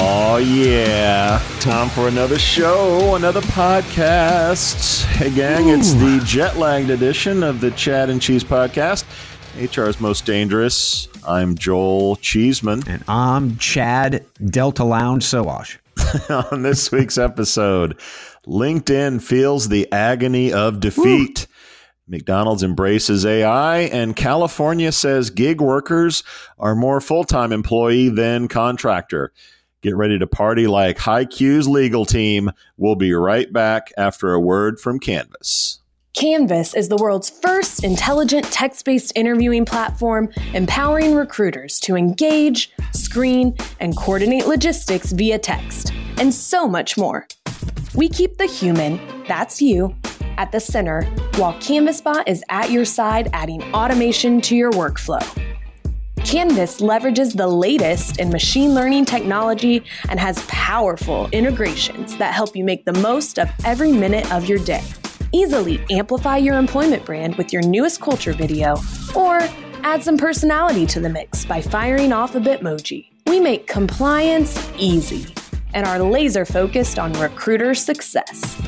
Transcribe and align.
Oh, 0.00 0.36
yeah. 0.36 1.42
Time 1.58 1.88
for 1.88 2.06
another 2.06 2.38
show, 2.38 3.16
another 3.16 3.40
podcast. 3.40 5.02
Hey, 5.06 5.34
gang, 5.34 5.70
it's 5.70 5.92
the 5.94 6.22
jet 6.24 6.56
lagged 6.56 6.90
edition 6.90 7.42
of 7.42 7.60
the 7.60 7.72
Chad 7.72 8.08
and 8.08 8.22
Cheese 8.22 8.44
podcast. 8.44 9.04
HR's 9.56 10.00
most 10.00 10.24
dangerous. 10.24 11.08
I'm 11.26 11.56
Joel 11.56 12.14
Cheeseman. 12.14 12.84
And 12.86 13.02
I'm 13.08 13.56
Chad 13.56 14.24
Delta 14.46 14.84
Lounge 14.84 15.24
Sowash. 15.24 15.78
On 16.52 16.62
this 16.62 16.92
week's 16.92 17.18
episode, 17.18 17.98
LinkedIn 18.46 19.20
feels 19.20 19.68
the 19.68 19.90
agony 19.90 20.52
of 20.52 20.78
defeat. 20.78 21.48
McDonald's 22.06 22.62
embraces 22.62 23.26
AI, 23.26 23.78
and 23.80 24.14
California 24.14 24.92
says 24.92 25.30
gig 25.30 25.60
workers 25.60 26.22
are 26.56 26.76
more 26.76 27.00
full 27.00 27.24
time 27.24 27.50
employee 27.50 28.08
than 28.10 28.46
contractor. 28.46 29.32
Get 29.80 29.94
ready 29.94 30.18
to 30.18 30.26
party 30.26 30.66
like 30.66 30.98
HiQ's 30.98 31.68
legal 31.68 32.04
team. 32.04 32.50
We'll 32.76 32.96
be 32.96 33.12
right 33.12 33.52
back 33.52 33.92
after 33.96 34.32
a 34.32 34.40
word 34.40 34.80
from 34.80 34.98
Canvas. 34.98 35.78
Canvas 36.14 36.74
is 36.74 36.88
the 36.88 36.96
world's 36.96 37.30
first 37.30 37.84
intelligent 37.84 38.44
text 38.46 38.84
based 38.84 39.12
interviewing 39.14 39.64
platform, 39.64 40.30
empowering 40.52 41.14
recruiters 41.14 41.78
to 41.80 41.94
engage, 41.94 42.72
screen, 42.92 43.56
and 43.78 43.96
coordinate 43.96 44.48
logistics 44.48 45.12
via 45.12 45.38
text, 45.38 45.92
and 46.16 46.34
so 46.34 46.66
much 46.66 46.98
more. 46.98 47.28
We 47.94 48.08
keep 48.08 48.36
the 48.36 48.46
human, 48.46 48.98
that's 49.28 49.62
you, 49.62 49.94
at 50.38 50.50
the 50.50 50.58
center, 50.58 51.04
while 51.36 51.54
CanvasBot 51.54 52.24
is 52.26 52.42
at 52.48 52.72
your 52.72 52.84
side 52.84 53.30
adding 53.32 53.62
automation 53.72 54.40
to 54.40 54.56
your 54.56 54.72
workflow. 54.72 55.22
Canvas 56.18 56.80
leverages 56.80 57.36
the 57.36 57.46
latest 57.46 58.18
in 58.18 58.30
machine 58.30 58.74
learning 58.74 59.04
technology 59.04 59.82
and 60.08 60.18
has 60.18 60.44
powerful 60.48 61.28
integrations 61.32 62.16
that 62.16 62.34
help 62.34 62.56
you 62.56 62.64
make 62.64 62.84
the 62.84 62.92
most 62.94 63.38
of 63.38 63.48
every 63.64 63.92
minute 63.92 64.30
of 64.32 64.46
your 64.46 64.58
day. 64.58 64.82
Easily 65.32 65.84
amplify 65.90 66.36
your 66.36 66.58
employment 66.58 67.04
brand 67.04 67.36
with 67.36 67.52
your 67.52 67.62
newest 67.62 68.00
culture 68.00 68.32
video, 68.32 68.76
or 69.14 69.40
add 69.82 70.02
some 70.02 70.16
personality 70.16 70.86
to 70.86 71.00
the 71.00 71.08
mix 71.08 71.44
by 71.44 71.60
firing 71.60 72.12
off 72.12 72.34
a 72.34 72.40
Bitmoji. 72.40 73.10
We 73.26 73.38
make 73.40 73.66
compliance 73.66 74.70
easy 74.78 75.34
and 75.74 75.86
are 75.86 75.98
laser 75.98 76.44
focused 76.44 76.98
on 76.98 77.12
recruiter 77.14 77.74
success. 77.74 78.60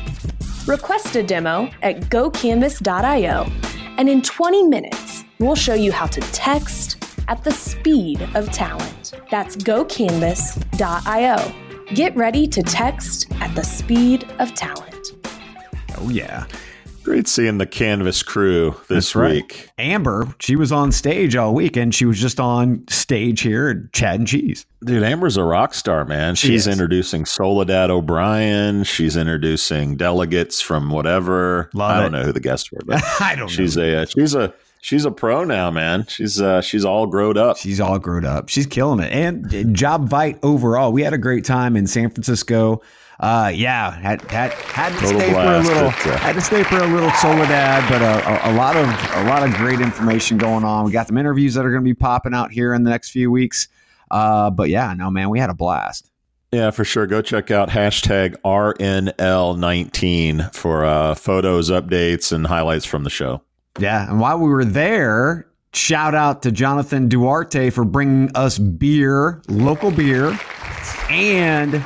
Request 0.67 1.15
a 1.15 1.23
demo 1.23 1.69
at 1.81 2.01
gocanvas.io, 2.01 3.51
and 3.97 4.07
in 4.07 4.21
20 4.21 4.63
minutes, 4.67 5.23
we'll 5.39 5.55
show 5.55 5.73
you 5.73 5.91
how 5.91 6.05
to 6.05 6.21
text 6.31 7.10
at 7.31 7.43
the 7.45 7.51
speed 7.51 8.21
of 8.35 8.51
talent. 8.51 9.13
That's 9.31 9.55
gocanvas.io. 9.55 11.53
Get 11.95 12.13
ready 12.17 12.45
to 12.45 12.61
text 12.61 13.31
at 13.39 13.55
the 13.55 13.63
speed 13.63 14.27
of 14.39 14.53
talent. 14.53 15.13
Oh, 15.97 16.09
yeah. 16.09 16.45
Great 17.03 17.29
seeing 17.29 17.57
the 17.57 17.65
Canvas 17.65 18.21
crew 18.21 18.75
this 18.89 19.15
right. 19.15 19.31
week. 19.31 19.69
Amber, 19.77 20.27
she 20.39 20.57
was 20.57 20.73
on 20.73 20.91
stage 20.91 21.37
all 21.37 21.53
weekend. 21.53 21.95
She 21.95 22.03
was 22.03 22.19
just 22.19 22.37
on 22.37 22.85
stage 22.89 23.39
here 23.41 23.69
at 23.69 23.93
Chad 23.93 24.19
and 24.19 24.27
Cheese. 24.27 24.65
Dude, 24.83 25.01
Amber's 25.01 25.37
a 25.37 25.43
rock 25.43 25.73
star, 25.73 26.03
man. 26.03 26.35
She's 26.35 26.67
is. 26.67 26.73
introducing 26.73 27.23
Soledad 27.25 27.89
O'Brien. 27.89 28.83
She's 28.83 29.15
introducing 29.15 29.95
delegates 29.95 30.59
from 30.59 30.89
whatever. 30.89 31.69
Love 31.73 31.91
I 31.91 32.01
don't 32.01 32.13
it. 32.13 32.17
know 32.17 32.25
who 32.25 32.33
the 32.33 32.41
guests 32.41 32.69
were, 32.73 32.81
but 32.85 33.01
I 33.21 33.35
don't 33.35 33.47
she's 33.47 33.77
know. 33.77 33.83
a 33.83 34.01
uh, 34.01 34.05
she's 34.05 34.35
a 34.35 34.53
she's 34.81 35.05
a 35.05 35.11
pro 35.11 35.43
now, 35.43 35.71
man. 35.71 36.05
She's 36.07 36.41
uh 36.41 36.61
she's 36.61 36.83
all 36.83 37.07
growed 37.07 37.37
up. 37.37 37.57
She's 37.57 37.79
all 37.79 37.99
grown 37.99 38.25
up. 38.25 38.49
She's 38.49 38.65
killing 38.65 38.99
it. 38.99 39.13
And 39.13 39.45
Jobvite 39.45 40.39
overall. 40.43 40.91
We 40.91 41.03
had 41.03 41.13
a 41.13 41.17
great 41.17 41.45
time 41.45 41.77
in 41.77 41.87
San 41.87 42.09
Francisco. 42.09 42.81
Uh, 43.19 43.51
yeah, 43.53 43.91
had 43.91 44.21
had 44.31 44.51
had 44.51 44.99
to 44.99 45.07
stay 45.07 45.31
for 45.31 45.39
a 45.39 45.59
little. 45.59 45.87
Uh, 45.87 46.17
had 46.17 46.33
to 46.33 46.41
stay 46.41 46.63
for 46.63 46.77
a 46.77 46.87
little 46.87 47.11
Soledad, 47.11 47.87
but 47.87 48.01
a, 48.01 48.49
a, 48.49 48.51
a 48.51 48.53
lot 48.55 48.75
of 48.75 48.87
a 48.87 49.23
lot 49.29 49.47
of 49.47 49.53
great 49.53 49.79
information 49.79 50.39
going 50.39 50.63
on. 50.63 50.85
We 50.85 50.91
got 50.91 51.07
some 51.07 51.19
interviews 51.19 51.53
that 51.53 51.63
are 51.63 51.69
going 51.69 51.83
to 51.83 51.87
be 51.87 51.93
popping 51.93 52.33
out 52.33 52.51
here 52.51 52.73
in 52.73 52.83
the 52.83 52.89
next 52.89 53.11
few 53.11 53.29
weeks. 53.29 53.67
Uh, 54.09 54.49
but 54.49 54.69
yeah, 54.69 54.91
no 54.95 55.11
man, 55.11 55.29
we 55.29 55.37
had 55.39 55.51
a 55.51 55.53
blast. 55.53 56.09
Yeah, 56.51 56.71
for 56.71 56.83
sure. 56.83 57.05
Go 57.07 57.21
check 57.21 57.51
out 57.51 57.69
hashtag 57.69 58.35
RNL19 58.43 60.53
for 60.53 60.83
uh, 60.83 61.15
photos, 61.15 61.69
updates, 61.69 62.33
and 62.33 62.47
highlights 62.47 62.85
from 62.85 63.03
the 63.03 63.09
show. 63.09 63.41
Yeah, 63.79 64.09
and 64.09 64.19
while 64.19 64.37
we 64.37 64.49
were 64.49 64.65
there, 64.65 65.47
shout 65.73 66.13
out 66.13 66.41
to 66.43 66.51
Jonathan 66.51 67.07
Duarte 67.07 67.69
for 67.69 67.85
bringing 67.85 68.29
us 68.35 68.59
beer, 68.59 69.41
local 69.47 69.91
beer, 69.91 70.37
and 71.09 71.83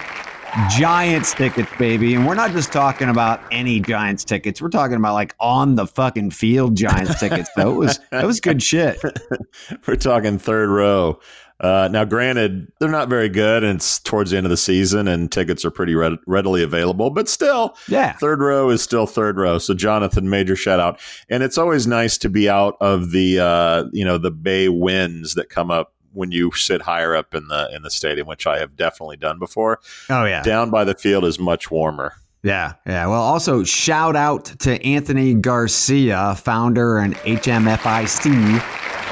Giants 0.69 1.33
tickets, 1.33 1.69
baby. 1.77 2.15
And 2.15 2.25
we're 2.25 2.35
not 2.35 2.51
just 2.51 2.71
talking 2.71 3.09
about 3.09 3.41
any 3.51 3.81
Giants 3.81 4.23
tickets. 4.23 4.61
We're 4.61 4.69
talking 4.69 4.95
about 4.95 5.13
like 5.13 5.35
on 5.39 5.75
the 5.75 5.85
fucking 5.85 6.31
field 6.31 6.75
Giants 6.75 7.19
tickets. 7.19 7.49
It 7.57 7.65
was 7.65 7.99
that 8.11 8.25
was 8.25 8.39
good 8.39 8.63
shit. 8.63 8.97
We're 9.87 9.95
talking 9.97 10.39
third 10.39 10.69
row. 10.69 11.19
Uh, 11.59 11.87
now, 11.91 12.03
granted, 12.03 12.67
they're 12.79 12.89
not 12.89 13.07
very 13.07 13.29
good, 13.29 13.63
and 13.63 13.77
it's 13.77 13.99
towards 13.99 14.31
the 14.31 14.37
end 14.37 14.45
of 14.45 14.49
the 14.49 14.57
season, 14.57 15.07
and 15.07 15.31
tickets 15.31 15.63
are 15.63 15.71
pretty 15.71 15.95
read- 15.95 16.17
readily 16.27 16.61
available. 16.61 17.09
But 17.09 17.29
still, 17.29 17.75
Yeah. 17.87 18.11
third 18.13 18.41
row 18.41 18.69
is 18.69 18.81
still 18.81 19.07
third 19.07 19.37
row. 19.37 19.57
So, 19.57 19.73
Jonathan, 19.73 20.29
major 20.29 20.55
shout 20.57 20.79
out, 20.81 20.99
and 21.29 21.43
it's 21.43 21.57
always 21.57 21.87
nice 21.87 22.17
to 22.19 22.29
be 22.29 22.49
out 22.49 22.75
of 22.81 23.11
the 23.11 23.39
uh, 23.39 23.83
you 23.93 24.03
know 24.03 24.17
the 24.17 24.31
bay 24.31 24.67
winds 24.67 25.35
that 25.35 25.49
come 25.49 25.71
up 25.71 25.93
when 26.11 26.31
you 26.31 26.51
sit 26.53 26.81
higher 26.81 27.15
up 27.15 27.33
in 27.33 27.47
the 27.47 27.69
in 27.73 27.83
the 27.83 27.89
stadium, 27.91 28.27
which 28.27 28.45
I 28.47 28.59
have 28.59 28.75
definitely 28.75 29.17
done 29.17 29.39
before. 29.39 29.79
Oh 30.09 30.25
yeah. 30.25 30.41
Down 30.43 30.69
by 30.69 30.83
the 30.83 30.93
field 30.95 31.23
is 31.25 31.39
much 31.39 31.71
warmer. 31.71 32.13
Yeah, 32.43 32.73
yeah. 32.85 33.07
Well, 33.07 33.21
also 33.23 33.63
shout 33.63 34.15
out 34.15 34.45
to 34.59 34.79
Anthony 34.85 35.33
Garcia, 35.33 36.35
founder 36.35 36.97
and 36.99 37.15
HMFIC 37.25 38.61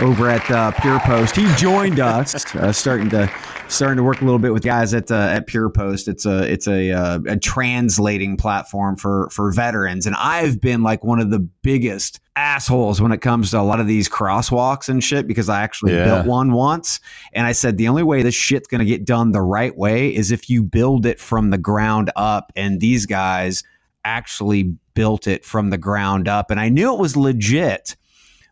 over 0.01 0.29
at 0.29 0.49
uh, 0.49 0.71
PurePost. 0.73 1.35
He 1.35 1.53
joined 1.55 1.99
us, 1.99 2.55
uh, 2.55 2.71
starting 2.71 3.09
to 3.11 3.31
starting 3.69 3.97
to 3.97 4.03
work 4.03 4.21
a 4.21 4.25
little 4.25 4.39
bit 4.39 4.51
with 4.53 4.63
guys 4.63 4.93
at 4.93 5.11
uh, 5.11 5.15
at 5.15 5.47
PurePost. 5.47 6.07
It's 6.07 6.25
a 6.25 6.51
it's 6.51 6.67
a, 6.67 6.91
uh, 6.91 7.19
a 7.27 7.37
translating 7.37 8.35
platform 8.37 8.95
for 8.95 9.29
for 9.31 9.51
veterans, 9.51 10.05
and 10.07 10.15
I've 10.17 10.59
been 10.59 10.81
like 10.83 11.03
one 11.03 11.19
of 11.19 11.29
the 11.29 11.39
biggest 11.39 12.19
assholes 12.35 12.99
when 12.99 13.11
it 13.11 13.19
comes 13.21 13.51
to 13.51 13.59
a 13.59 13.61
lot 13.61 13.79
of 13.79 13.85
these 13.87 14.09
crosswalks 14.09 14.89
and 14.89 15.03
shit 15.03 15.27
because 15.27 15.49
I 15.49 15.61
actually 15.61 15.93
Yeah. 15.93 16.05
built 16.05 16.25
one 16.25 16.51
once, 16.51 16.99
and 17.33 17.45
I 17.45 17.51
said 17.51 17.77
the 17.77 17.87
only 17.87 18.03
way 18.03 18.23
this 18.23 18.35
shit's 18.35 18.67
gonna 18.67 18.85
get 18.85 19.05
done 19.05 19.31
the 19.31 19.41
right 19.41 19.75
way 19.77 20.13
is 20.13 20.31
if 20.31 20.49
you 20.49 20.63
build 20.63 21.05
it 21.05 21.19
from 21.19 21.51
the 21.51 21.57
ground 21.59 22.09
up, 22.15 22.51
and 22.55 22.79
these 22.79 23.05
guys 23.05 23.63
actually 24.05 24.73
built 24.95 25.27
it 25.27 25.45
from 25.45 25.69
the 25.69 25.77
ground 25.77 26.27
up, 26.27 26.49
and 26.51 26.59
I 26.59 26.69
knew 26.69 26.93
it 26.93 26.99
was 26.99 27.15
legit 27.15 27.95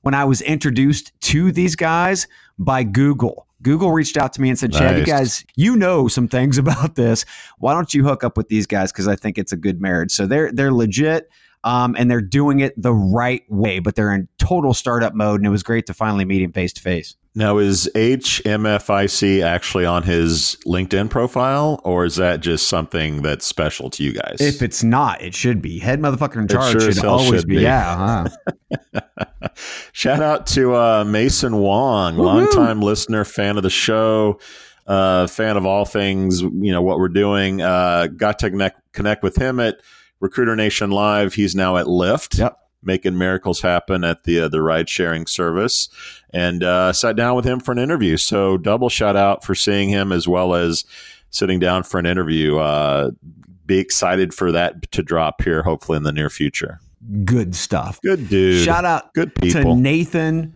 when 0.02 0.14
I 0.14 0.26
was 0.26 0.42
introduced 0.42 1.12
to 1.22 1.52
these 1.52 1.76
guys 1.76 2.28
by 2.58 2.84
Google. 2.84 3.48
Google 3.62 3.92
reached 3.92 4.18
out 4.18 4.34
to 4.34 4.42
me 4.42 4.50
and 4.50 4.58
said, 4.58 4.74
Chad, 4.74 4.98
you 4.98 5.06
guys, 5.06 5.46
you 5.56 5.76
know 5.76 6.08
some 6.08 6.28
things 6.28 6.58
about 6.58 6.96
this. 6.96 7.26
Why 7.60 7.74
don't 7.74 7.94
you 7.94 8.04
hook 8.04 8.24
up 8.24 8.38
with 8.38 8.50
these 8.50 8.66
guys? 8.66 8.92
Because 8.92 9.08
I 9.08 9.16
think 9.16 9.38
it's 9.38 9.52
a 9.52 9.58
good 9.58 9.82
marriage. 9.82 10.12
So 10.12 10.26
they're 10.26 10.52
they're 10.52 10.74
legit 10.74 11.30
um, 11.64 11.96
and 11.98 12.10
they're 12.10 12.22
doing 12.22 12.60
it 12.60 12.80
the 12.82 12.94
right 12.94 13.44
way, 13.50 13.80
but 13.80 13.96
they're 13.96 14.14
in 14.14 14.28
total 14.38 14.74
startup 14.74 15.14
mode. 15.14 15.40
And 15.40 15.48
it 15.48 15.52
was 15.52 15.64
great 15.64 15.86
to 15.88 15.94
finally 15.94 16.26
meet 16.26 16.42
him 16.42 16.52
face 16.52 16.74
to 16.74 16.82
face. 16.82 17.16
Now, 17.34 17.60
is 17.60 17.90
HMFIC 17.96 19.42
actually 19.42 19.86
on 19.86 20.04
his 20.04 20.58
LinkedIn 20.68 21.10
profile, 21.10 21.80
or 21.86 22.04
is 22.04 22.18
that 22.18 22.42
just 22.42 22.68
something 22.68 23.22
that's 23.22 23.46
special 23.46 23.90
to 23.92 24.04
you 24.04 24.12
guys? 24.12 24.38
If 24.42 24.62
it's 24.62 24.84
not, 24.84 25.22
it 25.22 25.34
should 25.34 25.62
be. 25.62 25.80
Head 25.80 26.02
motherfucker 26.02 26.42
in 26.42 26.50
charge 26.50 26.74
sure 26.74 26.92
should 26.92 27.06
always 27.06 27.42
should 27.42 27.48
be. 27.48 27.58
be. 27.58 27.62
Yeah. 27.62 28.28
Huh? 28.94 29.02
Shout 29.92 30.22
out 30.22 30.48
to 30.48 30.76
uh, 30.76 31.04
Mason 31.04 31.58
Wong, 31.58 32.16
Woohoo. 32.16 32.26
longtime 32.26 32.82
listener, 32.82 33.24
fan 33.26 33.58
of 33.58 33.64
the 33.64 33.70
show, 33.70 34.40
uh, 34.88 35.28
fan 35.28 35.58
of 35.58 35.66
all 35.66 35.86
things, 35.86 36.42
you 36.42 36.72
know, 36.72 36.82
what 36.82 37.00
we're 37.00 37.10
doing. 37.10 37.62
Uh, 37.62 38.08
got 38.08 38.40
to 38.40 38.50
connect, 38.50 38.94
connect 38.94 39.24
with 39.24 39.36
him 39.36 39.60
at 39.60 39.80
Recruiter 40.20 40.56
Nation 40.56 40.92
Live. 40.92 41.34
He's 41.34 41.56
now 41.56 41.78
at 41.78 41.86
Lyft. 41.88 42.38
Yep. 42.38 42.58
Making 42.84 43.16
miracles 43.16 43.62
happen 43.62 44.04
at 44.04 44.24
the 44.24 44.40
uh, 44.40 44.48
the 44.48 44.60
ride 44.60 44.90
sharing 44.90 45.28
service, 45.28 45.88
and 46.32 46.64
uh, 46.64 46.92
sat 46.92 47.16
down 47.16 47.36
with 47.36 47.46
him 47.46 47.60
for 47.60 47.72
an 47.74 47.78
interview. 47.78 48.18
So 48.18 48.58
double 48.58 48.90
shout 48.90 49.16
out 49.16 49.44
for 49.44 49.54
seeing 49.54 49.90
him 49.90 50.12
as 50.12 50.28
well 50.28 50.56
as 50.56 50.84
sitting 51.30 51.60
down 51.60 51.84
for 51.84 52.00
an 52.00 52.08
interview. 52.08 52.58
Uh, 52.58 53.12
be 53.68 53.78
excited 53.78 54.34
for 54.34 54.52
that 54.52 54.92
to 54.94 55.04
drop 55.04 55.44
here, 55.44 55.62
hopefully 55.62 55.98
in 55.98 56.04
the 56.04 56.12
near 56.12 56.30
future. 56.32 56.80
Good 57.26 57.56
stuff. 57.56 58.00
Good 58.02 58.30
dude. 58.30 58.64
Shout 58.64 58.86
out 58.86 59.14
Good 59.14 59.34
people. 59.36 59.76
to. 59.76 59.82
Nathan 59.82 60.56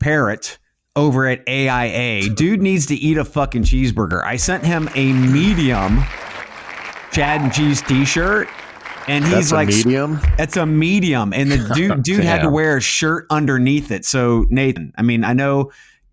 Parrott 0.00 0.58
over 0.96 1.26
at 1.26 1.42
AIA. 1.48 2.30
Dude 2.34 2.62
needs 2.62 2.86
to 2.86 2.94
eat 2.94 3.16
a 3.16 3.24
fucking 3.24 3.62
cheeseburger. 3.62 4.22
I 4.24 4.36
sent 4.36 4.64
him 4.64 4.88
a 4.94 5.12
medium 5.12 6.02
Chad 7.12 7.40
and 7.42 7.52
Cheese 7.52 7.80
t-shirt. 7.82 8.48
And 9.06 9.22
he's 9.24 9.34
That's 9.34 9.52
a 9.52 9.54
like, 9.54 9.68
medium. 9.68 10.18
it's 10.38 10.56
a 10.56 10.64
medium, 10.64 11.34
and 11.34 11.52
the 11.52 11.58
dude 11.74 12.02
dude 12.02 12.24
had 12.24 12.40
to 12.40 12.48
wear 12.48 12.78
a 12.78 12.80
shirt 12.80 13.26
underneath 13.28 13.90
it. 13.90 14.06
So 14.06 14.46
Nathan, 14.48 14.94
I 14.96 15.02
mean, 15.02 15.24
I 15.24 15.34
know, 15.34 15.70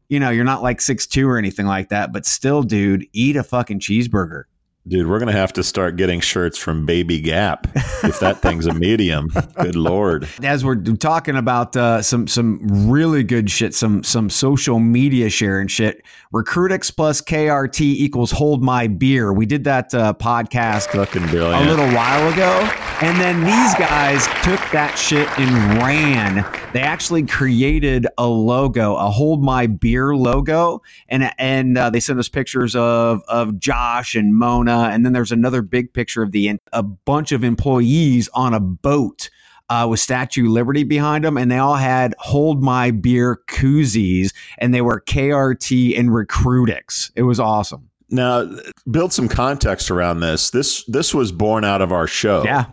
you 0.10 0.20
know, 0.20 0.30
you're 0.30 0.44
not 0.44 0.62
like 0.62 0.82
six 0.82 1.08
two 1.08 1.26
or 1.30 1.38
anything 1.38 1.66
like 1.66 1.88
that, 1.88 2.12
but 2.12 2.26
still, 2.26 2.64
dude, 2.64 3.08
eat 3.14 3.38
a 3.38 3.44
fucking 3.44 3.80
cheeseburger. 3.80 4.44
Dude, 4.88 5.08
we're 5.08 5.20
gonna 5.20 5.32
have 5.32 5.54
to 5.54 5.64
start 5.64 5.96
getting 5.96 6.20
shirts 6.22 6.58
from 6.58 6.88
Baby 6.88 7.22
Gap 7.22 7.68
if 8.04 8.20
that 8.20 8.42
thing's 8.42 8.66
a 8.66 8.74
medium. 8.74 9.28
Good 9.62 9.76
lord. 9.76 10.28
As 10.42 10.66
we're 10.66 10.76
talking 10.76 11.36
about 11.36 11.78
uh, 11.78 12.02
some 12.02 12.28
some 12.28 12.90
really 12.90 13.22
good 13.22 13.52
shit, 13.52 13.76
some 13.76 14.04
some 14.04 14.28
social 14.28 14.80
media 14.80 15.30
sharing 15.30 15.68
shit. 15.68 16.04
Recruitics 16.34 16.96
plus 16.96 17.22
KRT 17.22 17.82
equals 17.82 18.32
hold 18.32 18.64
my 18.64 18.88
beer. 18.88 19.32
We 19.34 19.46
did 19.46 19.66
that 19.66 19.94
uh, 19.94 20.14
podcast 20.16 20.88
Fucking 20.94 21.26
a 21.26 21.66
little 21.66 21.88
while 21.94 22.34
ago. 22.34 22.68
And 23.02 23.20
then 23.20 23.44
these 23.44 23.74
guys 23.76 24.26
took 24.44 24.60
that 24.72 24.96
shit 24.96 25.28
and 25.40 25.82
ran. 25.82 26.46
They 26.72 26.82
actually 26.82 27.26
created 27.26 28.06
a 28.18 28.28
logo, 28.28 28.96
a 28.96 29.10
Hold 29.10 29.44
My 29.44 29.66
Beer 29.66 30.16
logo, 30.16 30.84
and 31.10 31.34
and 31.40 31.78
uh, 31.78 31.90
they 31.90 32.00
sent 32.00 32.20
us 32.20 32.30
pictures 32.30 32.76
of 32.76 33.24
of 33.28 33.60
Josh 33.60 34.14
and 34.14 34.36
Mona, 34.36 34.71
and 34.92 35.06
then 35.06 35.14
there's 35.14 35.32
another 35.32 35.62
big 35.62 35.94
picture 35.94 36.24
of 36.24 36.32
the 36.32 36.60
a 36.74 36.84
bunch 36.84 37.32
of 37.32 37.44
employees 37.44 38.30
on 38.34 38.54
a 38.54 38.60
boat. 38.60 39.30
Uh, 39.70 39.88
with 39.88 40.02
Statue 40.02 40.50
Liberty 40.50 40.84
behind 40.84 41.24
them, 41.24 41.38
and 41.38 41.50
they 41.50 41.58
all 41.58 41.76
had 41.78 42.14
"Hold 42.20 42.62
My 42.62 42.92
Beer" 42.92 43.40
koozies, 43.48 44.34
and 44.58 44.74
they 44.74 44.82
were 44.82 45.00
KRT 45.00 45.98
and 45.98 46.10
Recruitics. 46.10 47.10
It 47.16 47.22
was 47.22 47.40
awesome. 47.40 47.90
Now, 48.10 48.54
build 48.90 49.14
some 49.14 49.30
context 49.30 49.90
around 49.90 50.20
this. 50.20 50.50
This 50.50 50.84
this 50.90 51.14
was 51.14 51.32
born 51.32 51.64
out 51.64 51.82
of 51.82 51.94
our 51.94 52.06
show. 52.06 52.44
Yeah, 52.44 52.66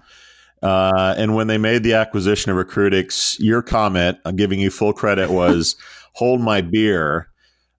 Uh, 0.61 1.15
and 1.17 1.37
when 1.37 1.47
they 1.47 1.59
made 1.59 1.85
the 1.85 1.95
acquisition 1.95 2.51
of 2.51 2.57
Recruitics, 2.67 3.37
your 3.39 3.63
comment, 3.63 4.19
I'm 4.25 4.35
giving 4.35 4.59
you 4.59 4.69
full 4.71 4.93
credit, 4.93 5.31
was 5.31 5.77
hold 6.15 6.41
my 6.41 6.61
beer. 6.63 7.29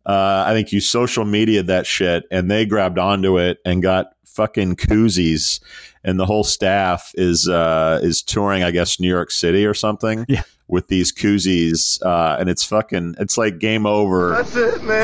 Uh, 0.05 0.43
I 0.47 0.53
think 0.53 0.71
you 0.71 0.79
social 0.79 1.25
mediaed 1.25 1.67
that 1.67 1.85
shit 1.85 2.25
and 2.31 2.49
they 2.49 2.65
grabbed 2.65 2.97
onto 2.97 3.37
it 3.37 3.59
and 3.65 3.81
got 3.81 4.13
fucking 4.25 4.77
koozies. 4.77 5.59
And 6.03 6.19
the 6.19 6.25
whole 6.25 6.43
staff 6.45 7.11
is 7.15 7.47
uh, 7.49 7.99
is 8.01 8.21
touring, 8.21 8.63
I 8.63 8.71
guess, 8.71 8.99
New 8.99 9.09
York 9.09 9.31
City 9.31 9.65
or 9.65 9.73
something. 9.73 10.25
Yeah. 10.29 10.43
With 10.67 10.87
these 10.87 11.11
koozies, 11.11 11.99
uh, 12.05 12.37
and 12.39 12.47
it's 12.47 12.63
fucking, 12.63 13.15
it's 13.17 13.39
like 13.39 13.57
game 13.57 13.87
over 13.87 14.41
it, 14.41 14.45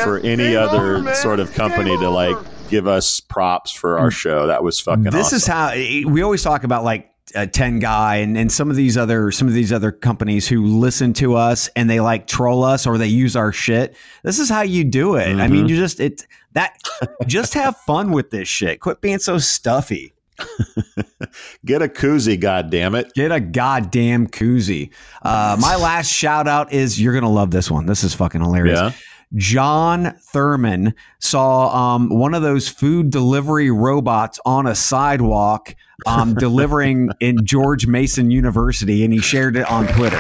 for 0.04 0.20
any 0.20 0.50
Game 0.50 0.60
other 0.60 0.98
over, 0.98 1.16
sort 1.16 1.40
of 1.40 1.54
company 1.56 1.90
game 1.90 2.02
to 2.02 2.10
like 2.12 2.38
give 2.70 2.86
us 2.86 3.20
props 3.20 3.72
for 3.72 3.98
our 3.98 4.12
show. 4.12 4.46
That 4.46 4.62
was 4.62 4.80
fucking. 4.80 5.06
this 5.06 5.34
awesome. 5.34 5.38
is 5.38 5.48
how 5.48 5.74
we 6.12 6.22
always 6.22 6.44
talk 6.44 6.66
about 6.66 6.84
like 6.84 7.10
uh, 7.34 7.46
10 7.48 7.80
guy 7.80 8.18
and, 8.18 8.38
and 8.38 8.52
some 8.52 8.70
of 8.70 8.76
these 8.76 8.98
other 8.98 9.32
some 9.32 9.48
of 9.48 9.54
these 9.54 9.74
other 9.74 9.92
companies 9.92 10.48
who 10.48 10.66
listen 10.66 11.14
to 11.14 11.36
us 11.36 11.70
and 11.76 11.90
they 11.90 12.00
like 12.00 12.28
troll 12.28 12.64
us 12.64 12.86
or 12.86 12.98
they 12.98 13.08
use 13.08 13.36
our 13.36 13.52
shit. 13.52 13.96
This 14.24 14.40
is 14.40 14.50
how 14.50 14.62
you 14.62 14.84
do 14.84 15.16
it. 15.16 15.36
I 15.38 15.48
mean 15.48 15.68
you 15.68 15.76
just 15.76 16.00
it 16.00 16.26
that 16.54 16.78
just 17.26 17.54
have 17.56 17.78
fun 17.78 18.12
with 18.12 18.30
this 18.30 18.48
shit. 18.48 18.80
Quit 18.80 19.02
being 19.02 19.20
so 19.20 19.38
stuffy. 19.38 20.14
Get 21.66 21.82
a 21.82 21.88
koozie, 21.88 22.40
god 22.40 22.70
damn 22.70 22.94
it. 22.94 23.14
get 23.14 23.32
a 23.32 23.40
goddamn 23.40 24.28
koozie. 24.28 24.92
Uh, 25.22 25.58
my 25.60 25.76
last 25.76 26.12
shout 26.12 26.48
out 26.48 26.74
is 26.74 27.02
you're 27.02 27.14
gonna 27.14 27.32
love 27.32 27.52
this 27.52 27.72
one. 27.72 27.86
This 27.86 28.04
is 28.04 28.14
fucking 28.14 28.42
hilarious. 28.42 28.80
Yeah. 28.80 28.92
John 29.36 30.16
Thurman 30.20 30.94
saw 31.20 31.96
um, 31.96 32.10
one 32.10 32.34
of 32.34 32.42
those 32.42 32.70
food 32.70 33.10
delivery 33.10 33.70
robots 33.70 34.40
on 34.46 34.68
a 34.68 34.76
sidewalk 34.76 35.76
um, 36.06 36.34
delivering 36.40 37.12
in 37.20 37.46
George 37.46 37.88
Mason 37.88 38.32
University, 38.32 39.04
and 39.04 39.14
he 39.14 39.20
shared 39.20 39.56
it 39.56 39.70
on 39.70 39.88
Twitter. 39.88 40.20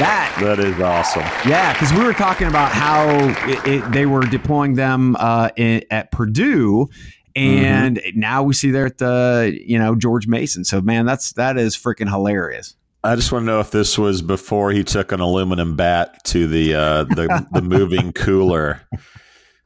That 0.00 0.34
That 0.40 0.58
is 0.58 0.80
awesome. 0.80 1.22
yeah, 1.46 1.74
because 1.74 1.92
we 1.92 2.02
were 2.02 2.14
talking 2.14 2.46
about 2.46 2.72
how 2.72 3.06
it, 3.46 3.66
it, 3.66 3.92
they 3.92 4.06
were 4.06 4.22
deploying 4.22 4.74
them 4.74 5.14
uh, 5.18 5.50
in, 5.56 5.82
at 5.90 6.10
Purdue, 6.10 6.88
and 7.36 8.00
now 8.14 8.42
we 8.42 8.54
see 8.54 8.70
they're 8.70 8.86
at 8.86 8.96
the 8.98 9.54
you 9.62 9.78
know 9.78 9.94
George 9.94 10.26
Mason. 10.26 10.64
So 10.64 10.80
man, 10.80 11.04
that's 11.04 11.32
that 11.34 11.58
is 11.58 11.76
freaking 11.76 12.08
hilarious. 12.08 12.76
I 13.02 13.14
just 13.16 13.32
want 13.32 13.42
to 13.44 13.46
know 13.46 13.60
if 13.60 13.70
this 13.70 13.96
was 13.96 14.20
before 14.22 14.70
he 14.72 14.84
took 14.84 15.10
an 15.12 15.20
aluminum 15.20 15.74
bat 15.76 16.22
to 16.24 16.46
the 16.46 16.74
uh, 16.74 17.04
the, 17.04 17.46
the 17.50 17.62
moving 17.62 18.12
cooler, 18.14 18.82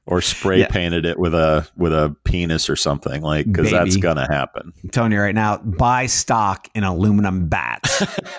or 0.06 0.20
spray 0.20 0.60
Yeah. 0.60 0.68
painted 0.68 1.04
it 1.04 1.18
with 1.18 1.34
a 1.34 1.66
with 1.76 1.92
a 1.92 2.14
penis 2.24 2.70
or 2.70 2.76
something 2.76 3.22
like 3.22 3.46
because 3.46 3.70
that's 3.72 3.96
gonna 3.96 4.26
happen. 4.30 4.72
I'm 4.84 4.90
telling 4.90 5.10
you 5.12 5.20
right 5.20 5.34
now, 5.34 5.56
buy 5.56 6.06
stock 6.06 6.68
in 6.76 6.84
aluminum 6.84 7.48
bats. 7.48 8.04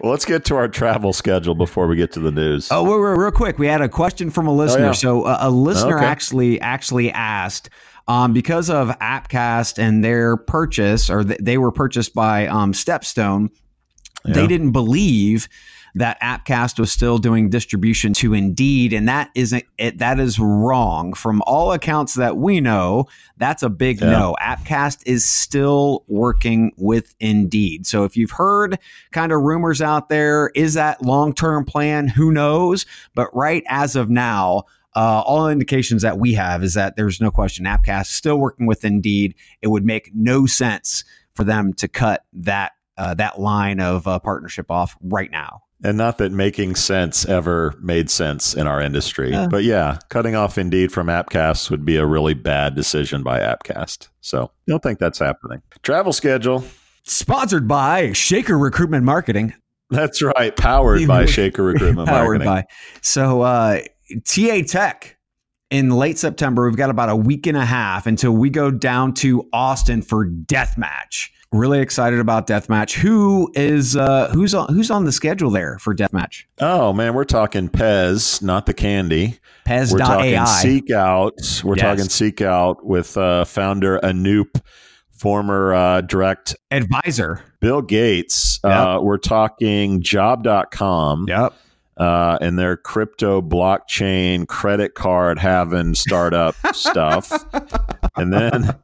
well, 0.00 0.12
let's 0.12 0.24
get 0.24 0.44
to 0.46 0.56
our 0.56 0.68
travel 0.68 1.12
schedule 1.12 1.54
before 1.54 1.86
we 1.86 1.96
get 1.96 2.12
to 2.12 2.20
the 2.20 2.30
news. 2.30 2.68
Oh, 2.70 2.84
real, 2.84 2.98
real, 2.98 3.16
real 3.16 3.30
quick, 3.32 3.58
we 3.58 3.66
had 3.66 3.80
a 3.80 3.88
question 3.88 4.30
from 4.30 4.46
a 4.46 4.52
listener. 4.54 4.86
yeah. 4.86 4.92
So 4.92 5.22
uh, 5.22 5.38
a 5.40 5.50
listener 5.50 5.96
Okay. 5.98 6.06
actually 6.06 6.60
actually 6.60 7.10
asked 7.10 7.70
um, 8.08 8.32
because 8.32 8.70
of 8.70 8.88
Appcast 9.00 9.78
and 9.78 10.04
their 10.04 10.36
purchase, 10.36 11.10
or 11.10 11.24
th- 11.24 11.40
they 11.42 11.58
were 11.58 11.72
purchased 11.72 12.14
by 12.14 12.46
um, 12.46 12.72
Stepstone. 12.72 13.50
They 14.24 14.46
didn't 14.48 14.72
believe 14.72 15.48
that 15.94 16.20
Appcast 16.20 16.78
was 16.78 16.90
still 16.92 17.16
doing 17.16 17.48
distribution 17.48 18.12
to 18.14 18.34
Indeed, 18.34 18.92
and 18.92 19.08
that 19.08 19.30
isn't 19.34 19.64
it. 19.78 19.98
That 19.98 20.18
is 20.20 20.38
wrong. 20.38 21.14
From 21.14 21.42
all 21.46 21.72
accounts 21.72 22.14
that 22.14 22.36
we 22.36 22.60
know, 22.60 23.06
that's 23.38 23.62
a 23.62 23.70
big 23.70 24.00
Yeah. 24.00 24.10
no. 24.10 24.36
Appcast 24.42 24.98
is 25.06 25.24
still 25.24 26.04
working 26.08 26.72
with 26.76 27.14
Indeed. 27.20 27.86
So 27.86 28.04
if 28.04 28.16
you've 28.16 28.32
heard 28.32 28.78
kind 29.12 29.32
of 29.32 29.40
rumors 29.42 29.80
out 29.80 30.08
there, 30.08 30.50
is 30.54 30.74
that 30.74 31.02
long 31.02 31.32
term 31.32 31.64
plan? 31.64 32.08
Who 32.08 32.30
knows? 32.32 32.84
But 33.14 33.34
right 33.34 33.62
as 33.68 33.96
of 33.96 34.10
now. 34.10 34.64
Uh, 34.96 35.22
all 35.26 35.48
indications 35.48 36.00
that 36.00 36.18
we 36.18 36.32
have 36.32 36.64
is 36.64 36.72
that 36.74 36.96
there's 36.96 37.20
no 37.20 37.30
question 37.30 37.66
Appcast 37.66 38.06
still 38.06 38.38
working 38.38 38.66
with 38.66 38.84
Indeed. 38.84 39.34
It 39.60 39.68
would 39.68 39.84
make 39.84 40.10
no 40.14 40.46
sense 40.46 41.04
for 41.34 41.44
them 41.44 41.74
to 41.74 41.86
cut 41.86 42.24
that 42.32 42.72
uh, 42.96 43.12
that 43.14 43.38
line 43.38 43.78
of 43.78 44.08
uh, 44.08 44.18
partnership 44.18 44.70
off 44.70 44.96
right 45.02 45.30
now. 45.30 45.60
And 45.84 45.98
not 45.98 46.16
that 46.18 46.32
making 46.32 46.76
sense 46.76 47.26
ever 47.26 47.74
made 47.82 48.08
sense 48.08 48.54
in 48.54 48.66
our 48.66 48.80
industry. 48.80 49.32
Yeah. 49.32 49.46
But 49.46 49.64
yeah, 49.64 49.98
cutting 50.08 50.34
off 50.34 50.56
Indeed 50.56 50.90
from 50.90 51.08
Appcast 51.08 51.70
would 51.70 51.84
be 51.84 51.96
a 51.96 52.06
really 52.06 52.32
bad 52.32 52.74
decision 52.74 53.22
by 53.22 53.40
Appcast. 53.40 54.08
So 54.22 54.50
don't 54.66 54.82
think 54.82 54.98
that's 54.98 55.18
happening. 55.18 55.60
Travel 55.82 56.14
schedule. 56.14 56.64
Sponsored 57.04 57.68
by 57.68 58.12
Shaker 58.12 58.56
Recruitment 58.56 59.04
Marketing. 59.04 59.52
That's 59.90 60.22
right. 60.22 60.56
Powered 60.56 61.06
by 61.06 61.26
Shaker 61.26 61.62
Recruitment 61.62 62.08
Powered 62.08 62.42
Marketing. 62.42 62.46
by. 62.46 62.64
So 63.02 63.42
uh, 63.42 63.82
TA 64.24 64.62
Tech 64.66 65.16
in 65.70 65.90
late 65.90 66.18
September. 66.18 66.66
We've 66.66 66.76
got 66.76 66.90
about 66.90 67.08
a 67.08 67.16
week 67.16 67.46
and 67.46 67.56
a 67.56 67.64
half 67.64 68.06
until 68.06 68.32
we 68.32 68.50
go 68.50 68.70
down 68.70 69.14
to 69.14 69.48
Austin 69.52 70.02
for 70.02 70.26
Deathmatch. 70.26 71.30
Really 71.52 71.78
excited 71.80 72.18
about 72.18 72.46
Deathmatch. 72.48 72.94
Who 72.94 73.50
is 73.54 73.96
uh, 73.96 74.28
who's 74.34 74.52
on 74.52 74.68
who's 74.74 74.90
on 74.90 75.04
the 75.04 75.12
schedule 75.12 75.50
there 75.50 75.78
for 75.78 75.94
Deathmatch? 75.94 76.42
Oh 76.60 76.92
man, 76.92 77.14
we're 77.14 77.24
talking 77.24 77.68
Pez, 77.68 78.42
not 78.42 78.66
the 78.66 78.74
candy. 78.74 79.38
We're 79.68 79.86
talking 79.98 80.32
Pez.ai. 80.32 80.44
Seek 80.44 80.90
Out. 80.90 81.34
We're 81.64 81.76
Yes. 81.76 81.82
talking 81.82 82.04
SeekOut 82.06 82.82
with 82.84 83.16
uh, 83.16 83.44
founder 83.44 83.98
Anoop, 84.02 84.60
former 85.12 85.72
uh, 85.74 86.00
direct 86.02 86.56
Advisor. 86.70 87.42
Bill 87.60 87.80
Gates. 87.80 88.58
Yep. 88.64 88.72
Uh, 88.72 88.98
we're 89.02 89.18
talking 89.18 90.02
Job.com 90.02 91.26
Yep. 91.28 91.54
Uh, 91.96 92.38
and 92.40 92.58
their 92.58 92.76
crypto 92.76 93.40
blockchain 93.42 94.46
credit 94.48 94.94
card 94.94 95.38
having 95.38 95.94
startup 95.94 96.54
stuff, 96.74 97.32
and 98.16 98.32
then 98.32 98.74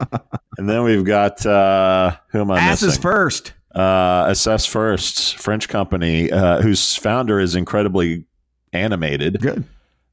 and 0.58 0.68
then 0.68 0.82
we've 0.84 1.04
got 1.04 1.44
uh, 1.44 2.16
who 2.28 2.40
am 2.40 2.50
I 2.50 2.58
Asses 2.60 2.88
missing? 2.88 3.02
first. 3.02 3.52
uh, 3.74 4.26
Assess 4.28 4.66
First, 4.66 5.36
French 5.38 5.68
company, 5.68 6.30
uh, 6.30 6.60
whose 6.62 6.96
founder 6.96 7.38
is 7.40 7.54
incredibly 7.54 8.24
animated. 8.72 9.40
Good. 9.40 9.64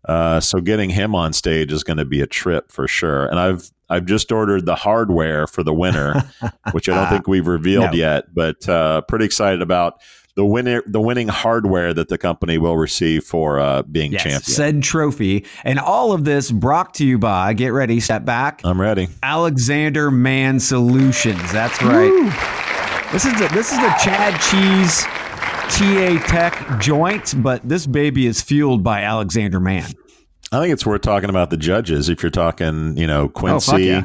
Uh, 0.06 0.40
so 0.40 0.62
getting 0.62 0.90
him 0.90 1.14
on 1.14 1.34
stage 1.34 1.72
is 1.74 1.84
going 1.84 1.98
to 1.98 2.06
be 2.06 2.22
a 2.22 2.28
trip 2.28 2.72
for 2.72 2.88
sure. 2.88 3.26
And 3.28 3.38
I've 3.40 3.70
I've 3.90 4.06
just 4.06 4.32
ordered 4.32 4.66
the 4.66 4.76
hardware 4.76 5.46
for 5.48 5.62
the 5.64 5.74
winner, 5.74 6.24
which 6.72 6.88
I 6.88 6.96
don't 6.96 7.10
think 7.10 7.28
we've 7.28 7.48
revealed 7.48 7.92
No. 7.92 7.98
yet, 7.98 8.34
but 8.34 8.68
uh, 8.70 9.02
pretty 9.02 9.26
excited 9.26 9.62
about 9.62 10.02
the 10.36 10.46
winner 10.46 10.82
the 10.86 11.02
winning 11.02 11.28
hardware 11.28 11.94
that 11.94 12.08
the 12.08 12.18
company 12.18 12.58
will 12.58 12.78
receive 12.78 13.24
for 13.24 13.60
uh, 13.60 13.82
being 13.84 14.12
Yes, 14.14 14.24
champion. 14.24 14.42
said 14.44 14.84
trophy. 14.84 15.46
And 15.64 15.80
all 15.80 16.12
of 16.14 16.24
this 16.24 16.52
brought 16.52 16.94
to 16.96 17.06
you 17.06 17.18
by, 17.18 17.54
get 17.54 17.70
ready, 17.70 18.00
step 18.00 18.26
back, 18.26 18.62
I'm 18.64 18.80
ready. 18.80 19.08
Alexander 19.24 20.12
Mann 20.12 20.60
Solutions. 20.60 21.52
That's 21.52 21.82
right. 21.82 23.10
This 23.12 23.26
is 23.26 23.34
the, 23.40 23.48
this 23.54 23.72
is 23.72 23.78
the 23.80 23.94
Chad 24.04 24.40
Cheese 24.40 25.04
TA 25.70 26.26
Tech 26.28 26.80
joint, 26.80 27.34
but 27.44 27.68
this 27.68 27.86
baby 27.88 28.26
is 28.28 28.42
fueled 28.42 28.84
by 28.84 29.02
Alexander 29.04 29.60
Man. 29.60 29.86
I 30.52 30.60
think 30.62 30.74
it's 30.74 30.86
worth 30.86 31.02
talking 31.02 31.30
about 31.30 31.50
the 31.52 31.58
judges. 31.58 32.10
If 32.10 32.24
you're 32.24 32.30
talking, 32.32 32.98
you 32.98 33.06
know, 33.08 33.30
Quincy, 33.30 33.72
Oh, 33.74 33.78
yeah. 33.78 34.04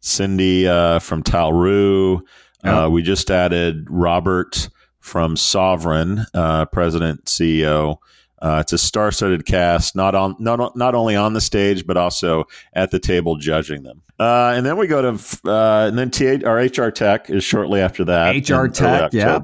Cindy 0.00 0.66
uh, 0.68 0.98
from 1.00 1.22
Talroo. 1.22 2.20
Yeah. 2.64 2.84
Uh, 2.84 2.88
we 2.88 3.02
just 3.02 3.30
added 3.30 3.86
Robert 3.88 4.68
from 5.06 5.36
Sovren, 5.36 6.26
uh, 6.34 6.66
president, 6.66 7.26
CEO. 7.26 7.98
Uh, 8.42 8.58
it's 8.60 8.72
a 8.72 8.78
star-studded 8.78 9.46
cast, 9.46 9.96
not 9.96 10.14
on 10.14 10.36
not 10.38 10.76
not 10.76 10.94
only 10.94 11.16
on 11.16 11.32
the 11.32 11.40
stage 11.40 11.86
but 11.86 11.96
also 11.96 12.44
at 12.74 12.90
the 12.90 12.98
table 12.98 13.36
judging 13.36 13.82
them. 13.82 14.02
Uh, 14.18 14.52
and 14.54 14.66
then 14.66 14.76
we 14.76 14.86
go 14.86 15.00
to 15.00 15.48
uh, 15.50 15.86
and 15.86 15.98
then 15.98 16.44
our 16.44 16.56
HR 16.56 16.90
Tech 16.90 17.30
is 17.30 17.44
shortly 17.44 17.80
after 17.80 18.04
that. 18.04 18.50
HR 18.50 18.66
Tech, 18.66 19.12
yeah. 19.12 19.38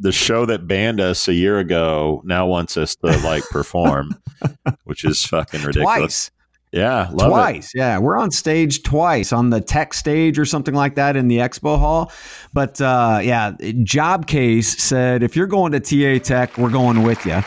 The 0.00 0.12
show 0.12 0.46
that 0.46 0.66
banned 0.66 1.00
us 1.00 1.28
a 1.28 1.34
year 1.34 1.58
ago 1.58 2.22
now 2.24 2.46
wants 2.46 2.76
us 2.76 2.96
to 2.96 3.06
like 3.18 3.44
perform, 3.50 4.16
which 4.84 5.04
is 5.04 5.24
fucking 5.24 5.62
ridiculous. 5.62 6.30
Twice. 6.30 6.30
Yeah, 6.74 7.08
love 7.12 7.28
it. 7.28 7.30
twice. 7.30 7.72
Yeah, 7.72 7.98
we're 8.00 8.18
on 8.18 8.32
stage 8.32 8.82
twice 8.82 9.32
on 9.32 9.50
the 9.50 9.60
tech 9.60 9.94
stage 9.94 10.40
or 10.40 10.44
something 10.44 10.74
like 10.74 10.96
that 10.96 11.14
in 11.14 11.28
the 11.28 11.38
expo 11.38 11.78
hall. 11.78 12.10
But 12.52 12.80
uh, 12.80 13.20
yeah, 13.22 13.52
Jobcase 13.52 14.64
said 14.64 15.22
if 15.22 15.36
you're 15.36 15.46
going 15.46 15.70
to 15.70 15.78
TA 15.78 16.22
Tech, 16.22 16.58
we're 16.58 16.70
going 16.70 17.04
with 17.04 17.24
you. 17.24 17.42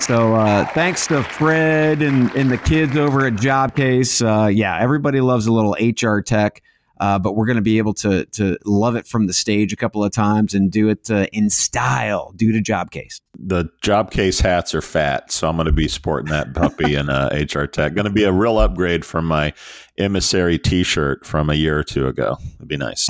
So 0.00 0.34
uh, 0.34 0.66
thanks 0.72 1.06
to 1.06 1.22
Fred 1.22 2.02
and, 2.02 2.34
and 2.34 2.50
the 2.50 2.58
kids 2.58 2.96
over 2.96 3.26
at 3.26 3.34
Jobcase. 3.34 4.20
Uh, 4.20 4.48
yeah, 4.48 4.76
everybody 4.80 5.20
loves 5.20 5.46
a 5.46 5.52
little 5.52 5.76
HR 5.80 6.20
tech. 6.20 6.62
Uh, 6.98 7.18
but 7.18 7.34
we're 7.34 7.46
going 7.46 7.56
to 7.56 7.62
be 7.62 7.78
able 7.78 7.94
to 7.94 8.24
to 8.26 8.58
love 8.64 8.96
it 8.96 9.06
from 9.06 9.26
the 9.26 9.32
stage 9.32 9.72
a 9.72 9.76
couple 9.76 10.02
of 10.02 10.12
times 10.12 10.54
and 10.54 10.70
do 10.70 10.88
it 10.88 11.10
uh, 11.10 11.26
in 11.32 11.50
style 11.50 12.32
due 12.36 12.52
to 12.52 12.60
Jobcase. 12.60 13.20
the 13.38 13.66
Jobcase 13.82 14.40
hats 14.40 14.74
are 14.74 14.82
fat, 14.82 15.30
so 15.30 15.48
I'm 15.48 15.56
going 15.56 15.66
to 15.66 15.72
be 15.72 15.88
sporting 15.88 16.30
that 16.30 16.54
puppy 16.54 16.94
in 16.94 17.10
uh, 17.10 17.28
HR 17.54 17.66
Tech. 17.66 17.94
Going 17.94 18.06
to 18.06 18.10
be 18.10 18.24
a 18.24 18.32
real 18.32 18.58
upgrade 18.58 19.04
from 19.04 19.26
my 19.26 19.52
emissary 19.98 20.58
T-shirt 20.58 21.26
from 21.26 21.50
a 21.50 21.54
year 21.54 21.78
or 21.78 21.84
two 21.84 22.06
ago. 22.06 22.36
It'd 22.56 22.68
be 22.68 22.76
nice. 22.76 23.06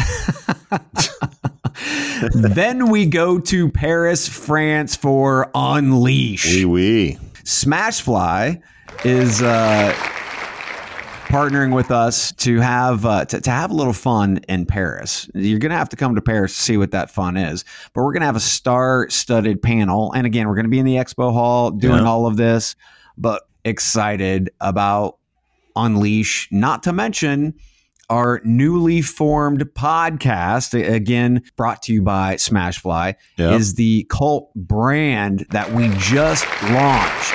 then 2.35 2.91
we 2.91 3.07
go 3.07 3.39
to 3.39 3.71
Paris, 3.71 4.29
France 4.29 4.97
for 4.97 5.51
Unleash. 5.55 6.47
Wee 6.47 6.65
wee. 6.65 7.19
Smashfly 7.45 8.61
is 9.05 9.43
uh, 9.43 9.95
partnering 11.27 11.75
with 11.75 11.91
us 11.91 12.33
to 12.33 12.61
have 12.61 13.05
uh, 13.05 13.25
to, 13.27 13.41
to 13.41 13.51
have 13.51 13.71
a 13.71 13.75
little 13.75 13.93
fun 13.93 14.39
in 14.49 14.65
Paris. 14.67 15.29
You're 15.35 15.59
gonna 15.59 15.77
have 15.77 15.89
to 15.91 15.97
come 15.97 16.15
to 16.15 16.23
Paris 16.23 16.55
to 16.57 16.63
see 16.63 16.77
what 16.77 16.93
that 16.93 17.11
fun 17.11 17.37
is. 17.37 17.65
But 17.95 18.03
we're 18.03 18.13
gonna 18.13 18.27
have 18.27 18.37
a 18.37 18.41
star-studded 18.41 19.61
panel, 19.63 20.13
and 20.13 20.27
again, 20.27 20.47
we're 20.49 20.55
gonna 20.55 20.69
be 20.69 20.79
in 20.79 20.87
the 20.87 20.97
expo 20.97 21.33
hall 21.33 21.71
doing 21.71 22.03
Yeah. 22.05 22.09
all 22.09 22.27
of 22.27 22.37
this. 22.37 22.77
But 23.19 23.43
excited 23.65 24.51
about 24.61 25.19
Unleash, 25.75 26.49
not 26.51 26.83
to 26.85 26.93
mention 26.93 27.55
our 28.09 28.41
newly 28.45 29.03
formed 29.03 29.61
podcast, 29.75 30.73
again 30.95 31.43
brought 31.57 31.83
to 31.83 31.93
you 31.93 32.03
by 32.03 32.37
Smashfly, 32.37 33.15
Yeah. 33.37 33.51
is 33.55 33.75
the 33.75 34.07
cult 34.09 34.55
brand 34.55 35.45
that 35.51 35.73
we 35.73 35.89
just 35.99 36.47
launched. 36.71 37.35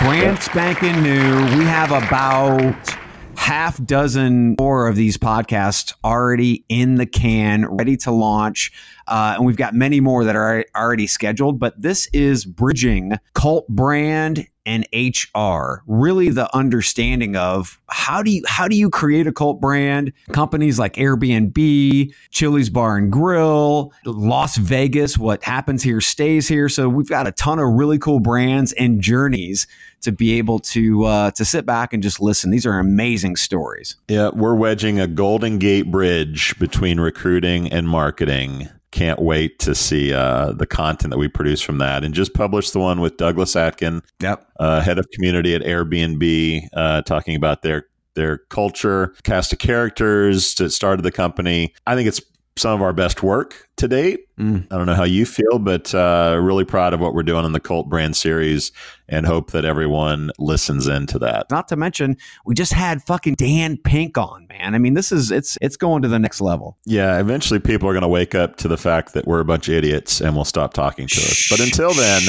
Brand 0.00 0.42
spanking 0.42 1.02
new. 1.02 1.58
We 1.58 1.64
have 1.64 1.92
about 1.92 2.96
half 3.36 3.84
dozen 3.84 4.56
more 4.58 4.88
of 4.88 4.96
these 4.96 5.16
podcasts 5.16 5.92
already 6.04 6.64
in 6.68 6.96
the 6.96 7.06
can, 7.06 7.66
ready 7.66 7.96
to 7.98 8.10
launch. 8.10 8.72
Uh, 9.06 9.34
and 9.36 9.46
we've 9.46 9.56
got 9.56 9.74
many 9.74 10.00
more 10.00 10.24
that 10.24 10.36
are 10.36 10.64
already 10.76 11.06
scheduled. 11.06 11.58
But 11.58 11.80
this 11.80 12.08
is 12.12 12.44
bridging 12.44 13.12
cult 13.34 13.66
brand 13.68 14.46
and 14.66 14.86
HR. 14.92 15.82
Really, 15.86 16.28
the 16.28 16.54
understanding 16.54 17.36
of 17.36 17.80
how 17.88 18.22
do 18.22 18.30
you 18.30 18.42
how 18.46 18.68
do 18.68 18.76
you 18.76 18.90
create 18.90 19.26
a 19.26 19.32
cult 19.32 19.60
brand? 19.60 20.12
Companies 20.32 20.78
like 20.78 20.94
Airbnb, 20.94 22.12
Chili's 22.30 22.70
Bar 22.70 22.96
and 22.96 23.10
Grill, 23.10 23.92
Las 24.04 24.56
Vegas. 24.56 25.18
What 25.18 25.42
happens 25.42 25.82
here 25.82 26.00
stays 26.00 26.48
here. 26.48 26.68
So 26.68 26.88
we've 26.88 27.08
got 27.08 27.26
a 27.26 27.32
ton 27.32 27.58
of 27.58 27.68
really 27.74 27.98
cool 27.98 28.20
brands 28.20 28.72
and 28.74 29.00
journeys 29.00 29.66
to 30.02 30.12
be 30.12 30.38
able 30.38 30.58
to 30.58 31.04
uh, 31.04 31.30
to 31.32 31.44
sit 31.44 31.66
back 31.66 31.92
and 31.92 32.02
just 32.02 32.20
listen. 32.20 32.50
These 32.50 32.66
are 32.66 32.78
amazing 32.78 33.36
stories. 33.36 33.96
Yeah, 34.08 34.30
we're 34.32 34.54
wedging 34.54 35.00
a 35.00 35.06
Golden 35.06 35.58
Gate 35.58 35.90
bridge 35.90 36.58
between 36.58 37.00
recruiting 37.00 37.72
and 37.72 37.88
marketing. 37.88 38.68
Can't 38.92 39.20
wait 39.20 39.58
to 39.60 39.74
see 39.74 40.12
uh, 40.12 40.52
the 40.52 40.66
content 40.66 41.10
that 41.10 41.18
we 41.18 41.26
produce 41.26 41.60
from 41.60 41.78
that. 41.78 42.04
And 42.04 42.14
just 42.14 42.34
published 42.34 42.72
the 42.72 42.78
one 42.78 43.00
with 43.00 43.16
Douglas 43.16 43.56
Atkin, 43.56 44.02
Yep. 44.20 44.46
uh, 44.60 44.80
head 44.82 44.98
of 44.98 45.06
community 45.12 45.54
at 45.54 45.62
Airbnb, 45.62 46.68
uh, 46.74 47.02
talking 47.02 47.34
about 47.34 47.62
their 47.62 47.86
their 48.14 48.36
culture, 48.50 49.14
cast 49.24 49.54
of 49.54 49.58
characters 49.58 50.54
that 50.56 50.68
started 50.70 51.02
the 51.02 51.10
company. 51.10 51.72
I 51.86 51.94
think 51.94 52.06
it's 52.06 52.20
some 52.56 52.74
of 52.74 52.82
our 52.82 52.92
best 52.92 53.22
work 53.22 53.68
to 53.76 53.88
date. 53.88 54.26
Mm. 54.38 54.66
I 54.70 54.76
don't 54.76 54.86
know 54.86 54.94
how 54.94 55.04
you 55.04 55.24
feel, 55.24 55.58
but 55.58 55.94
uh, 55.94 56.38
really 56.40 56.64
proud 56.64 56.92
of 56.92 57.00
what 57.00 57.14
we're 57.14 57.22
doing 57.22 57.44
in 57.44 57.52
the 57.52 57.60
Cult 57.60 57.88
Brand 57.88 58.16
series, 58.16 58.72
and 59.08 59.26
hope 59.26 59.52
that 59.52 59.64
everyone 59.64 60.30
listens 60.38 60.86
into 60.86 61.18
that. 61.20 61.50
Not 61.50 61.68
to 61.68 61.76
mention, 61.76 62.16
we 62.44 62.54
just 62.54 62.72
had 62.72 63.02
fucking 63.02 63.34
Dan 63.34 63.78
Pink 63.78 64.18
on, 64.18 64.46
man. 64.48 64.74
I 64.74 64.78
mean, 64.78 64.94
this 64.94 65.12
is 65.12 65.30
it's 65.30 65.56
it's 65.60 65.76
going 65.76 66.02
to 66.02 66.08
the 66.08 66.18
next 66.18 66.40
level. 66.40 66.78
Yeah, 66.84 67.18
eventually 67.20 67.60
people 67.60 67.88
are 67.88 67.92
going 67.92 68.02
to 68.02 68.08
wake 68.08 68.34
up 68.34 68.56
to 68.56 68.68
the 68.68 68.78
fact 68.78 69.14
that 69.14 69.26
we're 69.26 69.40
a 69.40 69.44
bunch 69.44 69.68
of 69.68 69.74
idiots 69.74 70.20
and 70.20 70.36
will 70.36 70.44
stop 70.44 70.74
talking 70.74 71.06
to 71.06 71.20
us. 71.20 71.46
But 71.48 71.60
until 71.60 71.94
then, 71.94 72.22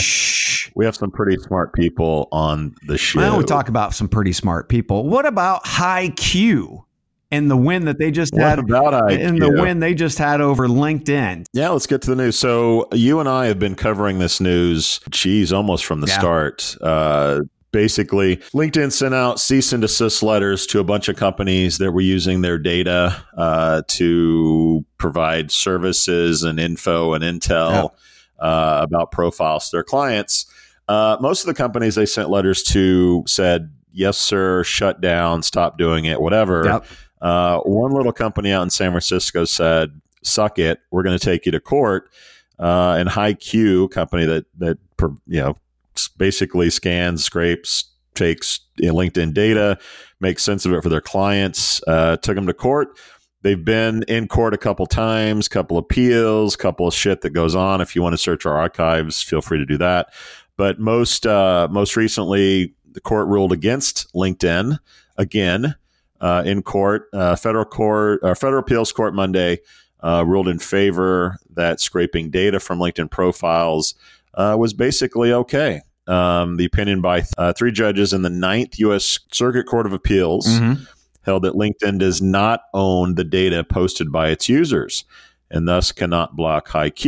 we 0.76 0.86
have 0.86 0.96
some 0.96 1.12
pretty 1.12 1.38
smart 1.42 1.74
people 1.74 2.30
on 2.32 2.76
the 2.88 2.98
show. 2.98 3.20
Well, 3.20 3.38
we 3.38 3.44
talk 3.44 3.70
about 3.70 3.94
some 3.94 4.08
pretty 4.08 4.34
smart 4.34 4.70
people. 4.70 5.08
What 5.08 5.26
about 5.26 5.66
HiQ 5.66 6.84
and 7.34 7.50
the 7.50 7.58
win 7.58 7.86
that 7.86 7.98
they 7.98 8.12
just 8.12 8.34
What 8.34 8.42
had? 8.44 8.60
about 8.60 9.12
and 9.12 9.42
the 9.42 9.50
win 9.52 9.80
they 9.80 9.94
just 9.94 10.18
had 10.18 10.40
over 10.42 10.68
LinkedIn. 10.68 11.46
Yeah, 11.54 11.70
let's 11.70 11.88
get 11.88 12.02
to 12.04 12.12
the 12.12 12.16
news. 12.16 12.38
So 12.38 12.88
you 12.94 13.20
and 13.20 13.28
I 13.28 13.48
have 13.48 13.60
been 13.60 13.76
covering 13.76 14.20
this 14.20 14.40
news, 14.40 15.00
geez, 15.10 15.52
almost 15.52 15.86
from 15.86 16.02
the 16.02 16.08
Yeah. 16.08 16.20
start. 16.20 16.78
Uh, 16.82 17.42
basically, 17.72 18.38
LinkedIn 18.54 18.92
sent 18.92 19.16
out 19.16 19.40
cease 19.40 19.74
and 19.74 19.82
desist 19.82 20.22
letters 20.22 20.68
to 20.68 20.80
a 20.80 20.84
bunch 20.84 21.10
of 21.10 21.16
companies 21.16 21.80
that 21.80 21.92
were 21.92 22.02
using 22.02 22.42
their 22.42 22.60
data 22.60 23.16
uh, 23.36 23.82
to 23.88 24.86
provide 25.00 25.52
services 25.52 26.44
and 26.44 26.60
info 26.60 27.14
and 27.14 27.24
intel 27.24 27.90
uh, 28.40 28.82
about 28.84 29.12
profiles 29.12 29.70
to 29.70 29.78
their 29.78 29.84
clients. 29.84 30.46
Uh, 30.88 31.18
most 31.20 31.42
of 31.42 31.48
the 31.48 31.54
companies 31.54 31.96
they 31.96 32.06
sent 32.06 32.30
letters 32.30 32.62
to 32.62 33.24
said, 33.26 33.72
yes, 33.92 34.18
sir, 34.18 34.64
shut 34.64 35.02
down, 35.02 35.42
stop 35.42 35.78
doing 35.78 36.06
it, 36.06 36.20
whatever. 36.22 36.64
Yep. 36.66 36.86
Uh, 37.24 37.60
one 37.62 37.92
little 37.92 38.12
company 38.12 38.52
out 38.52 38.64
in 38.64 38.70
San 38.70 38.92
Francisco 38.92 39.46
said, 39.46 40.00
"Suck 40.24 40.60
it, 40.60 40.82
we're 40.92 41.04
going 41.04 41.18
to 41.18 41.26
take 41.26 41.46
you 41.46 41.52
to 41.54 41.60
court." 41.60 42.10
Uh, 42.60 42.96
and 43.00 43.10
HiQ, 43.10 43.90
company 43.90 44.26
that 44.26 44.46
that 44.58 44.78
you 45.26 45.40
know 45.40 45.58
basically 46.18 46.70
scans, 46.70 47.24
scrapes, 47.24 47.86
takes 48.14 48.60
LinkedIn 48.80 49.34
data, 49.34 49.80
makes 50.20 50.44
sense 50.44 50.66
of 50.66 50.74
it 50.74 50.84
for 50.84 50.90
their 50.90 51.02
clients, 51.02 51.82
uh, 51.88 52.18
took 52.18 52.36
them 52.36 52.46
to 52.48 52.54
court. 52.54 52.90
They've 53.42 53.64
been 53.64 54.04
in 54.08 54.28
court 54.28 54.54
a 54.54 54.58
couple 54.58 54.86
times, 54.86 55.48
couple 55.48 55.78
appeals, 55.78 56.56
couple 56.56 56.88
of 56.88 56.94
shit 56.94 57.22
that 57.22 57.32
goes 57.32 57.56
on. 57.56 57.82
If 57.82 57.96
you 57.96 58.02
want 58.02 58.14
to 58.14 58.18
search 58.18 58.46
our 58.46 58.58
archives, 58.58 59.22
feel 59.22 59.42
free 59.42 59.58
to 59.60 59.66
do 59.66 59.78
that. 59.78 60.14
But 60.58 60.80
most 60.80 61.26
uh, 61.26 61.68
most 61.72 61.96
recently, 61.96 62.74
the 62.92 63.02
court 63.02 63.28
ruled 63.28 63.54
against 63.54 64.14
LinkedIn 64.14 64.78
again 65.18 65.76
uh, 66.24 66.42
in 66.46 66.64
court. 66.64 67.10
Uh, 67.14 67.36
federal 67.36 67.66
court, 67.66 68.20
uh, 68.24 68.34
federal 68.34 68.62
appeals 68.62 68.92
court 68.92 69.14
Monday 69.14 69.60
uh, 70.02 70.24
ruled 70.26 70.48
in 70.48 70.58
favor 70.58 71.38
that 71.54 71.80
scraping 71.82 72.30
data 72.32 72.60
from 72.60 72.80
LinkedIn 72.80 73.12
profiles 73.12 73.94
uh, 74.34 74.56
was 74.58 74.74
basically 74.74 75.32
okay. 75.32 75.82
Um, 76.08 76.58
the 76.58 76.66
opinion 76.66 77.02
by 77.02 77.24
uh, 77.38 77.54
three 77.54 77.72
judges 77.72 78.12
in 78.14 78.24
the 78.24 78.30
Ninth 78.30 78.80
U.S. 78.80 79.20
Circuit 79.32 79.66
Court 79.66 79.86
of 79.86 79.94
Appeals 79.94 80.48
Mhm. 80.48 80.88
held 81.22 81.44
that 81.44 81.54
LinkedIn 81.54 82.00
does 82.00 82.22
not 82.22 82.62
own 82.74 83.16
the 83.16 83.24
data 83.24 83.64
posted 83.64 84.12
by 84.12 84.30
its 84.30 84.50
users 84.50 85.06
and 85.50 85.68
thus 85.68 85.92
cannot 85.92 86.36
block 86.36 86.68
HiQ, 86.70 87.06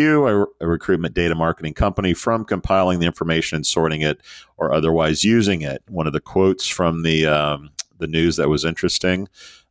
a, 0.62 0.64
a 0.64 0.68
recruitment 0.68 1.14
data 1.16 1.34
marketing 1.36 1.74
company, 1.74 2.14
from 2.14 2.46
compiling 2.46 3.00
the 3.00 3.06
information 3.08 3.56
and 3.58 3.66
sorting 3.66 4.02
it 4.02 4.22
or 4.58 4.72
otherwise 4.74 5.24
using 5.24 5.62
it. 5.62 5.82
One 5.90 6.06
of 6.08 6.14
the 6.14 6.22
quotes 6.22 6.68
from 6.68 7.02
the 7.04 7.26
um, 7.26 7.72
the 7.98 8.08
news 8.08 8.36
that 8.38 8.50
was 8.50 8.66
interesting 8.66 9.28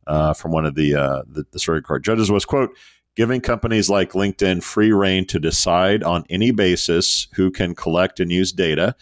uh, 0.07 0.33
from 0.33 0.51
one 0.51 0.65
of 0.65 0.75
the, 0.75 0.95
uh, 0.95 1.23
the 1.27 1.45
the 1.51 1.59
circuit 1.59 1.85
court 1.85 2.03
judges 2.03 2.31
was 2.31 2.45
quote. 2.45 2.75
giving 3.15 3.41
companies 3.41 3.89
like 3.89 4.11
LinkedIn 4.11 4.61
free 4.61 4.91
reign 4.91 5.25
to 5.25 5.39
decide 5.39 6.03
on 6.03 6.25
any 6.29 6.51
basis 6.51 7.27
who 7.35 7.49
can 7.49 7.73
collect 7.73 8.19
and 8.19 8.31
use 8.31 8.51
data, 8.51 8.95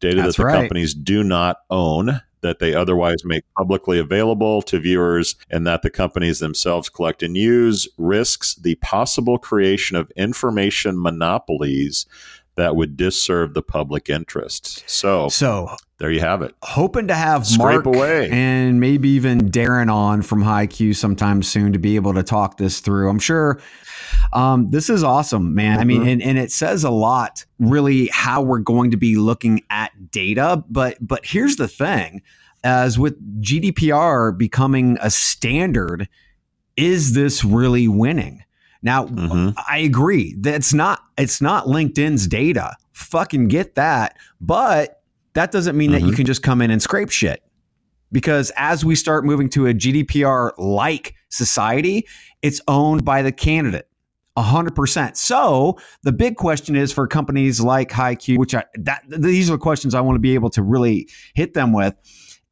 data 0.00 0.22
That's 0.22 0.36
that 0.36 0.42
the 0.42 0.46
right. 0.46 0.60
companies 0.60 0.94
do 0.94 1.22
not 1.22 1.58
own. 1.70 2.22
That 2.40 2.60
they 2.60 2.72
otherwise 2.72 3.24
make 3.24 3.42
publicly 3.56 3.98
available 3.98 4.62
to 4.62 4.78
viewers 4.78 5.34
and 5.50 5.66
that 5.66 5.82
the 5.82 5.90
companies 5.90 6.38
themselves 6.38 6.88
collect 6.88 7.24
and 7.24 7.36
use 7.36 7.88
risks 7.98 8.54
the 8.54 8.76
possible 8.76 9.38
creation 9.38 9.96
of 9.96 10.12
information 10.12 11.02
monopolies 11.02 12.06
that 12.58 12.76
would 12.76 12.96
disserve 12.96 13.54
the 13.54 13.62
public 13.62 14.10
interest. 14.10 14.82
So 14.88 15.28
So 15.28 15.74
there 15.98 16.10
you 16.10 16.20
have 16.20 16.42
it. 16.42 16.54
hoping 16.62 17.08
to 17.08 17.14
have 17.14 17.46
Scrape 17.46 17.84
Mark 17.84 17.86
away. 17.86 18.28
and 18.30 18.78
maybe 18.80 19.08
even 19.10 19.50
Darren 19.50 19.92
on 19.92 20.22
from 20.22 20.42
HiQ 20.42 20.94
sometime 20.96 21.42
soon 21.42 21.72
to 21.72 21.78
be 21.78 21.96
able 21.96 22.14
to 22.14 22.22
talk 22.22 22.56
this 22.58 22.80
through. 22.80 23.08
I'm 23.08 23.18
sure 23.20 23.60
um, 24.32 24.70
this 24.70 24.90
is 24.90 25.02
awesome, 25.04 25.54
man. 25.54 25.78
I 25.78 25.84
mean, 25.84 26.02
Mhm. 26.02 26.12
and, 26.14 26.22
and 26.22 26.38
it 26.38 26.50
says 26.52 26.82
a 26.84 26.90
lot, 26.90 27.44
really, 27.58 28.08
how 28.12 28.42
we're 28.42 28.58
going 28.58 28.90
to 28.90 28.96
be 28.96 29.16
looking 29.16 29.62
at 29.70 30.10
data. 30.10 30.62
But 30.68 30.98
but 31.00 31.24
here's 31.24 31.56
the 31.56 31.68
thing: 31.68 32.22
as 32.64 32.98
with 32.98 33.16
GDPR 33.40 34.32
becoming 34.36 34.98
a 35.00 35.10
standard, 35.10 36.08
is 36.76 37.14
this 37.14 37.44
really 37.44 37.86
winning? 37.88 38.42
Now, 38.82 39.06
Mhm. 39.06 39.54
I 39.68 39.78
agree 39.78 40.34
that 40.40 40.54
it's 40.54 40.72
not 40.72 41.00
it's 41.16 41.40
not 41.40 41.66
LinkedIn's 41.66 42.26
data. 42.26 42.76
Fucking 42.92 43.48
get 43.48 43.74
that. 43.74 44.16
But 44.40 45.02
that 45.34 45.50
doesn't 45.50 45.76
mean 45.76 45.92
that 45.92 46.02
you 46.02 46.12
Mhm. 46.12 46.16
can 46.16 46.26
just 46.26 46.42
come 46.42 46.62
in 46.62 46.70
and 46.70 46.80
scrape 46.80 47.10
shit. 47.10 47.42
Because 48.12 48.50
as 48.56 48.84
we 48.84 48.94
start 48.94 49.24
moving 49.24 49.48
to 49.50 49.66
a 49.66 49.74
GDPR 49.74 50.52
like 50.58 51.14
society, 51.28 52.06
it's 52.40 52.60
owned 52.68 53.04
by 53.04 53.22
the 53.22 53.32
candidate. 53.32 53.88
100%. 54.36 55.16
So 55.16 55.76
the 56.04 56.12
big 56.12 56.36
question 56.36 56.76
is 56.76 56.92
for 56.92 57.06
companies 57.08 57.60
like 57.60 57.90
HiQ, 57.90 58.38
which 58.38 58.54
I, 58.54 58.64
that, 58.76 59.02
these 59.08 59.50
are 59.50 59.54
the 59.54 59.58
questions 59.58 59.94
I 59.94 60.00
want 60.00 60.14
to 60.14 60.20
be 60.20 60.34
able 60.34 60.50
to 60.50 60.62
really 60.62 61.08
hit 61.34 61.54
them 61.54 61.72
with 61.72 61.94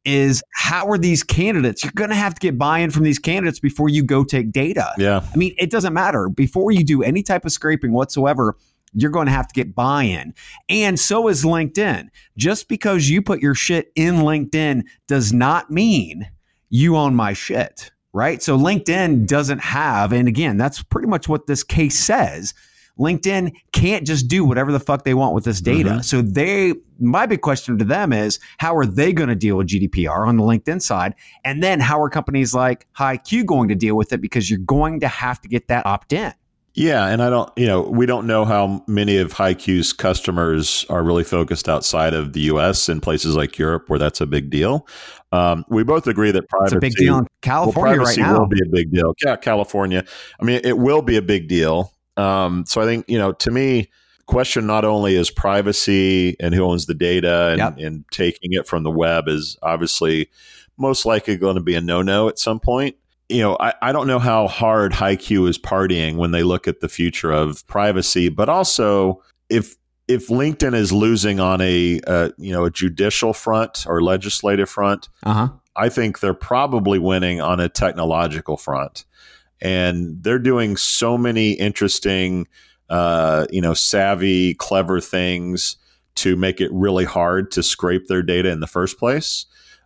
is 0.07 0.41
how 0.53 0.87
are 0.89 0.97
these 0.97 1.21
candidates? 1.21 1.83
You're 1.83 1.91
going 1.93 2.09
to 2.09 2.15
have 2.15 2.33
to 2.33 2.39
get 2.39 2.57
buy-in 2.57 2.91
from 2.91 3.03
these 3.03 3.19
candidates 3.19 3.59
before 3.59 3.89
you 3.89 4.03
go 4.03 4.23
take 4.23 4.53
data. 4.53 4.89
Yeah. 4.97 5.21
I 5.31 5.37
mean, 5.37 5.53
it 5.59 5.69
doesn't 5.69 5.93
matter. 5.93 6.29
Before 6.29 6.71
you 6.71 6.85
do 6.85 7.03
any 7.03 7.21
type 7.21 7.43
of 7.43 7.51
scraping 7.51 7.91
whatsoever, 7.91 8.55
you're 8.93 9.11
going 9.11 9.25
to 9.25 9.33
have 9.33 9.49
to 9.49 9.53
get 9.53 9.75
buy 9.75 10.03
in. 10.03 10.33
And 10.69 10.97
so 10.97 11.27
is 11.27 11.43
LinkedIn. 11.43 12.07
Just 12.37 12.69
because 12.69 13.09
you 13.09 13.21
put 13.21 13.41
your 13.41 13.53
shit 13.53 13.91
in 13.95 14.15
LinkedIn 14.15 14.83
does 15.07 15.33
not 15.33 15.69
mean 15.69 16.25
you 16.69 16.95
own 16.95 17.13
my 17.13 17.33
shit, 17.33 17.91
right? 18.13 18.41
So 18.41 18.57
LinkedIn 18.57 19.27
doesn't 19.27 19.59
have, 19.59 20.13
and 20.13 20.27
again, 20.27 20.57
that's 20.57 20.81
pretty 20.83 21.09
much 21.09 21.27
what 21.27 21.47
this 21.47 21.63
case 21.63 21.99
says. 21.99 22.53
LinkedIn 22.99 23.53
can't 23.71 24.05
just 24.05 24.27
do 24.27 24.43
whatever 24.43 24.71
the 24.71 24.79
fuck 24.79 25.03
they 25.03 25.13
want 25.13 25.33
with 25.35 25.43
this 25.43 25.61
data. 25.61 25.89
Mhm. 25.89 26.03
So 26.03 26.21
they, 26.21 26.73
my 26.99 27.25
big 27.25 27.41
question 27.41 27.77
to 27.77 27.85
them 27.85 28.11
is, 28.11 28.39
how 28.57 28.75
are 28.75 28.85
they 28.85 29.13
going 29.13 29.29
to 29.29 29.35
deal 29.35 29.57
with 29.57 29.67
GDPR 29.67 30.27
on 30.27 30.37
the 30.37 30.43
LinkedIn 30.43 30.81
side? 30.81 31.13
And 31.45 31.61
then 31.63 31.79
how 31.79 32.01
are 32.01 32.09
companies 32.09 32.53
like 32.53 32.87
HiQ 32.97 33.45
going 33.45 33.69
to 33.69 33.75
deal 33.75 33.95
with 33.95 34.13
it? 34.13 34.21
Because 34.21 34.49
you're 34.49 34.59
going 34.59 34.99
to 35.01 35.07
have 35.07 35.39
to 35.41 35.47
get 35.47 35.67
that 35.67 35.85
opt 35.85 36.13
in. 36.13 36.33
Yeah, 36.73 37.07
and 37.07 37.23
I 37.23 37.31
don't, 37.31 37.51
you 37.57 37.65
know, 37.65 37.81
we 37.81 38.05
don't 38.05 38.27
know 38.27 38.45
how 38.45 38.83
many 38.85 39.17
of 39.17 39.33
HiQ's 39.33 39.93
customers 39.93 40.85
are 40.91 41.01
really 41.03 41.23
focused 41.23 41.67
outside 41.67 42.13
of 42.13 42.33
the 42.33 42.41
U.S. 42.41 42.87
in 42.87 43.01
places 43.01 43.35
like 43.35 43.57
Europe, 43.57 43.89
where 43.89 43.97
that's 43.97 44.21
a 44.21 44.27
big 44.27 44.51
deal. 44.51 44.87
Um, 45.31 45.65
we 45.69 45.83
both 45.83 46.05
agree 46.05 46.29
that 46.29 46.43
It's 46.43 46.51
privacy, 46.51 46.75
a 46.77 46.79
big 46.79 46.93
deal 46.93 47.13
in 47.17 47.21
well, 47.21 47.27
California 47.41 47.99
right 47.99 48.17
now. 48.19 48.39
will 48.41 48.47
be 48.47 48.61
a 48.63 48.69
big 48.71 48.91
deal. 48.91 49.15
Yeah, 49.25 49.37
California. 49.37 50.05
I 50.39 50.43
mean, 50.45 50.61
it 50.63 50.77
will 50.77 51.01
be 51.01 51.17
a 51.17 51.21
big 51.23 51.47
deal. 51.47 51.93
Um, 52.17 52.65
so 52.65 52.81
I 52.81 52.85
think 52.85 53.05
you 53.07 53.17
know, 53.17 53.31
to 53.33 53.51
me, 53.51 53.89
question 54.25 54.65
not 54.67 54.83
only 54.85 55.15
is 55.15 55.29
privacy 55.31 56.35
and 56.39 56.53
who 56.53 56.63
owns 56.63 56.85
the 56.85 56.93
data 56.93 57.49
and, 57.49 57.59
Yep. 57.59 57.77
and 57.79 58.05
taking 58.11 58.53
it 58.53 58.67
from 58.67 58.83
the 58.83 58.91
web 58.91 59.27
is 59.27 59.57
obviously 59.61 60.29
most 60.77 61.05
likely 61.05 61.37
going 61.37 61.55
to 61.55 61.61
be 61.61 61.75
a 61.75 61.81
no-no 61.81 62.27
at 62.27 62.37
some 62.39 62.59
point 62.59 62.95
you 63.29 63.41
know, 63.41 63.57
I, 63.59 63.73
I 63.81 63.91
don't 63.91 64.07
know 64.07 64.19
how 64.19 64.47
hard 64.47 64.93
HiQ 64.93 65.49
is 65.49 65.57
partying 65.57 66.15
when 66.15 66.31
they 66.31 66.43
look 66.43 66.65
at 66.65 66.79
the 66.79 66.87
future 66.87 67.29
of 67.31 67.65
privacy, 67.67 68.29
but 68.29 68.47
also 68.47 69.21
if 69.49 69.75
if 70.07 70.27
LinkedIn 70.29 70.73
is 70.73 70.93
losing 70.93 71.41
on 71.41 71.59
a 71.59 71.99
uh, 72.07 72.29
you 72.37 72.53
know 72.53 72.63
a 72.63 72.71
judicial 72.71 73.33
front 73.33 73.85
or 73.85 74.01
legislative 74.01 74.69
front, 74.69 75.09
Uh 75.23 75.33
huh. 75.33 75.49
I 75.75 75.89
think 75.89 76.21
they're 76.21 76.33
probably 76.33 76.99
winning 76.99 77.41
on 77.41 77.59
a 77.59 77.67
technological 77.67 78.55
front, 78.55 79.03
and 79.61 80.21
they're 80.23 80.39
doing 80.39 80.77
so 80.77 81.17
many 81.17 81.53
interesting, 81.53 82.47
uh, 82.89 83.45
you 83.49 83.61
know, 83.61 83.73
savvy, 83.73 84.53
clever 84.53 84.99
things 85.01 85.77
to 86.15 86.35
make 86.35 86.59
it 86.61 86.71
really 86.73 87.05
hard 87.05 87.51
to 87.51 87.61
scrape 87.63 88.07
their 88.07 88.23
data 88.23 88.49
in 88.49 88.59
the 88.59 88.67
first 88.67 88.97
place. 88.97 89.45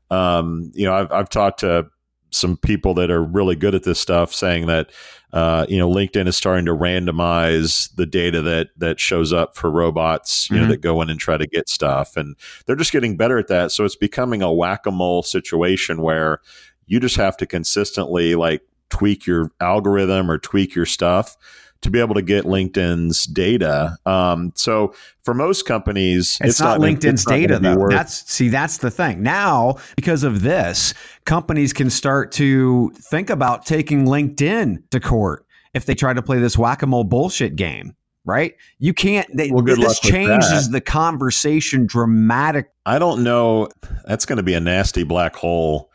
Um, 0.10 0.71
you 0.73 0.86
know, 0.86 0.93
I've 0.93 1.12
I've 1.12 1.29
talked 1.29 1.62
to 1.62 1.88
some 2.34 2.55
people 2.55 2.93
that 2.93 3.12
are 3.12 3.21
really 3.23 3.55
good 3.57 3.75
at 3.75 3.84
this 3.84 3.99
stuff 3.99 4.34
saying 4.34 4.65
that 4.67 4.89
uh, 5.34 5.65
you 5.67 5.77
know 5.77 5.89
linkedin 5.89 6.27
is 6.27 6.38
starting 6.38 6.65
to 6.65 6.73
randomize 6.73 7.93
the 7.95 8.05
data 8.05 8.41
that 8.41 8.69
that 8.77 9.01
shows 9.01 9.34
up 9.34 9.53
for 9.55 9.69
robots 9.69 10.49
you 10.49 10.55
Mhm. 10.55 10.62
know 10.62 10.67
that 10.69 10.77
go 10.81 11.01
in 11.01 11.10
and 11.10 11.19
try 11.19 11.36
to 11.36 11.45
get 11.45 11.67
stuff 11.67 12.15
and 12.15 12.38
they're 12.65 12.77
just 12.77 12.93
getting 12.93 13.17
better 13.17 13.38
at 13.38 13.47
that 13.49 13.71
so 13.73 13.84
it's 13.84 13.97
becoming 13.97 14.41
a 14.41 14.51
whack-a-mole 14.51 15.23
situation 15.23 16.01
where 16.01 16.39
you 16.86 17.01
just 17.01 17.17
have 17.17 17.36
to 17.36 17.45
consistently 17.45 18.36
like 18.36 18.62
tweak 18.91 19.25
your 19.25 19.51
algorithm 19.60 20.30
or 20.30 20.38
tweak 20.38 20.75
your 20.75 20.86
stuff 20.86 21.36
to 21.82 21.89
be 21.89 21.99
able 21.99 22.13
to 22.13 22.21
get 22.21 22.45
LinkedIn's 22.45 23.25
data. 23.25 23.97
Um, 24.06 24.51
so 24.56 24.93
for 25.23 25.34
most 25.34 25.65
companies, 25.65 26.38
It's, 26.41 26.60
not, 26.60 26.80
LinkedIn's 26.80 27.06
it's 27.06 27.27
not 27.27 27.36
data 27.36 27.60
though. 27.60 27.88
That's 27.89 28.32
see, 28.32 28.49
that's 28.49 28.77
the 28.77 28.91
thing. 28.91 29.23
Now, 29.23 29.77
because 29.95 30.23
of 30.23 30.43
this, 30.43 30.93
companies 31.25 31.73
can 31.73 31.89
start 31.89 32.32
to 32.34 32.91
think 32.95 33.30
about 33.30 33.65
taking 33.65 34.06
LinkedIn 34.06 34.84
to 34.91 34.99
court 34.99 35.45
if 35.73 35.86
they 35.86 35.95
try 35.95 36.13
to 36.13 36.21
play 36.21 36.38
this 36.39 36.58
whack-a-mole 36.58 37.06
bullshit 37.06 37.56
game. 37.56 37.95
Right? 38.23 38.54
You 38.77 38.93
can't. 38.93 39.27
They, 39.36 39.49
Well, 39.49 39.63
this 39.63 39.99
changes 39.99 40.69
the 40.69 40.80
conversation 40.80 41.88
dramatically. 41.88 42.71
I 42.86 42.99
don't 42.99 43.23
know. 43.23 43.69
That's 44.06 44.25
going 44.25 44.38
to 44.38 44.43
be 44.43 44.54
a 44.54 44.60
nasty 44.60 45.04
black 45.04 45.36
hole 45.36 45.89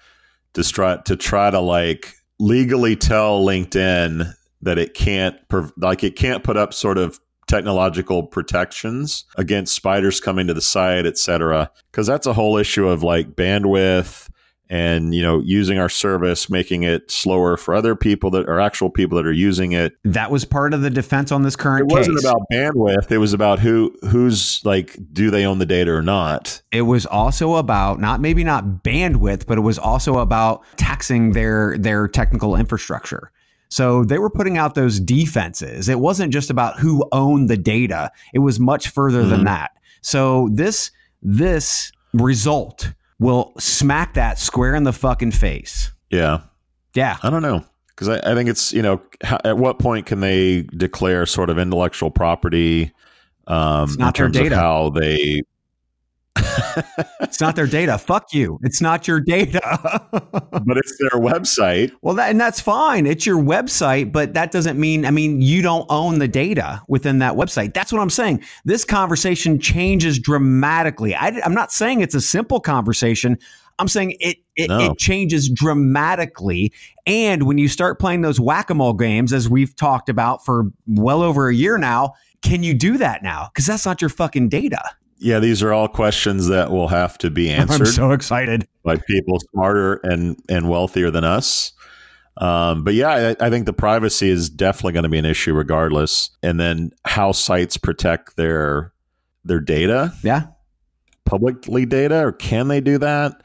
to 0.55 0.65
try 0.65 0.97
to 0.97 1.15
try 1.15 1.53
to 1.53 1.61
like 1.61 2.16
legally 2.39 2.97
tell 2.97 3.45
LinkedIn 3.45 4.33
that 4.63 4.79
it 4.79 4.95
can't 4.95 5.37
like 5.77 6.05
it 6.05 6.17
can't 6.17 6.43
put 6.45 6.57
up 6.57 6.75
sort 6.75 6.99
of 6.99 7.21
technological 7.47 8.25
protections 8.25 9.25
against 9.37 9.75
spiders 9.75 10.21
coming 10.21 10.47
to 10.49 10.55
the 10.55 10.61
site, 10.61 11.07
et 11.07 11.17
cetera. 11.17 11.71
Because 11.91 12.07
that's 12.07 12.27
a 12.27 12.33
whole 12.33 12.57
issue 12.57 12.89
of 12.89 13.03
like 13.03 13.37
bandwidth 13.37 14.29
and 14.69 15.15
you 15.15 15.23
know 15.23 15.41
using 15.41 15.79
our 15.79 15.89
service, 15.89 16.51
making 16.51 16.83
it 16.83 17.11
slower 17.11 17.57
for 17.57 17.75
other 17.75 17.95
people 17.95 18.31
that 18.31 18.49
are 18.49 18.59
actual 18.61 18.91
people 18.91 19.17
that 19.17 19.27
are 19.27 19.33
using 19.33 19.73
it. 19.73 19.95
That 20.05 20.31
was 20.31 20.45
part 20.45 20.75
of 20.75 20.83
the 20.83 20.91
defense 20.91 21.31
on 21.33 21.43
this 21.43 21.57
current. 21.57 21.91
It 21.91 21.95
wasn't 21.95 22.17
case. 22.19 22.25
about 22.25 22.43
bandwidth. 22.53 23.11
It 23.11 23.19
was 23.19 23.33
about 23.33 23.59
who 23.59 23.95
who's 24.09 24.61
like 24.65 24.97
do 25.13 25.31
they 25.31 25.45
own 25.47 25.59
the 25.59 25.67
data 25.67 25.91
or 25.93 26.03
not. 26.03 26.61
it 26.73 26.83
was 26.83 27.07
also 27.07 27.55
about 27.57 28.01
not 28.01 28.21
maybe 28.21 28.45
not 28.45 28.65
bandwidth, 28.83 29.47
but 29.47 29.59
it 29.59 29.63
was 29.63 29.79
also 29.79 30.19
about 30.19 30.63
taxing 30.77 31.33
their 31.33 31.77
their 31.79 32.09
technical 32.09 32.57
infrastructure. 32.57 33.31
So 33.69 34.05
they 34.05 34.19
were 34.19 34.31
putting 34.31 34.59
out 34.59 34.77
those 34.77 35.01
defenses. 35.01 35.89
It 35.89 35.99
wasn't 35.99 36.33
just 36.33 36.51
about 36.51 36.79
who 36.79 37.05
owned 37.11 37.51
the 37.51 37.57
data. 37.57 38.13
It 38.33 38.39
was 38.39 38.61
much 38.61 38.89
further 38.89 39.25
than 39.27 39.41
Mhm. 39.41 39.45
that. 39.47 39.71
So 40.03 40.49
this 40.53 40.91
this 41.23 41.91
result 42.13 42.93
will 43.19 43.53
smack 43.59 44.15
that 44.15 44.39
square 44.39 44.75
in 44.75 44.85
the 44.85 44.93
fucking 44.93 45.33
face. 45.33 45.91
Yeah. 46.11 46.41
Yeah. 46.95 47.17
I 47.23 47.31
don't 47.31 47.43
know 47.43 47.65
because 47.89 48.09
I, 48.09 48.33
I 48.33 48.35
think 48.35 48.49
it's 48.49 48.73
you 48.73 48.83
know 48.83 49.01
how, 49.23 49.39
at 49.45 49.57
what 49.59 49.79
point 49.79 50.07
can 50.07 50.21
they 50.21 50.63
declare 50.63 51.27
sort 51.27 51.51
of 51.51 51.59
intellectual 51.59 52.11
property 52.11 52.93
um, 53.47 53.85
It's 53.85 53.99
not 53.99 54.19
in 54.19 54.25
their 54.25 54.27
terms 54.27 54.37
data. 54.37 54.55
of 54.55 54.61
how 54.61 54.91
they. 54.91 55.43
It's 57.21 57.41
not 57.41 57.57
their 57.57 57.67
data. 57.67 57.99
Fuck 57.99 58.33
you. 58.33 58.59
It's 58.63 58.81
not 58.81 59.07
your 59.07 59.21
data. 59.21 59.61
but 60.13 60.77
it's 60.77 60.97
their 60.99 61.21
website. 61.21 61.93
Well, 62.03 62.15
that, 62.15 62.31
and 62.31 62.41
that's 62.41 62.61
fine. 62.61 63.07
It's 63.07 63.27
your 63.27 63.43
website, 63.43 64.13
but 64.13 64.35
that 64.35 64.53
doesn't 64.53 64.79
mean, 64.79 65.05
I 65.05 65.11
mean, 65.11 65.43
you 65.43 65.63
don't 65.63 65.87
own 65.91 66.19
the 66.19 66.29
data 66.29 66.83
within 66.89 67.19
that 67.19 67.35
website. 67.35 67.75
That's 67.75 67.93
what 67.93 68.01
I'm 68.01 68.11
saying. 68.11 68.43
This 68.65 68.85
conversation 68.85 69.59
changes 69.59 70.19
dramatically. 70.19 71.15
I, 71.15 71.29
am 71.45 71.55
not 71.55 71.73
saying 71.73 72.01
it's 72.01 72.15
a 72.15 72.21
simple 72.21 72.61
conversation. 72.61 73.39
I'm 73.79 73.89
saying 73.89 74.17
it, 74.21 74.39
it, 74.57 74.69
No. 74.69 74.79
it 74.79 74.99
changes 74.99 75.51
dramatically. 75.51 76.73
And 77.07 77.43
when 77.45 77.59
you 77.59 77.69
start 77.69 78.01
playing 78.01 78.23
those 78.23 78.41
whack 78.41 78.71
a 78.71 78.75
mole 78.75 78.95
games, 78.95 79.33
as 79.33 79.49
we've 79.49 79.75
talked 79.77 80.09
about 80.09 80.45
for 80.45 80.71
well 80.87 81.23
over 81.23 81.49
a 81.49 81.55
year 81.55 81.77
now, 81.77 82.15
can 82.43 82.63
you 82.63 82.75
do 82.75 82.99
that 82.99 83.23
now? 83.23 83.51
Because 83.53 83.67
that's 83.67 83.85
not 83.85 84.01
your 84.01 84.11
fucking 84.11 84.49
data. 84.49 84.81
Yeah, 85.19 85.39
these 85.39 85.63
are 85.63 85.73
all 85.73 85.89
questions 85.89 86.49
that 86.49 86.71
will 86.71 86.89
have 86.89 87.17
to 87.19 87.31
be 87.31 87.51
answered 87.53 87.81
I'm 87.87 87.93
so 87.93 88.11
excited. 88.13 88.67
by 88.85 88.97
people 88.97 89.39
smarter 89.53 89.95
and 90.05 90.39
and 90.49 90.69
wealthier 90.69 91.11
than 91.11 91.25
us. 91.25 91.73
Um, 92.39 92.85
but 92.85 92.93
yeah, 92.95 93.35
I, 93.41 93.47
I 93.47 93.51
think 93.51 93.65
the 93.65 93.73
privacy 93.73 94.29
is 94.29 94.51
definitely 94.51 94.93
going 94.93 95.05
to 95.05 95.09
be 95.09 95.19
an 95.19 95.25
issue 95.25 95.55
regardless. 95.55 96.31
And 96.43 96.61
then 96.61 96.91
how 97.07 97.33
sites 97.33 97.77
protect 97.79 98.37
their 98.37 98.93
their 99.45 99.61
data, 99.61 100.13
Yeah. 100.23 100.49
publicly 101.25 101.87
data, 101.87 102.25
or 102.27 102.33
can 102.33 102.69
they 102.69 102.81
do 102.81 102.99
that? 102.99 103.43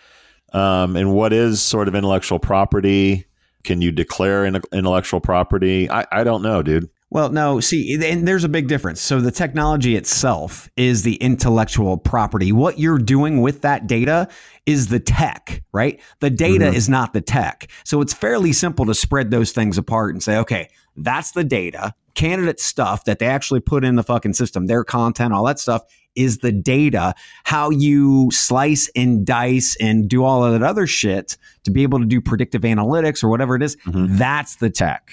Um, 0.52 0.96
and 0.98 1.14
what 1.14 1.32
is 1.32 1.62
sort 1.62 1.88
of 1.88 1.96
intellectual 1.96 2.40
property? 2.40 3.26
Can 3.64 3.82
you 3.82 3.92
declare 3.92 4.46
intellectual 4.46 5.22
property? 5.22 5.90
I, 5.90 6.06
I 6.12 6.24
don't 6.26 6.42
know, 6.42 6.62
dude. 6.64 6.90
Well, 7.14 7.30
no, 7.30 7.60
see, 7.60 7.94
and 8.10 8.26
there's 8.26 8.46
a 8.46 8.50
big 8.50 8.70
difference. 8.70 9.02
So 9.02 9.20
the 9.20 9.32
technology 9.32 9.98
itself 9.98 10.70
is 10.78 11.04
the 11.04 11.16
intellectual 11.16 11.98
property. 11.98 12.54
What 12.54 12.80
you're 12.80 12.98
doing 12.98 13.42
with 13.42 13.62
that 13.64 13.86
data 13.86 14.30
is 14.66 14.88
the 14.88 15.00
tech, 15.00 15.62
right? 15.74 16.00
The 16.22 16.30
data 16.30 16.66
Mhm. 16.66 16.74
is 16.74 16.88
not 16.88 17.12
the 17.12 17.20
tech. 17.20 17.68
So 17.84 18.00
it's 18.00 18.14
fairly 18.14 18.54
simple 18.54 18.86
to 18.86 18.94
spread 18.96 19.30
those 19.30 19.52
things 19.52 19.78
apart 19.78 20.16
and 20.16 20.24
say, 20.24 20.38
okay, 20.38 20.70
that's 20.96 21.32
the 21.32 21.44
data. 21.44 21.94
Candidate 22.16 22.62
stuff 22.62 23.04
that 23.04 23.20
they 23.20 23.26
actually 23.28 23.60
put 23.60 23.84
in 23.84 23.98
the 23.98 24.04
fucking 24.04 24.34
system, 24.34 24.68
their 24.68 24.86
content, 24.86 25.34
all 25.34 25.44
that 25.46 25.60
stuff 25.60 25.84
is 26.16 26.38
the 26.38 26.52
data. 26.54 27.14
How 27.44 27.72
you 27.72 28.30
slice 28.32 28.90
and 28.96 29.26
dice 29.26 29.76
and 29.82 30.08
do 30.08 30.24
all 30.24 30.46
of 30.46 30.54
that 30.54 30.64
other 30.64 30.88
shit 30.88 31.36
to 31.66 31.72
be 31.72 31.84
able 31.84 32.00
to 32.00 32.06
do 32.06 32.22
predictive 32.22 32.62
analytics 32.62 33.22
or 33.22 33.28
whatever 33.28 33.56
it 33.58 33.64
is, 33.64 33.76
Mhm. 33.86 34.18
that's 34.18 34.56
the 34.56 34.70
tech. 34.70 35.12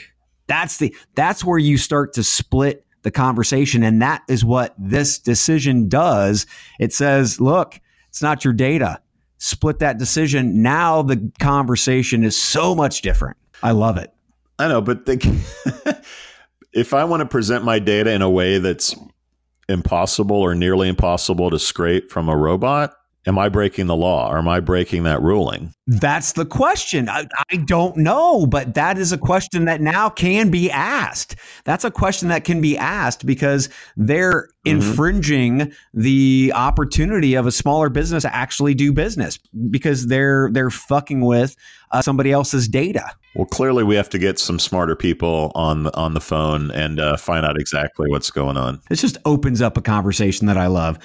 That's 0.49 0.79
the 0.79 0.95
that's 1.15 1.45
where 1.45 1.59
you 1.59 1.79
start 1.79 2.13
to 2.15 2.25
split 2.25 2.85
the 3.03 3.11
conversation 3.11 3.83
and 3.85 4.03
that 4.03 4.23
is 4.29 4.45
what 4.45 4.75
this 4.77 5.19
decision 5.19 5.89
does. 5.89 6.47
It 6.81 6.93
says, 6.93 7.41
look, 7.41 7.81
it's 8.09 8.23
not 8.23 8.45
your 8.45 8.55
data. 8.55 9.01
Split 9.39 9.79
that 9.79 9.99
decision. 9.99 10.63
Now 10.63 11.03
the 11.03 11.31
conversation 11.39 12.25
is 12.25 12.37
so 12.41 12.75
much 12.75 13.03
different. 13.03 13.37
I 13.63 13.71
love 13.71 13.97
it. 13.97 14.13
I 14.59 14.67
know, 14.67 14.81
but 14.81 15.07
they, 15.07 15.19
if 16.73 16.93
I 16.93 17.05
want 17.05 17.21
to 17.21 17.27
present 17.27 17.65
my 17.65 17.79
data 17.79 18.11
in 18.11 18.23
a 18.23 18.31
way 18.31 18.59
that's 18.59 18.97
impossible 19.69 20.37
or 20.37 20.55
nearly 20.55 20.89
impossible 20.89 21.51
to 21.51 21.59
scrape 21.59 22.11
from 22.11 22.29
a 22.29 22.37
robot, 22.37 22.98
am 23.29 23.39
I 23.39 23.49
breaking 23.51 23.87
the 23.87 23.95
law 23.95 24.31
or 24.33 24.39
am 24.39 24.49
I 24.49 24.59
breaking 24.59 25.05
that 25.05 25.21
ruling? 25.23 25.75
That's 25.87 26.33
the 26.33 26.47
question. 26.47 27.09
I, 27.09 27.27
I 27.51 27.57
don't 27.57 27.97
know, 27.99 28.47
but 28.47 28.75
that 28.75 28.97
is 28.99 29.13
a 29.13 29.19
question 29.19 29.67
that 29.67 29.81
now 29.83 30.09
can 30.09 30.51
be 30.51 30.71
asked. 30.71 31.37
That's 31.65 31.85
a 31.85 31.91
question 31.91 32.29
that 32.29 32.45
can 32.45 32.61
be 32.61 32.77
asked 32.77 33.27
because 33.27 33.69
they're 33.97 34.49
Mhm. 34.67 34.73
infringing 34.73 35.73
the 35.95 36.53
opportunity 36.55 37.35
of 37.35 37.47
a 37.47 37.53
smaller 37.53 37.89
business 37.89 38.23
to 38.23 38.35
actually 38.35 38.75
do 38.75 38.93
business 38.93 39.39
because 39.71 40.07
they're 40.09 40.51
they're 40.53 40.71
fucking 40.71 41.21
with 41.21 41.55
uh, 41.91 42.03
somebody 42.03 42.33
else's 42.33 42.69
data. 42.69 43.05
Well, 43.35 43.47
clearly 43.47 43.83
we 43.85 43.95
have 43.95 44.11
to 44.11 44.19
get 44.19 44.39
some 44.39 44.59
smarter 44.59 44.95
people 44.97 45.53
on 45.55 45.85
the, 45.85 45.97
on 45.97 46.13
the 46.13 46.21
phone 46.21 46.71
and 46.73 46.99
uh, 47.01 47.17
find 47.17 47.47
out 47.47 47.59
exactly 47.59 48.11
what's 48.11 48.31
going 48.31 48.57
on. 48.57 48.81
This 48.91 49.01
just 49.01 49.17
opens 49.25 49.63
up 49.63 49.77
a 49.79 49.81
conversation 49.83 50.47
that 50.49 50.59
I 50.59 50.67
love. 50.67 50.99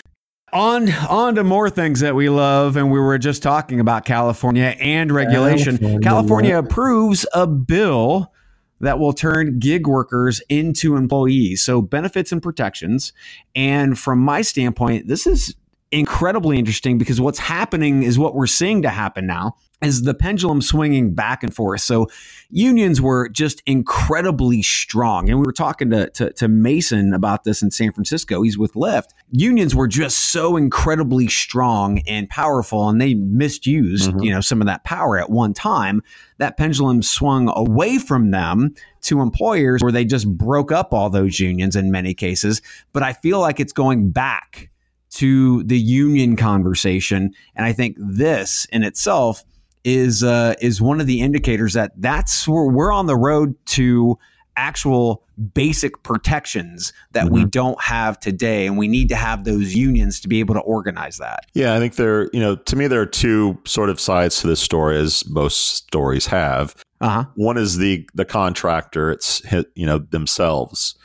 On 0.53 0.87
on 1.09 1.33
to 1.35 1.43
more 1.43 1.69
things 1.71 2.01
that 2.01 2.13
we 2.13 2.29
love, 2.29 2.77
and 2.77 2.91
we 2.91 2.99
were 2.99 3.17
just 3.17 3.41
talking 3.41 3.79
about 3.79 4.05
California 4.05 4.75
and 4.79 5.11
regulation. 5.11 5.77
California. 5.79 5.99
California 6.01 6.57
approves 6.59 7.25
a 7.33 7.47
bill 7.47 8.31
that 8.79 8.99
will 8.99 9.13
turn 9.13 9.57
gig 9.57 9.87
workers 9.87 10.41
into 10.49 10.95
employees. 10.95 11.63
So 11.63 11.81
benefits 11.81 12.31
and 12.31 12.43
protections. 12.43 13.13
And 13.55 13.97
from 13.97 14.19
my 14.19 14.43
standpoint, 14.43 15.07
this 15.07 15.25
is 15.25 15.55
incredibly 15.93 16.57
interesting 16.57 16.97
because 16.97 17.21
what's 17.21 17.39
happening 17.39 18.03
is 18.03 18.17
what 18.17 18.35
we're 18.35 18.47
seeing 18.47 18.81
to 18.81 18.89
happen 18.89 19.27
now 19.27 19.55
is 19.81 20.03
the 20.03 20.13
pendulum 20.13 20.61
swinging 20.61 21.13
back 21.13 21.43
and 21.43 21.53
forth. 21.53 21.81
So 21.81 22.07
unions 22.49 23.01
were 23.01 23.27
just 23.27 23.61
incredibly 23.65 24.61
strong. 24.61 25.29
And 25.29 25.39
we 25.39 25.45
were 25.45 25.51
talking 25.51 25.89
to, 25.89 26.09
to, 26.11 26.31
to 26.33 26.47
Mason 26.47 27.13
about 27.13 27.43
this 27.43 27.61
in 27.61 27.69
San 27.69 27.91
Francisco. 27.91 28.41
He's 28.43 28.57
with 28.57 28.73
Lyft. 28.73 29.09
Unions 29.31 29.75
were 29.75 29.87
just 29.87 30.31
so 30.31 30.55
incredibly 30.55 31.27
strong 31.27 31.99
and 32.07 32.29
powerful, 32.29 32.87
and 32.87 32.99
they 33.01 33.13
misused, 33.13 34.11
Mhm. 34.11 34.23
you 34.23 34.31
know, 34.31 34.41
some 34.41 34.61
of 34.61 34.67
that 34.67 34.85
power 34.85 35.19
at 35.19 35.29
one 35.29 35.53
time. 35.53 36.01
That 36.37 36.57
pendulum 36.57 37.03
swung 37.03 37.51
away 37.53 37.97
from 37.99 38.31
them 38.31 38.73
to 39.03 39.19
employers 39.21 39.81
where 39.81 39.91
they 39.91 40.05
just 40.05 40.29
broke 40.29 40.71
up 40.71 40.93
all 40.93 41.09
those 41.09 41.39
unions 41.39 41.75
in 41.75 41.91
many 41.91 42.13
cases. 42.13 42.61
But 42.93 43.03
I 43.03 43.13
feel 43.13 43.39
like 43.39 43.59
it's 43.59 43.73
going 43.73 44.11
back 44.11 44.69
to 45.13 45.63
the 45.63 45.77
union 45.77 46.35
conversation. 46.35 47.33
And 47.55 47.65
I 47.65 47.73
think 47.73 47.95
this 47.99 48.65
in 48.71 48.83
itself 48.83 49.43
is 49.83 50.23
uh, 50.23 50.55
is 50.61 50.81
one 50.81 51.01
of 51.01 51.07
the 51.07 51.21
indicators 51.21 51.73
that 51.73 51.91
that's 51.97 52.47
where 52.47 52.65
we're 52.65 52.91
on 52.91 53.05
the 53.05 53.15
road 53.15 53.55
to 53.65 54.17
actual 54.55 55.23
basic 55.53 56.03
protections 56.03 56.93
that 57.13 57.31
we 57.31 57.43
don't 57.43 57.81
have 57.81 58.19
today. 58.19 58.67
And 58.67 58.77
we 58.77 58.87
need 58.87 59.09
to 59.09 59.15
have 59.15 59.45
those 59.45 59.73
unions 59.73 60.19
to 60.21 60.27
be 60.27 60.39
able 60.39 60.53
to 60.53 60.61
organize 60.61 61.17
that. 61.17 61.47
Yeah, 61.53 61.73
I 61.73 61.79
think 61.79 61.95
there, 61.95 62.29
you 62.33 62.39
know, 62.39 62.55
to 62.55 62.75
me, 62.75 62.85
there 62.87 63.01
are 63.01 63.07
two 63.07 63.57
sort 63.65 63.89
of 63.89 63.99
sides 63.99 64.41
to 64.41 64.47
this 64.47 64.59
story, 64.59 64.97
as 64.97 65.27
most 65.27 65.75
stories 65.75 66.27
have. 66.27 66.75
uh-huh. 67.01 67.25
One 67.35 67.57
is 67.57 67.77
the 67.77 68.07
the 68.13 68.25
contractor; 68.25 69.11
it's 69.11 69.43
hit, 69.45 69.71
you 69.75 69.85
know 69.85 69.99
themselves, 69.99 70.95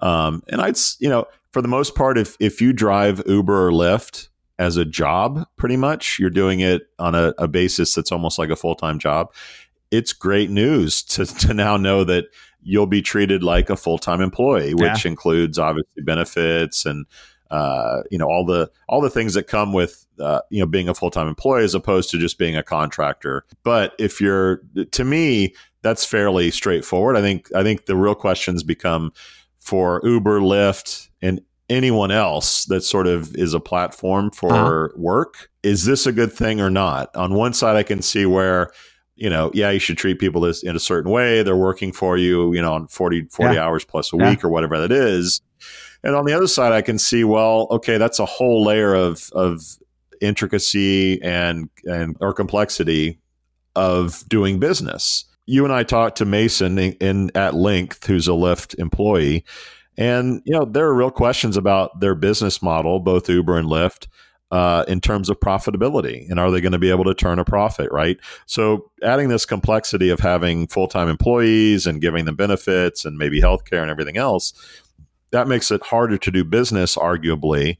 um, 0.00 0.42
and 0.48 0.60
I'd 0.60 0.76
you 0.98 1.08
know 1.08 1.26
for 1.52 1.62
the 1.62 1.68
most 1.68 1.94
part, 1.94 2.18
if 2.18 2.36
if 2.40 2.60
you 2.60 2.72
drive 2.72 3.22
Uber 3.26 3.68
or 3.68 3.70
Lyft 3.72 4.28
as 4.58 4.76
a 4.76 4.84
job, 4.84 5.46
pretty 5.56 5.76
much 5.76 6.18
you're 6.18 6.30
doing 6.30 6.60
it 6.60 6.82
on 6.98 7.14
a, 7.14 7.32
a 7.38 7.48
basis 7.48 7.94
that's 7.94 8.12
almost 8.12 8.38
like 8.38 8.50
a 8.50 8.56
full 8.56 8.74
time 8.74 8.98
job. 8.98 9.32
It's 9.90 10.12
great 10.12 10.50
news 10.50 11.02
to 11.14 11.26
to 11.26 11.54
now 11.54 11.76
know 11.76 12.04
that 12.04 12.26
you'll 12.62 12.86
be 12.86 13.02
treated 13.02 13.42
like 13.42 13.70
a 13.70 13.76
full 13.76 13.98
time 13.98 14.20
employee, 14.20 14.74
which 14.74 15.06
includes 15.06 15.58
obviously 15.58 16.02
benefits 16.02 16.86
and 16.86 17.06
uh, 17.50 18.02
you 18.10 18.18
know 18.18 18.28
all 18.28 18.44
the 18.44 18.70
all 18.88 19.00
the 19.00 19.10
things 19.10 19.34
that 19.34 19.44
come 19.44 19.72
with 19.72 20.06
uh, 20.20 20.40
you 20.50 20.60
know 20.60 20.66
being 20.66 20.88
a 20.88 20.94
full 20.94 21.10
time 21.10 21.26
employee 21.26 21.64
as 21.64 21.74
opposed 21.74 22.10
to 22.10 22.18
just 22.18 22.38
being 22.38 22.56
a 22.56 22.62
contractor. 22.62 23.44
But 23.64 23.94
if 23.98 24.20
you're 24.20 24.62
to 24.92 25.04
me, 25.04 25.54
that's 25.82 26.04
fairly 26.04 26.50
straightforward. 26.50 27.16
I 27.16 27.22
think 27.22 27.48
I 27.54 27.62
think 27.62 27.86
the 27.86 27.96
real 27.96 28.14
questions 28.14 28.62
become 28.62 29.12
for 29.60 30.00
Uber, 30.04 30.40
Lyft, 30.40 31.08
and 31.22 31.40
anyone 31.68 32.10
else 32.10 32.64
that 32.64 32.82
sort 32.82 33.06
of 33.06 33.34
is 33.36 33.54
a 33.54 33.60
platform 33.60 34.30
for 34.32 34.86
Uh-huh. 34.86 34.88
work. 34.96 35.50
Is 35.62 35.84
this 35.84 36.06
a 36.06 36.12
good 36.12 36.32
thing 36.32 36.60
or 36.60 36.70
not? 36.70 37.14
On 37.14 37.34
one 37.34 37.52
side, 37.52 37.76
I 37.76 37.82
can 37.84 38.02
see 38.02 38.26
where 38.26 38.70
you 39.16 39.28
know, 39.28 39.50
yeah, 39.52 39.68
you 39.68 39.78
should 39.78 39.98
treat 39.98 40.18
people 40.18 40.40
this 40.40 40.62
in 40.62 40.74
a 40.74 40.80
certain 40.80 41.10
way. 41.12 41.42
They're 41.42 41.54
working 41.54 41.92
for 41.92 42.16
you, 42.16 42.54
you 42.54 42.62
know, 42.62 42.72
on 42.72 42.86
40, 42.88 43.26
40 43.30 43.54
Yeah. 43.54 43.64
hours 43.66 43.84
plus 43.84 44.14
a 44.14 44.16
Yeah. 44.16 44.30
week 44.30 44.42
or 44.42 44.48
whatever 44.48 44.80
that 44.80 44.90
is. 44.90 45.42
And 46.02 46.16
on 46.16 46.24
the 46.24 46.32
other 46.32 46.46
side, 46.46 46.72
I 46.72 46.80
can 46.80 46.98
see, 46.98 47.22
well, 47.22 47.66
okay, 47.70 47.98
that's 47.98 48.18
a 48.18 48.24
whole 48.24 48.64
layer 48.64 48.94
of 48.94 49.28
of 49.34 49.60
intricacy 50.22 51.20
and 51.22 51.68
and 51.84 52.16
or 52.20 52.32
complexity 52.32 53.18
of 53.76 54.24
doing 54.28 54.58
business. 54.58 55.24
You 55.46 55.64
and 55.64 55.72
I 55.72 55.82
talked 55.82 56.18
to 56.18 56.24
Mason 56.24 56.78
in, 56.78 56.92
in 56.94 57.30
at 57.34 57.54
length, 57.54 58.06
who's 58.06 58.28
a 58.28 58.32
Lyft 58.32 58.78
employee, 58.78 59.44
and 59.96 60.42
you 60.44 60.52
know 60.52 60.64
there 60.64 60.86
are 60.86 60.94
real 60.94 61.10
questions 61.10 61.56
about 61.56 62.00
their 62.00 62.14
business 62.14 62.62
model, 62.62 63.00
both 63.00 63.28
Uber 63.28 63.56
and 63.56 63.68
Lyft, 63.68 64.06
uh, 64.50 64.84
in 64.88 65.00
terms 65.00 65.30
of 65.30 65.38
profitability, 65.38 66.28
and 66.28 66.40
are 66.40 66.50
they 66.50 66.60
going 66.60 66.72
to 66.72 66.78
be 66.78 66.90
able 66.90 67.04
to 67.04 67.14
turn 67.14 67.38
a 67.38 67.44
profit? 67.44 67.90
Right. 67.92 68.18
So 68.46 68.90
adding 69.02 69.28
this 69.28 69.46
complexity 69.46 70.10
of 70.10 70.20
having 70.20 70.66
full 70.66 70.88
time 70.88 71.08
employees 71.08 71.86
and 71.86 72.00
giving 72.00 72.24
them 72.24 72.36
benefits 72.36 73.04
and 73.04 73.16
maybe 73.16 73.40
healthcare 73.40 73.82
and 73.82 73.90
everything 73.90 74.16
else, 74.16 74.52
that 75.30 75.48
makes 75.48 75.70
it 75.70 75.82
harder 75.84 76.18
to 76.18 76.30
do 76.30 76.44
business, 76.44 76.96
arguably. 76.96 77.78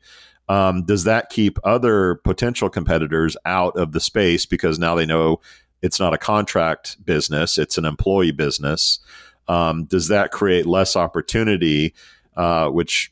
Um, 0.48 0.84
does 0.84 1.04
that 1.04 1.30
keep 1.30 1.58
other 1.62 2.16
potential 2.16 2.68
competitors 2.68 3.36
out 3.44 3.76
of 3.76 3.92
the 3.92 4.00
space 4.00 4.46
because 4.46 4.80
now 4.80 4.96
they 4.96 5.06
know 5.06 5.40
it's 5.82 6.00
not 6.00 6.14
a 6.14 6.18
contract 6.18 7.04
business, 7.04 7.58
it's 7.58 7.78
an 7.78 7.84
employee 7.84 8.32
business? 8.32 8.98
Um, 9.48 9.84
does 9.84 10.08
that 10.08 10.30
create 10.30 10.66
less 10.66 10.96
opportunity, 10.96 11.94
uh, 12.36 12.68
which 12.70 13.10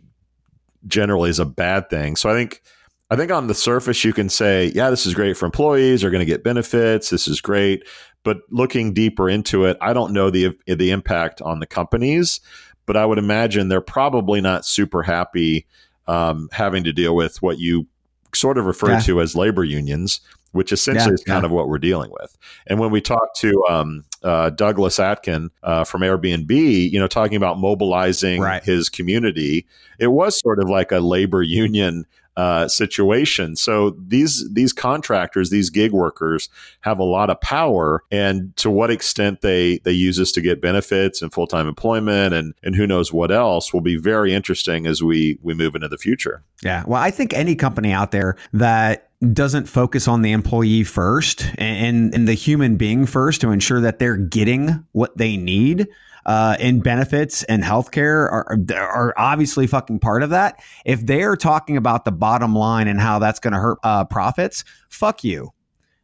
generally 0.86 1.30
is 1.30 1.38
a 1.38 1.44
bad 1.46 1.90
thing? 1.90 2.16
So 2.16 2.30
I 2.30 2.34
think. 2.34 2.62
I 3.10 3.16
think 3.16 3.32
on 3.32 3.46
the 3.46 3.54
surface 3.54 4.04
you 4.04 4.12
can 4.12 4.28
say, 4.28 4.70
yeah, 4.74 4.90
this 4.90 5.06
is 5.06 5.14
great 5.14 5.34
for 5.34 5.46
employees. 5.46 6.02
They're 6.02 6.10
going 6.10 6.20
to 6.20 6.26
get 6.26 6.44
benefits. 6.44 7.08
This 7.08 7.26
is 7.26 7.40
great. 7.40 7.84
But 8.22 8.40
looking 8.50 8.92
deeper 8.92 9.30
into 9.30 9.64
it, 9.64 9.78
I 9.80 9.94
don't 9.94 10.12
know 10.12 10.28
the 10.28 10.54
the 10.66 10.90
impact 10.90 11.40
on 11.40 11.58
the 11.60 11.66
companies. 11.66 12.40
But 12.84 12.98
I 12.98 13.06
would 13.06 13.16
imagine 13.16 13.68
they're 13.70 13.80
probably 13.80 14.42
not 14.42 14.66
super 14.66 15.02
happy 15.02 15.66
um, 16.06 16.50
having 16.52 16.84
to 16.84 16.92
deal 16.92 17.16
with 17.16 17.40
what 17.40 17.58
you 17.58 17.86
sort 18.34 18.58
of 18.58 18.66
refer 18.66 18.90
Yeah. 18.90 19.00
to 19.00 19.22
as 19.22 19.34
labor 19.34 19.64
unions, 19.64 20.20
which 20.52 20.72
essentially 20.72 21.10
Yeah, 21.10 21.14
is 21.14 21.24
kind 21.24 21.42
yeah. 21.42 21.46
of 21.46 21.52
what 21.52 21.68
we're 21.68 21.78
dealing 21.78 22.10
with. 22.10 22.36
And 22.66 22.78
when 22.78 22.90
we 22.90 23.00
talk 23.00 23.34
to 23.36 23.64
um, 23.68 24.04
uh, 24.22 24.50
Douglas 24.50 24.98
Atkin 24.98 25.50
uh, 25.62 25.84
from 25.84 26.02
Airbnb, 26.02 26.50
you 26.90 26.98
know, 26.98 27.06
talking 27.08 27.36
about 27.36 27.58
mobilizing 27.58 28.40
Right. 28.40 28.62
his 28.62 28.88
community, 28.88 29.66
it 29.98 30.08
was 30.08 30.38
sort 30.38 30.58
of 30.60 30.68
like 30.68 30.92
a 30.92 31.00
labor 31.00 31.42
union 31.42 32.06
uh, 32.36 32.68
situation. 32.68 33.56
So 33.56 33.96
these 33.98 34.48
these 34.52 34.72
contractors, 34.72 35.50
these 35.50 35.70
gig 35.70 35.90
workers, 35.90 36.48
have 36.82 37.00
a 37.00 37.04
lot 37.04 37.30
of 37.30 37.40
power, 37.40 38.04
and 38.12 38.56
to 38.58 38.70
what 38.70 38.92
extent 38.92 39.40
they 39.40 39.78
they 39.78 39.90
use 39.90 40.18
this 40.18 40.30
to 40.32 40.40
get 40.40 40.60
benefits 40.60 41.20
and 41.20 41.32
full 41.32 41.48
time 41.48 41.66
employment, 41.66 42.34
and 42.34 42.54
and 42.62 42.76
who 42.76 42.86
knows 42.86 43.12
what 43.12 43.32
else 43.32 43.74
will 43.74 43.80
be 43.80 43.96
very 43.96 44.32
interesting 44.32 44.86
as 44.86 45.02
we 45.02 45.36
we 45.42 45.52
move 45.52 45.74
into 45.74 45.88
the 45.88 45.98
future. 45.98 46.44
Yeah, 46.62 46.84
well, 46.86 47.02
I 47.02 47.10
think 47.10 47.34
any 47.34 47.56
company 47.56 47.90
out 47.92 48.12
there 48.12 48.36
that 48.52 49.07
doesn't 49.32 49.66
focus 49.66 50.06
on 50.06 50.22
the 50.22 50.32
employee 50.32 50.84
first 50.84 51.50
and, 51.58 52.14
and 52.14 52.28
the 52.28 52.34
human 52.34 52.76
being 52.76 53.04
first 53.04 53.40
to 53.40 53.50
ensure 53.50 53.80
that 53.80 53.98
they're 53.98 54.16
getting 54.16 54.84
what 54.92 55.16
they 55.16 55.36
need 55.36 55.88
uh, 56.24 56.56
in 56.60 56.80
benefits 56.80 57.42
and 57.44 57.64
healthcare 57.64 58.30
are, 58.30 58.58
are 58.76 59.14
obviously 59.16 59.66
fucking 59.66 59.98
part 59.98 60.22
of 60.22 60.30
that. 60.30 60.62
If 60.84 61.04
they're 61.04 61.36
talking 61.36 61.76
about 61.76 62.04
the 62.04 62.12
bottom 62.12 62.54
line 62.54 62.86
and 62.86 63.00
how 63.00 63.18
that's 63.18 63.40
going 63.40 63.54
to 63.54 63.58
hurt 63.58 63.78
uh, 63.82 64.04
profits, 64.04 64.62
fuck 64.88 65.24
you. 65.24 65.52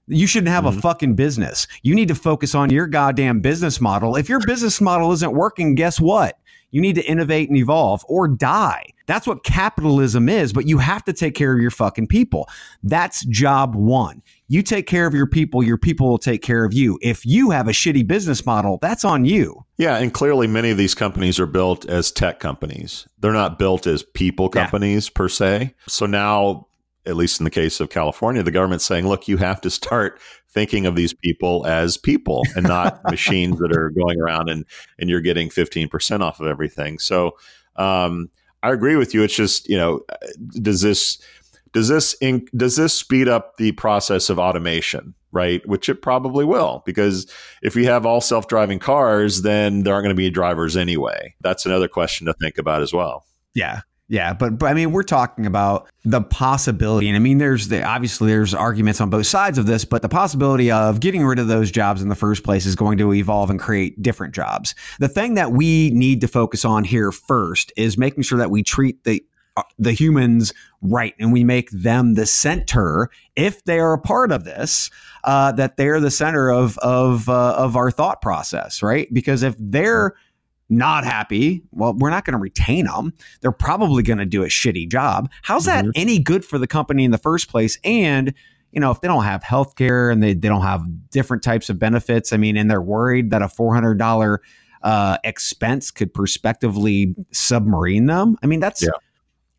You 0.09 0.27
shouldn't 0.27 0.48
have 0.48 0.64
mm-hmm. 0.64 0.79
a 0.79 0.83
fucking 0.83 1.14
business. 1.14 1.66
You 1.83 1.94
need 1.94 2.09
to 2.09 2.14
focus 2.14 2.55
on 2.55 2.70
your 2.70 2.87
goddamn 2.87 3.40
business 3.40 3.81
model. 3.81 4.16
If 4.16 4.29
your 4.29 4.40
business 4.40 4.81
model 4.81 5.12
isn't 5.12 5.35
working, 5.35 5.74
guess 5.74 6.00
what? 6.00 6.38
You 6.74 6.80
need 6.80 6.96
to 6.96 7.04
innovate 7.04 7.48
and 7.48 7.56
evolve 7.56 8.04
or 8.08 8.26
die. 8.26 8.87
That's 9.06 9.28
what 9.28 9.44
capitalism 9.44 10.28
is, 10.28 10.52
but 10.52 10.66
you 10.66 10.78
have 10.78 11.04
to 11.04 11.12
take 11.12 11.37
care 11.37 11.54
of 11.54 11.60
your 11.60 11.70
fucking 11.70 12.08
people. 12.08 12.48
That's 12.82 13.24
job 13.26 13.76
one. 13.76 14.22
You 14.48 14.60
take 14.60 14.88
care 14.88 15.06
of 15.06 15.14
your 15.14 15.28
people, 15.28 15.62
your 15.62 15.78
people 15.78 16.08
will 16.08 16.18
take 16.18 16.42
care 16.42 16.64
of 16.64 16.74
you. 16.74 16.98
If 17.00 17.24
you 17.24 17.50
have 17.50 17.68
a 17.68 17.70
shitty 17.70 18.08
business 18.08 18.44
model, 18.44 18.80
that's 18.82 19.04
on 19.04 19.24
you. 19.24 19.64
Yeah, 19.78 19.98
and 19.98 20.12
clearly 20.12 20.48
many 20.48 20.70
of 20.70 20.76
these 20.76 20.96
companies 20.96 21.38
are 21.38 21.46
built 21.46 21.88
as 21.88 22.10
tech 22.10 22.40
companies. 22.40 23.06
They're 23.20 23.32
not 23.32 23.56
built 23.56 23.87
as 23.87 24.02
people 24.02 24.48
companies 24.48 25.06
yeah. 25.06 25.12
per 25.14 25.28
se. 25.28 25.74
So 25.87 26.06
now 26.06 26.66
at 27.07 27.17
least 27.17 27.40
in 27.40 27.45
the 27.45 27.51
case 27.51 27.81
of 27.81 27.90
California, 27.90 28.43
the 28.43 28.51
government's 28.51 28.85
saying, 28.85 29.07
look, 29.07 29.29
you 29.29 29.37
have 29.37 29.61
to 29.62 29.71
start 29.71 30.21
thinking 30.49 30.87
of 30.87 30.97
these 30.97 31.12
people 31.12 31.67
as 31.67 31.97
people 31.97 32.43
and 32.57 32.67
not 32.67 33.03
machines 33.11 33.59
that 33.59 33.77
are 33.77 33.90
going 33.90 34.21
around 34.21 34.49
and, 34.49 34.64
and 34.99 35.11
you're 35.11 35.21
getting 35.21 35.49
15% 35.49 36.21
off 36.21 36.40
of 36.40 36.47
everything. 36.47 36.99
So 36.99 37.33
um, 37.77 38.31
I 38.62 38.73
agree 38.73 38.97
with 38.97 39.12
you. 39.12 39.23
It's 39.23 39.35
just, 39.35 39.69
you 39.69 39.77
know, 39.77 40.01
does 40.62 40.81
this 40.81 41.19
does 41.75 41.88
this 41.88 42.17
inc- 42.23 42.49
does 42.57 42.77
this 42.77 42.95
speed 42.95 43.29
up 43.29 43.57
the 43.59 43.73
process 43.73 44.31
of 44.31 44.38
automation 44.38 45.12
right 45.33 45.67
which 45.69 45.88
it 45.88 46.01
probably 46.01 46.45
will 46.45 46.83
because 46.87 47.27
if 47.62 47.75
we 47.75 47.85
have 47.85 48.07
all 48.07 48.21
self-driving 48.21 48.79
cars 48.79 49.43
then 49.43 49.83
there 49.83 49.93
aren't 49.93 50.05
going 50.05 50.14
to 50.14 50.17
be 50.17 50.31
drivers 50.31 50.77
anyway 50.77 51.35
that's 51.40 51.67
another 51.67 51.88
question 51.88 52.27
to 52.27 52.33
think 52.35 52.57
about 52.57 52.81
as 52.81 52.93
well 52.93 53.27
yeah 53.55 53.81
yeah, 54.09 54.35
but, 54.35 54.59
but 54.59 54.67
I 54.67 54.75
mean, 54.75 54.93
we're 54.93 55.03
talking 55.03 55.47
about 55.47 55.88
the 56.05 56.21
possibility, 56.21 57.09
and 57.09 57.17
I 57.17 57.21
mean, 57.21 57.38
there's 57.38 57.69
the, 57.69 57.83
obviously 57.83 58.29
there's 58.29 58.53
arguments 58.53 59.01
on 59.01 59.09
both 59.09 59.27
sides 59.27 59.57
of 59.57 59.64
this, 59.64 59.85
but 59.87 60.03
the 60.03 60.11
possibility 60.11 60.71
of 60.71 61.01
getting 61.01 61.25
rid 61.25 61.38
of 61.38 61.49
those 61.49 61.71
jobs 61.71 62.03
in 62.03 62.11
the 62.11 62.14
first 62.14 62.45
place 62.45 62.67
is 62.67 62.77
going 62.77 62.99
to 62.99 63.14
evolve 63.14 63.49
and 63.49 63.59
create 63.59 64.03
different 64.03 64.35
jobs. 64.35 64.75
The 64.99 65.09
thing 65.09 65.35
that 65.35 65.53
we 65.53 65.90
need 65.90 66.21
to 66.21 66.29
focus 66.29 66.67
on 66.67 66.85
here 66.85 67.12
first 67.12 67.73
is 67.77 67.97
making 67.97 68.25
sure 68.25 68.38
that 68.38 68.51
we 68.51 68.62
treat 68.62 69.05
the 69.05 69.25
uh, 69.57 69.62
the 69.79 69.93
humans 69.93 70.53
right 70.83 71.14
and 71.21 71.33
we 71.33 71.45
make 71.45 71.71
them 71.71 72.14
the 72.14 72.27
center 72.27 73.09
if 73.37 73.62
they 73.64 73.79
are 73.79 73.93
a 73.93 74.01
part 74.01 74.33
of 74.33 74.43
this 74.43 74.90
uh, 75.23 75.53
that 75.53 75.77
they're 75.77 76.01
the 76.01 76.11
center 76.11 76.51
of 76.51 76.77
of 76.79 77.29
uh, 77.29 77.55
of 77.57 77.77
our 77.77 77.93
thought 77.93 78.21
process 78.21 78.83
right 78.83 79.14
because 79.14 79.45
if 79.45 79.55
they're 79.61 80.17
not 80.76 81.04
happy, 81.04 81.62
well, 81.70 81.94
we're 81.94 82.10
not 82.10 82.24
going 82.24 82.32
to 82.32 82.38
retain 82.38 82.87
them. 82.87 83.12
They're 83.40 83.52
probably 83.52 84.02
going 84.02 84.18
to 84.18 84.26
do 84.26 84.42
a 84.42 84.48
shitty 84.48 84.90
job. 84.90 85.30
How's 85.42 85.64
that 85.66 85.84
mm-hmm. 85.84 85.92
any 85.94 86.18
good 86.18 86.44
for 86.44 86.58
the 86.58 86.66
company 86.66 87.04
in 87.04 87.10
the 87.10 87.18
first 87.18 87.48
place? 87.48 87.78
And, 87.84 88.34
you 88.72 88.80
know, 88.80 88.90
if 88.90 89.00
they 89.00 89.08
don't 89.08 89.24
have 89.24 89.42
health 89.42 89.76
care 89.76 90.10
and 90.10 90.22
they, 90.22 90.34
they 90.34 90.48
don't 90.48 90.62
have 90.62 90.84
different 91.10 91.42
types 91.42 91.70
of 91.70 91.78
benefits, 91.78 92.32
I 92.32 92.37
mean, 92.37 92.56
and 92.56 92.70
they're 92.70 92.82
worried 92.82 93.30
that 93.30 93.42
a 93.42 93.46
$400 93.46 94.38
uh, 94.82 95.18
expense 95.24 95.90
could 95.90 96.12
prospectively 96.12 97.14
submarine 97.32 98.06
them. 98.06 98.37
I 98.42 98.46
mean, 98.46 98.60
that's 98.60 98.82
yeah. 98.82 98.90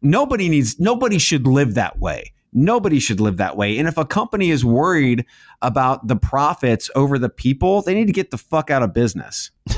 nobody 0.02 0.50
needs, 0.50 0.80
nobody 0.80 1.18
should 1.18 1.48
live 1.48 1.74
that 1.74 2.00
way. 2.00 2.32
Nobody 2.58 3.00
should 3.00 3.20
live 3.20 3.36
that 3.38 3.58
way. 3.58 3.78
And 3.78 3.88
if 3.88 3.98
a 3.98 4.06
company 4.06 4.50
is 4.50 4.64
worried 4.64 5.26
about 5.62 6.08
the 6.08 6.16
profits 6.16 6.90
over 6.96 7.20
the 7.20 7.28
people, 7.28 7.82
they 7.82 7.94
need 7.94 8.08
to 8.08 8.14
get 8.14 8.32
the 8.32 8.38
fuck 8.38 8.72
out 8.72 8.82
of 8.82 8.94
business. 8.94 9.52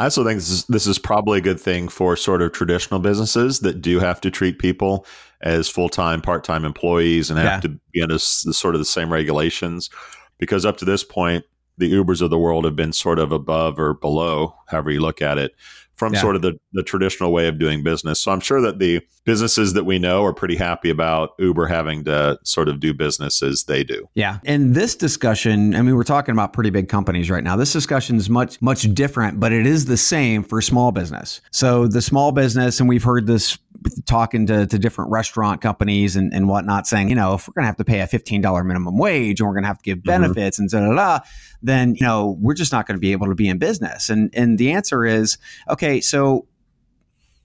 I 0.00 0.04
also 0.04 0.24
think 0.24 0.38
this 0.38 0.48
is, 0.48 0.64
this 0.64 0.86
is 0.86 0.98
probably 0.98 1.38
a 1.38 1.42
good 1.42 1.60
thing 1.60 1.88
for 1.88 2.16
sort 2.16 2.40
of 2.40 2.52
traditional 2.52 3.00
businesses 3.00 3.60
that 3.60 3.82
do 3.82 4.00
have 4.00 4.18
to 4.22 4.30
treat 4.30 4.58
people 4.58 5.04
as 5.42 5.68
full 5.68 5.90
time, 5.90 6.22
part 6.22 6.42
time 6.42 6.64
employees 6.64 7.28
and 7.28 7.38
have 7.38 7.46
yeah. 7.46 7.60
to 7.60 7.80
be 7.92 8.02
under 8.02 8.18
sort 8.18 8.74
of 8.74 8.78
the 8.78 8.86
same 8.86 9.12
regulations. 9.12 9.90
Because 10.38 10.64
up 10.64 10.78
to 10.78 10.86
this 10.86 11.04
point, 11.04 11.44
the 11.76 11.92
Ubers 11.92 12.22
of 12.22 12.30
the 12.30 12.38
world 12.38 12.64
have 12.64 12.74
been 12.74 12.94
sort 12.94 13.18
of 13.18 13.30
above 13.30 13.78
or 13.78 13.92
below, 13.92 14.54
however 14.68 14.90
you 14.90 15.00
look 15.00 15.20
at 15.20 15.36
it, 15.36 15.54
from 16.00 16.14
yeah. 16.14 16.20
sort 16.22 16.34
of 16.34 16.40
the, 16.40 16.58
the 16.72 16.82
traditional 16.82 17.30
way 17.30 17.46
of 17.46 17.58
doing 17.58 17.82
business. 17.82 18.18
So 18.22 18.32
I'm 18.32 18.40
sure 18.40 18.62
that 18.62 18.78
the 18.78 19.02
businesses 19.24 19.74
that 19.74 19.84
we 19.84 19.98
know 19.98 20.24
are 20.24 20.32
pretty 20.32 20.56
happy 20.56 20.88
about 20.88 21.32
Uber 21.38 21.66
having 21.66 22.04
to 22.04 22.38
sort 22.42 22.70
of 22.70 22.80
do 22.80 22.94
business 22.94 23.42
as 23.42 23.64
they 23.64 23.84
do. 23.84 24.08
Yeah. 24.14 24.38
And 24.46 24.74
this 24.74 24.96
discussion, 24.96 25.74
I 25.76 25.82
mean, 25.82 25.94
we're 25.94 26.04
talking 26.04 26.32
about 26.32 26.54
pretty 26.54 26.70
big 26.70 26.88
companies 26.88 27.30
right 27.30 27.44
now. 27.44 27.54
This 27.54 27.74
discussion 27.74 28.16
is 28.16 28.30
much, 28.30 28.60
much 28.62 28.92
different, 28.94 29.38
but 29.38 29.52
it 29.52 29.66
is 29.66 29.84
the 29.84 29.98
same 29.98 30.42
for 30.42 30.62
small 30.62 30.90
business. 30.90 31.42
So 31.50 31.86
the 31.86 32.00
small 32.00 32.32
business, 32.32 32.80
and 32.80 32.88
we've 32.88 33.04
heard 33.04 33.26
this 33.26 33.58
talking 34.06 34.46
to, 34.46 34.66
to 34.66 34.78
different 34.78 35.10
restaurant 35.10 35.60
companies 35.60 36.16
and, 36.16 36.32
and 36.32 36.48
whatnot, 36.48 36.86
saying, 36.86 37.10
you 37.10 37.14
know, 37.14 37.34
if 37.34 37.46
we're 37.46 37.52
going 37.52 37.64
to 37.64 37.66
have 37.66 37.76
to 37.76 37.84
pay 37.84 38.00
a 38.00 38.06
$15 38.06 38.64
minimum 38.64 38.96
wage 38.96 39.40
and 39.40 39.46
we're 39.46 39.54
going 39.54 39.64
to 39.64 39.68
have 39.68 39.78
to 39.78 39.84
give 39.84 39.98
mm-hmm. 39.98 40.22
benefits 40.22 40.58
mm-hmm. 40.58 40.76
and 40.76 40.96
da 40.96 41.02
da 41.02 41.18
da, 41.18 41.24
then, 41.62 41.94
you 41.94 42.06
know, 42.06 42.38
we're 42.40 42.54
just 42.54 42.72
not 42.72 42.86
going 42.86 42.96
to 42.96 43.00
be 43.00 43.12
able 43.12 43.26
to 43.26 43.34
be 43.34 43.48
in 43.48 43.58
business. 43.58 44.08
And, 44.08 44.30
and 44.32 44.58
the 44.58 44.72
answer 44.72 45.04
is, 45.04 45.36
okay, 45.68 45.89
so 45.98 46.46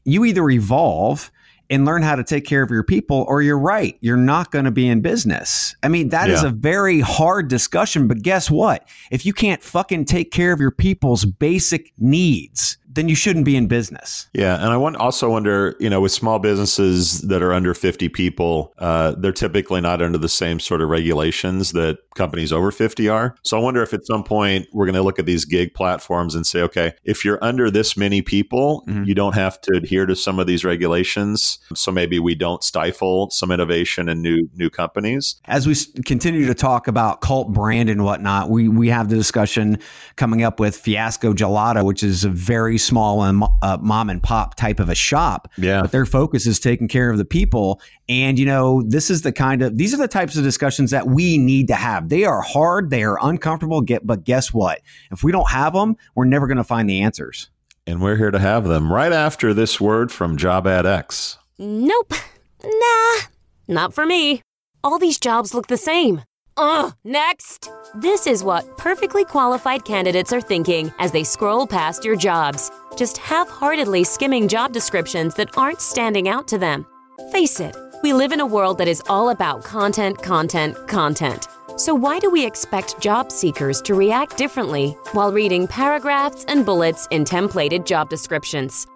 you 0.04 0.24
either 0.26 0.48
evolve 0.50 1.32
and 1.70 1.84
learn 1.84 2.04
how 2.04 2.16
to 2.16 2.24
take 2.24 2.46
care 2.46 2.62
of 2.62 2.70
your 2.70 2.84
people, 2.84 3.26
or 3.28 3.42
you're 3.42 3.58
right, 3.58 3.98
you're 4.00 4.16
not 4.18 4.52
going 4.52 4.66
to 4.66 4.72
be 4.72 4.88
in 4.88 5.02
business. 5.02 5.76
I 5.82 5.88
mean, 5.88 6.10
that 6.10 6.28
yeah. 6.28 6.36
is 6.36 6.44
a 6.44 6.52
very 6.52 7.00
hard 7.00 7.48
discussion, 7.48 8.08
but 8.08 8.22
guess 8.22 8.52
what? 8.52 8.88
If 9.10 9.26
you 9.26 9.34
can't 9.34 9.64
fucking 9.64 10.06
take 10.06 10.32
care 10.32 10.54
of 10.54 10.60
your 10.60 10.70
people's 10.70 11.26
basic 11.26 11.92
needs, 11.98 12.78
then 12.96 13.10
you 13.10 13.16
shouldn't 13.16 13.46
be 13.46 13.56
in 13.56 13.68
business. 13.68 14.28
Yeah, 14.34 14.56
and 14.56 14.66
I 14.66 14.78
want, 14.78 14.96
also 14.96 15.30
wonder, 15.30 15.76
you 15.80 15.90
know, 15.90 16.02
with 16.02 16.12
small 16.12 16.40
businesses 16.40 17.22
that 17.22 17.42
are 17.42 17.54
under 17.54 17.74
50 17.74 18.10
people, 18.10 18.74
uh, 18.80 19.12
they're 19.18 19.32
typically 19.32 19.82
not 19.82 20.02
under 20.02 20.18
the 20.18 20.30
same 20.30 20.60
sort 20.60 20.82
of 20.82 20.90
regulations 20.90 21.74
that 21.74 21.98
companies 22.16 22.54
over 22.54 22.72
50 22.72 23.10
are. 23.10 23.36
So 23.44 23.58
I 23.58 23.62
wonder 23.62 23.84
if 23.84 23.94
at 23.94 24.06
some 24.06 24.24
point 24.24 24.68
we're 24.74 24.86
going 24.86 24.96
to 24.96 25.02
look 25.02 25.20
at 25.20 25.26
these 25.26 25.46
gig 25.46 25.74
platforms 25.74 26.34
and 26.34 26.48
say, 26.48 26.62
okay, 26.62 26.94
if 27.04 27.26
you're 27.26 27.44
under 27.44 27.70
this 27.70 27.98
many 27.98 28.22
people, 28.22 28.84
mm-hmm. 28.88 29.04
you 29.04 29.14
don't 29.14 29.36
have 29.36 29.60
to 29.62 29.74
adhere 29.76 30.06
to 30.06 30.16
some 30.16 30.40
of 30.40 30.48
these 30.48 30.64
regulations. 30.64 31.60
So 31.76 31.92
maybe 31.92 32.18
we 32.20 32.34
don't 32.34 32.64
stifle 32.64 33.30
some 33.30 33.52
innovation 33.52 34.08
and 34.10 34.22
new 34.22 34.50
new 34.56 34.70
companies. 34.70 35.36
As 35.46 35.68
we 35.68 35.76
continue 36.04 36.46
to 36.48 36.54
talk 36.54 36.88
about 36.88 37.22
cult 37.22 37.52
brand 37.52 37.90
and 37.90 38.04
whatnot, 38.06 38.50
we 38.50 38.70
we 38.70 38.88
have 38.90 39.10
the 39.10 39.16
discussion 39.16 39.80
coming 40.16 40.44
up 40.44 40.60
with 40.60 40.78
Fiasco 40.78 41.34
Gelato, 41.34 41.84
which 41.84 42.04
is 42.04 42.24
a 42.24 42.30
very 42.30 42.78
small 42.86 43.24
and 43.24 43.44
uh, 43.62 43.78
mom 43.82 44.10
and 44.10 44.22
pop 44.22 44.56
type 44.56 44.80
of 44.80 44.90
a 44.90 44.96
shop. 44.96 45.52
Yeah. 45.58 45.82
But 45.82 45.92
their 45.92 46.06
focus 46.06 46.46
is 46.46 46.60
taking 46.60 46.88
care 46.88 47.10
of 47.10 47.18
the 47.18 47.26
people. 47.26 47.82
And, 48.08 48.38
you 48.38 48.46
know, 48.46 48.84
this 48.84 49.10
is 49.10 49.24
the 49.24 49.32
kind 49.32 49.62
of, 49.62 49.78
these 49.78 49.94
are 49.94 49.98
the 49.98 50.08
types 50.08 50.38
of 50.38 50.44
discussions 50.44 50.92
that 50.92 51.08
we 51.08 51.38
need 51.38 51.68
to 51.68 51.76
have. 51.76 52.10
They 52.10 52.24
are 52.24 52.42
hard, 52.42 52.90
they 52.90 53.04
are 53.04 53.18
uncomfortable, 53.22 53.82
get, 53.82 54.06
but 54.06 54.24
guess 54.24 54.54
what? 54.54 54.82
If 55.12 55.24
we 55.24 55.32
don't 55.32 55.50
have 55.50 55.74
them, 55.74 55.98
we're 56.14 56.26
never 56.26 56.48
going 56.48 56.58
to 56.58 56.64
find 56.64 56.90
the 56.90 57.02
answers. 57.02 57.50
And 57.88 58.02
we're 58.02 58.16
here 58.16 58.32
to 58.32 58.40
have 58.40 58.66
them 58.66 58.92
right 58.92 59.12
after 59.12 59.54
this 59.54 59.80
word 59.80 60.12
from 60.12 60.38
Job 60.38 60.66
AdX. 60.66 61.38
Nope. 61.58 62.14
Nah, 62.64 63.22
not 63.68 63.94
for 63.94 64.06
me. 64.06 64.42
All 64.84 65.00
these 65.00 65.20
jobs 65.20 65.54
look 65.54 65.68
the 65.68 65.78
same. 65.78 66.24
Ugh, 66.58 66.94
next! 67.04 67.70
This 67.96 68.26
is 68.26 68.42
what 68.42 68.78
perfectly 68.78 69.26
qualified 69.26 69.84
candidates 69.84 70.32
are 70.32 70.40
thinking 70.40 70.90
as 71.00 71.12
they 71.12 71.24
scroll 71.24 71.68
past 71.68 72.06
your 72.06 72.16
jobs, 72.16 72.72
just 72.96 73.18
half 73.18 73.50
heartedly 73.50 74.06
skimming 74.06 74.48
job 74.48 74.72
descriptions 74.72 75.36
that 75.36 75.58
aren't 75.58 75.82
standing 75.82 76.30
out 76.30 76.48
to 76.48 76.58
them. 76.58 76.86
Face 77.34 77.60
it, 77.60 77.76
we 78.04 78.14
live 78.14 78.32
in 78.32 78.40
a 78.40 78.46
world 78.46 78.78
that 78.78 78.88
is 78.88 79.04
all 79.10 79.32
about 79.32 79.66
content, 79.66 80.22
content, 80.22 80.78
content. 80.88 81.48
So, 81.76 81.94
why 81.94 82.20
do 82.20 82.30
we 82.30 82.46
expect 82.46 83.02
job 83.02 83.34
seekers 83.34 83.82
to 83.82 83.94
react 83.94 84.38
differently 84.38 84.92
while 85.12 85.34
reading 85.34 85.68
paragraphs 85.68 86.46
and 86.48 86.66
bullets 86.66 87.06
in 87.12 87.26
templated 87.26 87.86
job 87.86 88.10
descriptions? 88.10 88.88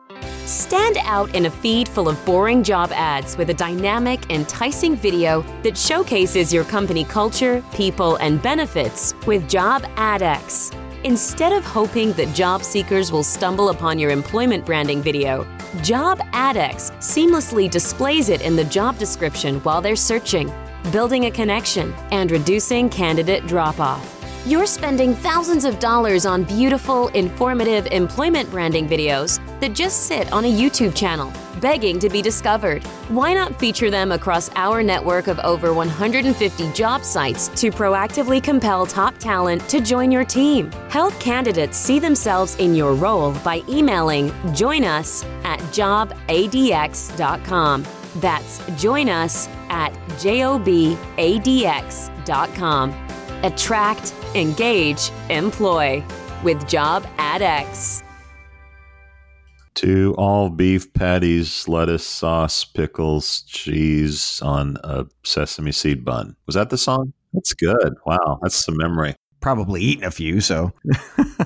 Stand 0.49 0.97
out 1.03 1.35
in 1.35 1.45
a 1.45 1.51
feed 1.51 1.87
full 1.87 2.09
of 2.09 2.25
boring 2.25 2.63
job 2.63 2.91
ads 2.91 3.37
with 3.37 3.51
a 3.51 3.53
dynamic, 3.53 4.31
enticing 4.31 4.95
video 4.95 5.43
that 5.61 5.77
showcases 5.77 6.51
your 6.51 6.63
company 6.63 7.03
culture, 7.03 7.63
people, 7.71 8.15
and 8.15 8.41
benefits 8.41 9.13
with 9.27 9.47
Job 9.47 9.83
AdX. 9.95 10.73
Instead 11.03 11.53
of 11.53 11.63
hoping 11.63 12.13
that 12.13 12.33
job 12.33 12.63
seekers 12.63 13.11
will 13.11 13.21
stumble 13.21 13.69
upon 13.69 13.99
your 13.99 14.09
employment 14.09 14.65
branding 14.65 15.03
video, 15.03 15.45
Job 15.83 16.17
AdX 16.33 16.97
seamlessly 16.97 17.69
displays 17.69 18.29
it 18.29 18.41
in 18.41 18.55
the 18.55 18.63
job 18.63 18.97
description 18.97 19.59
while 19.59 19.81
they're 19.81 19.95
searching, 19.95 20.51
building 20.91 21.25
a 21.25 21.31
connection 21.31 21.93
and 22.09 22.31
reducing 22.31 22.89
candidate 22.89 23.45
drop 23.45 23.79
off. 23.79 24.15
You're 24.47 24.65
spending 24.65 25.13
thousands 25.13 25.63
of 25.63 25.77
dollars 25.77 26.25
on 26.25 26.43
beautiful, 26.43 27.09
informative 27.09 27.85
employment 27.91 28.49
branding 28.49 28.87
videos 28.87 29.39
that 29.59 29.73
just 29.73 30.07
sit 30.07 30.31
on 30.31 30.45
a 30.45 30.51
YouTube 30.51 30.95
channel, 30.95 31.33
begging 31.59 31.99
to 31.99 32.09
be 32.09 32.21
discovered. 32.21 32.83
Why 33.09 33.33
not 33.33 33.59
feature 33.59 33.89
them 33.89 34.11
across 34.11 34.49
our 34.55 34.81
network 34.83 35.27
of 35.27 35.39
over 35.39 35.73
150 35.73 36.71
job 36.73 37.03
sites 37.03 37.47
to 37.59 37.71
proactively 37.71 38.43
compel 38.43 38.85
top 38.85 39.17
talent 39.17 39.67
to 39.69 39.81
join 39.81 40.11
your 40.11 40.25
team? 40.25 40.71
Help 40.89 41.19
candidates 41.19 41.77
see 41.77 41.99
themselves 41.99 42.55
in 42.55 42.75
your 42.75 42.93
role 42.93 43.33
by 43.43 43.61
emailing 43.67 44.31
join 44.53 44.83
us 44.83 45.23
at 45.43 45.59
jobadx.com. 45.71 46.25
That's 48.15 48.81
join 48.81 49.09
us 49.09 49.47
at 49.69 49.93
jobadx.com. 50.19 50.99
Attract, 53.43 54.13
engage, 54.35 55.11
employ 55.29 56.03
with 56.43 56.67
Job 56.67 57.05
AdX. 57.17 58.08
Two 59.75 60.13
all 60.17 60.49
beef 60.49 60.91
patties, 60.93 61.67
lettuce, 61.67 62.05
sauce, 62.05 62.65
pickles, 62.65 63.43
cheese 63.43 64.41
on 64.43 64.77
a 64.83 65.05
sesame 65.23 65.71
seed 65.71 66.03
bun. 66.03 66.35
Was 66.45 66.55
that 66.55 66.69
the 66.69 66.77
song? 66.77 67.13
That's 67.33 67.53
good. 67.53 67.95
Wow, 68.05 68.39
that's 68.41 68.55
some 68.55 68.75
memory. 68.77 69.15
Probably 69.41 69.81
eaten 69.81 70.03
a 70.03 70.11
few, 70.11 70.41
so 70.41 70.73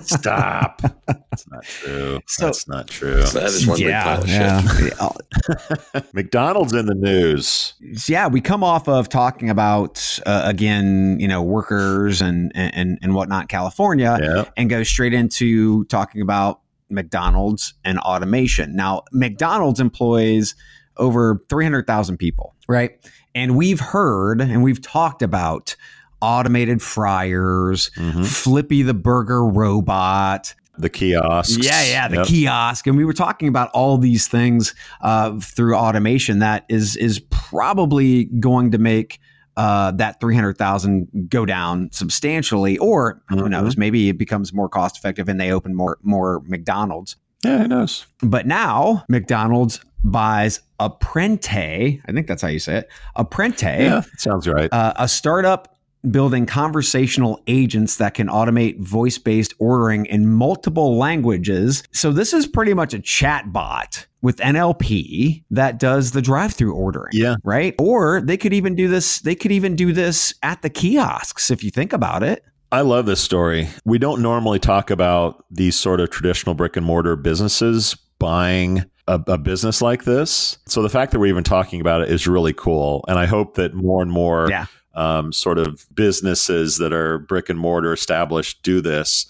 Stop. 0.02 0.82
That's 1.08 1.48
not 1.52 1.64
true. 1.64 2.20
So- 2.28 2.46
that's 2.46 2.68
not 2.68 2.88
true. 2.88 3.22
That 3.24 3.44
is 3.44 3.68
one 3.68 3.78
big 3.78 3.92
pile 3.94 4.22
of 4.24 4.28
shit. 4.30 4.94
yeah. 5.96 6.02
McDonald's 6.14 6.74
in 6.74 6.86
the 6.88 6.96
news. 6.96 7.74
yeah, 8.08 8.28
we 8.28 8.42
come 8.42 8.64
off 8.64 8.88
of 8.88 9.10
talking 9.10 9.50
about 9.50 10.20
uh, 10.26 10.42
again, 10.46 11.18
you 11.20 11.28
know, 11.28 11.42
workers 11.44 12.20
and 12.22 12.52
and 12.56 12.98
and 13.02 13.14
whatnot, 13.16 13.48
California, 13.50 14.18
Yeah. 14.22 14.46
and 14.58 14.70
go 14.72 14.82
straight 14.84 15.14
into 15.14 15.86
talking 15.86 16.22
about 16.22 16.62
McDonald's 16.94 17.74
and 17.84 18.00
automation. 18.00 18.76
Now, 18.76 19.04
McDonald's 19.12 19.80
employs 19.80 20.56
over 20.98 21.44
three 21.50 21.66
hundred 21.66 21.88
thousand 21.88 22.18
people, 22.18 22.54
right? 22.68 22.92
And 23.36 23.56
we've 23.56 23.80
heard 23.80 24.42
and 24.42 24.62
we've 24.64 24.82
talked 24.82 25.22
about 25.22 25.76
automated 26.22 26.82
fryers, 26.82 27.90
Mhm. 27.98 28.26
Flippy 28.26 28.82
the 28.84 28.94
burger 28.94 29.44
robot, 29.46 30.54
The 30.78 30.90
kiosks. 30.90 31.58
yeah, 31.58 31.84
yeah, 31.84 32.08
the 32.08 32.18
Yep. 32.18 32.28
kiosk, 32.28 32.88
and 32.88 32.96
we 32.96 33.06
were 33.06 33.14
talking 33.14 33.48
about 33.48 33.70
all 33.74 33.98
these 33.98 34.28
things 34.28 34.74
uh, 35.02 35.38
through 35.40 35.76
automation 35.76 36.40
that 36.40 36.66
is 36.70 36.96
is 36.96 37.20
probably 37.30 38.26
going 38.40 38.72
to 38.72 38.78
make 38.78 39.20
uh, 39.58 39.92
that 39.92 40.20
three 40.20 40.36
hundred 40.36 40.58
thousand 40.58 41.08
go 41.30 41.46
down 41.46 41.90
substantially, 41.92 42.78
or 42.80 43.22
who 43.30 43.36
Mhm. 43.38 43.50
knows, 43.50 43.78
maybe 43.78 44.10
it 44.10 44.18
becomes 44.18 44.54
more 44.54 44.68
cost 44.70 44.98
effective 44.98 45.30
and 45.30 45.40
they 45.40 45.52
open 45.52 45.76
more 45.76 45.98
more 46.04 46.42
McDonald's. 46.46 47.16
Yeah, 47.44 47.60
who 47.60 47.68
knows? 47.68 48.06
But 48.22 48.48
now 48.48 49.04
McDonald's 49.10 49.80
buys 50.06 50.60
Apprente, 50.80 52.02
I 52.06 52.12
think 52.12 52.28
that's 52.28 52.42
how 52.42 52.48
you 52.48 52.60
say 52.60 52.78
it, 52.78 52.90
Apprente, 53.16 53.84
Yeah, 53.84 54.02
sounds 54.18 54.48
right. 54.48 54.72
uh, 54.72 54.94
a 54.98 55.08
startup 55.08 55.73
building 56.10 56.46
conversational 56.46 57.42
agents 57.48 57.98
that 57.98 58.14
can 58.14 58.28
automate 58.28 58.80
voice 58.80 59.18
based 59.18 59.54
ordering 59.60 60.06
in 60.08 60.28
multiple 60.28 60.98
languages. 60.98 61.84
So, 61.92 62.12
this 62.12 62.34
is 62.34 62.48
pretty 62.48 62.74
much 62.74 62.94
a 62.94 63.00
chat 63.00 63.52
bot 63.52 64.06
with 64.22 64.38
NLP 64.38 65.44
that 65.52 65.80
does 65.80 66.12
the 66.12 66.22
drive 66.22 66.54
through 66.54 66.74
ordering. 66.74 67.12
Yeah. 67.12 67.36
Right. 67.44 67.76
Or 67.78 68.22
they 68.22 68.38
could 68.38 68.54
even 68.54 68.76
do 68.76 68.88
this, 68.88 69.20
they 69.20 69.36
could 69.36 69.52
even 69.52 69.76
do 69.76 69.92
this 69.92 70.34
at 70.42 70.62
the 70.62 70.70
kiosks 70.70 71.52
if 71.52 71.64
you 71.64 71.70
think 71.70 71.94
about 71.94 72.24
it. 72.24 72.44
I 72.72 72.82
love 72.82 73.06
this 73.06 73.22
story. 73.22 73.70
We 73.86 74.00
don't 74.00 74.22
normally 74.22 74.58
talk 74.58 74.90
about 74.90 75.46
these 75.52 75.76
sort 75.76 76.00
of 76.00 76.10
traditional 76.10 76.56
brick 76.56 76.76
and 76.76 76.86
mortar 76.86 77.16
businesses 77.16 77.96
buying 78.18 78.86
a, 79.08 79.22
a 79.28 79.38
business 79.38 79.82
like 79.82 80.06
this. 80.06 80.58
So 80.66 80.82
the 80.82 80.90
fact 80.90 81.12
that 81.12 81.20
we're 81.20 81.28
even 81.28 81.44
talking 81.44 81.82
about 81.82 82.02
it 82.02 82.10
is 82.10 82.26
really 82.26 82.54
cool. 82.54 83.04
And 83.08 83.20
I 83.20 83.26
hope 83.26 83.56
that 83.56 83.76
more 83.76 84.02
and 84.02 84.12
more 84.12 84.50
Yeah. 84.50 84.66
Um, 84.94 85.32
sort 85.32 85.58
of 85.58 85.86
businesses 85.94 86.78
that 86.78 86.94
are 86.94 87.20
brick 87.20 87.50
and 87.50 87.60
mortar 87.60 87.94
established 87.94 88.62
do 88.64 88.82
this. 88.82 89.26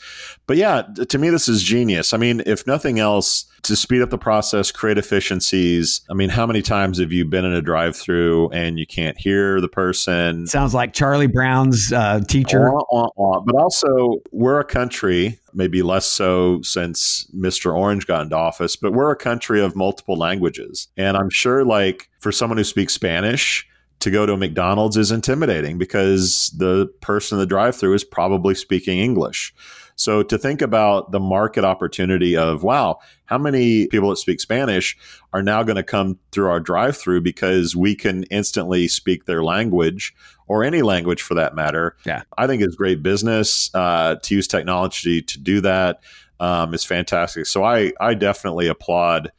But 0.48 0.58
yeah, 0.58 0.82
to 0.82 1.18
me, 1.18 1.30
this 1.30 1.48
is 1.48 1.64
genius. 1.64 2.14
I 2.14 2.18
mean, 2.18 2.42
if 2.46 2.68
nothing 2.68 3.00
else, 3.00 3.46
to 3.64 3.78
speed 3.78 4.02
up 4.02 4.10
the 4.10 4.18
process, 4.18 4.72
create 4.72 4.98
efficiencies. 4.98 6.02
I 6.10 6.14
mean, 6.14 6.30
how 6.30 6.46
many 6.46 6.62
times 6.62 7.00
have 7.00 7.12
you 7.12 7.26
been 7.26 7.46
in 7.46 7.54
a 7.54 7.62
drive 7.62 7.96
through 7.96 8.50
and 8.50 8.78
you 8.78 8.86
can't 8.86 9.18
hear 9.18 9.62
the 9.62 9.70
person? 9.70 10.48
Sounds 10.48 10.74
like 10.74 10.94
Charlie 10.94 11.28
Brown's 11.28 11.92
uh, 11.92 12.20
teacher. 12.28 12.72
Wah, 12.72 12.84
wah, 12.92 13.10
wah. 13.16 13.40
But 13.40 13.56
also, 13.56 14.18
we're 14.32 14.60
a 14.60 14.66
country, 14.66 15.40
maybe 15.54 15.82
less 15.82 16.06
so 16.06 16.62
since 16.62 17.26
Mr. 17.34 17.76
Orange 17.76 18.06
got 18.06 18.24
into 18.24 18.36
office, 18.36 18.76
but 18.76 18.92
we're 18.94 19.12
a 19.12 19.16
country 19.16 19.62
of 19.62 19.76
multiple 19.76 20.18
languages. 20.18 20.90
And 20.98 21.16
I'm 21.16 21.30
sure, 21.30 21.64
like, 21.64 22.10
for 22.20 22.34
someone 22.34 22.58
who 22.58 22.66
speaks 22.66 22.94
Spanish, 22.94 23.66
to 24.04 24.12
go 24.12 24.26
to 24.26 24.34
a 24.34 24.38
McDonald's 24.38 24.98
is 24.98 25.12
intimidating 25.12 25.78
because 25.78 26.54
the 26.58 26.88
person 27.00 27.38
in 27.38 27.40
the 27.40 27.46
drive 27.46 27.74
through 27.74 27.94
is 27.94 28.04
probably 28.04 28.54
speaking 28.54 29.00
English. 29.00 29.54
So 29.96 30.24
to 30.24 30.38
think 30.38 30.62
about 30.62 31.12
the 31.12 31.22
market 31.22 31.64
opportunity 31.64 32.36
of, 32.36 32.64
wow, 32.64 33.00
how 33.26 33.38
many 33.38 33.88
people 33.88 34.10
that 34.10 34.18
speak 34.18 34.42
Spanish 34.42 34.98
are 35.32 35.42
now 35.42 35.64
going 35.64 35.78
to 35.78 35.84
come 35.84 36.20
through 36.34 36.50
our 36.50 36.60
drive 36.60 36.98
through 36.98 37.22
because 37.22 37.78
we 37.78 37.96
can 37.96 38.24
instantly 38.24 38.90
speak 38.90 39.24
their 39.24 39.42
language 39.42 40.14
or 40.48 40.66
any 40.66 40.82
language 40.82 41.22
for 41.22 41.36
that 41.36 41.56
matter. 41.56 41.96
Yeah. 42.06 42.24
I 42.38 42.46
think 42.46 42.62
it's 42.62 42.76
great 42.76 43.02
business 43.02 43.74
uh, 43.74 44.16
to 44.22 44.36
use 44.36 44.48
technology 44.48 45.22
to 45.22 45.40
do 45.40 45.62
that. 45.62 46.02
Um, 46.40 46.74
is 46.74 46.84
fantastic. 46.84 47.46
So 47.46 47.64
I, 47.64 47.94
I 48.02 48.16
definitely 48.16 48.68
applaud 48.68 49.32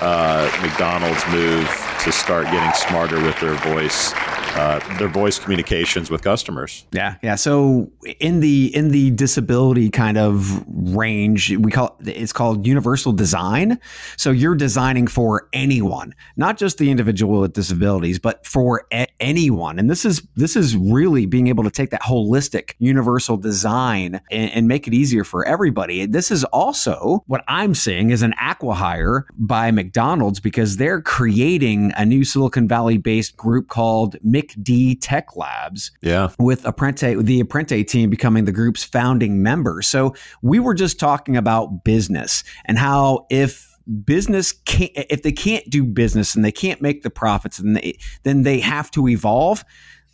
uh, 0.00 0.50
McDonald's 0.60 1.24
move 1.28 1.66
to 2.04 2.12
start 2.12 2.46
getting 2.46 2.72
smarter 2.74 3.22
with 3.22 3.38
their 3.40 3.54
voice, 3.54 4.12
uh, 4.54 4.80
their 4.98 5.08
voice 5.08 5.38
communications 5.38 6.10
with 6.10 6.22
customers. 6.22 6.86
Yeah, 6.92 7.16
yeah. 7.22 7.34
So 7.34 7.90
in 8.20 8.40
the 8.40 8.74
in 8.74 8.88
the 8.88 9.10
disability 9.10 9.90
kind 9.90 10.18
of 10.18 10.64
range, 10.68 11.56
we 11.56 11.70
call 11.70 11.96
it's 12.04 12.32
called 12.32 12.66
universal 12.66 13.12
design. 13.12 13.78
So 14.16 14.30
you're 14.30 14.54
designing 14.54 15.06
for 15.06 15.48
anyone, 15.52 16.14
not 16.36 16.56
just 16.56 16.78
the 16.78 16.90
individual 16.90 17.40
with 17.40 17.52
disabilities, 17.52 18.18
but 18.18 18.46
for 18.46 18.86
a- 18.92 19.06
anyone. 19.20 19.78
And 19.78 19.90
this 19.90 20.04
is 20.04 20.26
this 20.36 20.56
is 20.56 20.76
really 20.76 21.26
being 21.26 21.48
able 21.48 21.64
to 21.64 21.70
take 21.70 21.90
that 21.90 22.02
holistic 22.02 22.74
universal 22.78 23.36
design 23.36 24.20
and, 24.30 24.50
and 24.52 24.68
make 24.68 24.86
it 24.86 24.94
easier 24.94 25.24
for 25.24 25.46
everybody. 25.46 26.06
This 26.06 26.30
is 26.30 26.44
also 26.44 27.24
what 27.26 27.44
I'm 27.48 27.74
seeing 27.74 28.10
is 28.10 28.22
an 28.22 28.34
acquihire 28.40 29.24
by 29.36 29.70
McDonald's 29.70 30.40
because 30.40 30.76
they're 30.76 31.02
creating 31.02 31.92
a 31.96 32.04
new 32.04 32.24
Silicon 32.24 32.68
Valley 32.68 32.98
based 32.98 33.36
group 33.36 33.68
called 33.68 34.16
McD 34.42 34.98
Tech 35.00 35.36
Labs 35.36 35.90
Yeah. 36.02 36.28
with 36.38 36.64
Apprente, 36.64 37.22
the 37.22 37.40
Apprente 37.40 37.82
team 37.84 38.10
becoming 38.10 38.44
the 38.44 38.52
group's 38.52 38.84
founding 38.84 39.42
member. 39.42 39.82
So 39.82 40.14
we 40.42 40.58
were 40.58 40.74
just 40.74 40.98
talking 40.98 41.36
about 41.36 41.84
business 41.84 42.44
and 42.64 42.78
how 42.78 43.26
if 43.30 43.66
business 44.04 44.52
can't, 44.52 44.92
if 44.94 45.22
they 45.22 45.32
can't 45.32 45.68
do 45.70 45.84
business 45.84 46.34
and 46.34 46.44
they 46.44 46.52
can't 46.52 46.82
make 46.82 47.02
the 47.02 47.10
profits, 47.10 47.58
then 47.58 47.72
they, 47.74 47.98
then 48.22 48.42
they 48.42 48.60
have 48.60 48.90
to 48.92 49.08
evolve. 49.08 49.64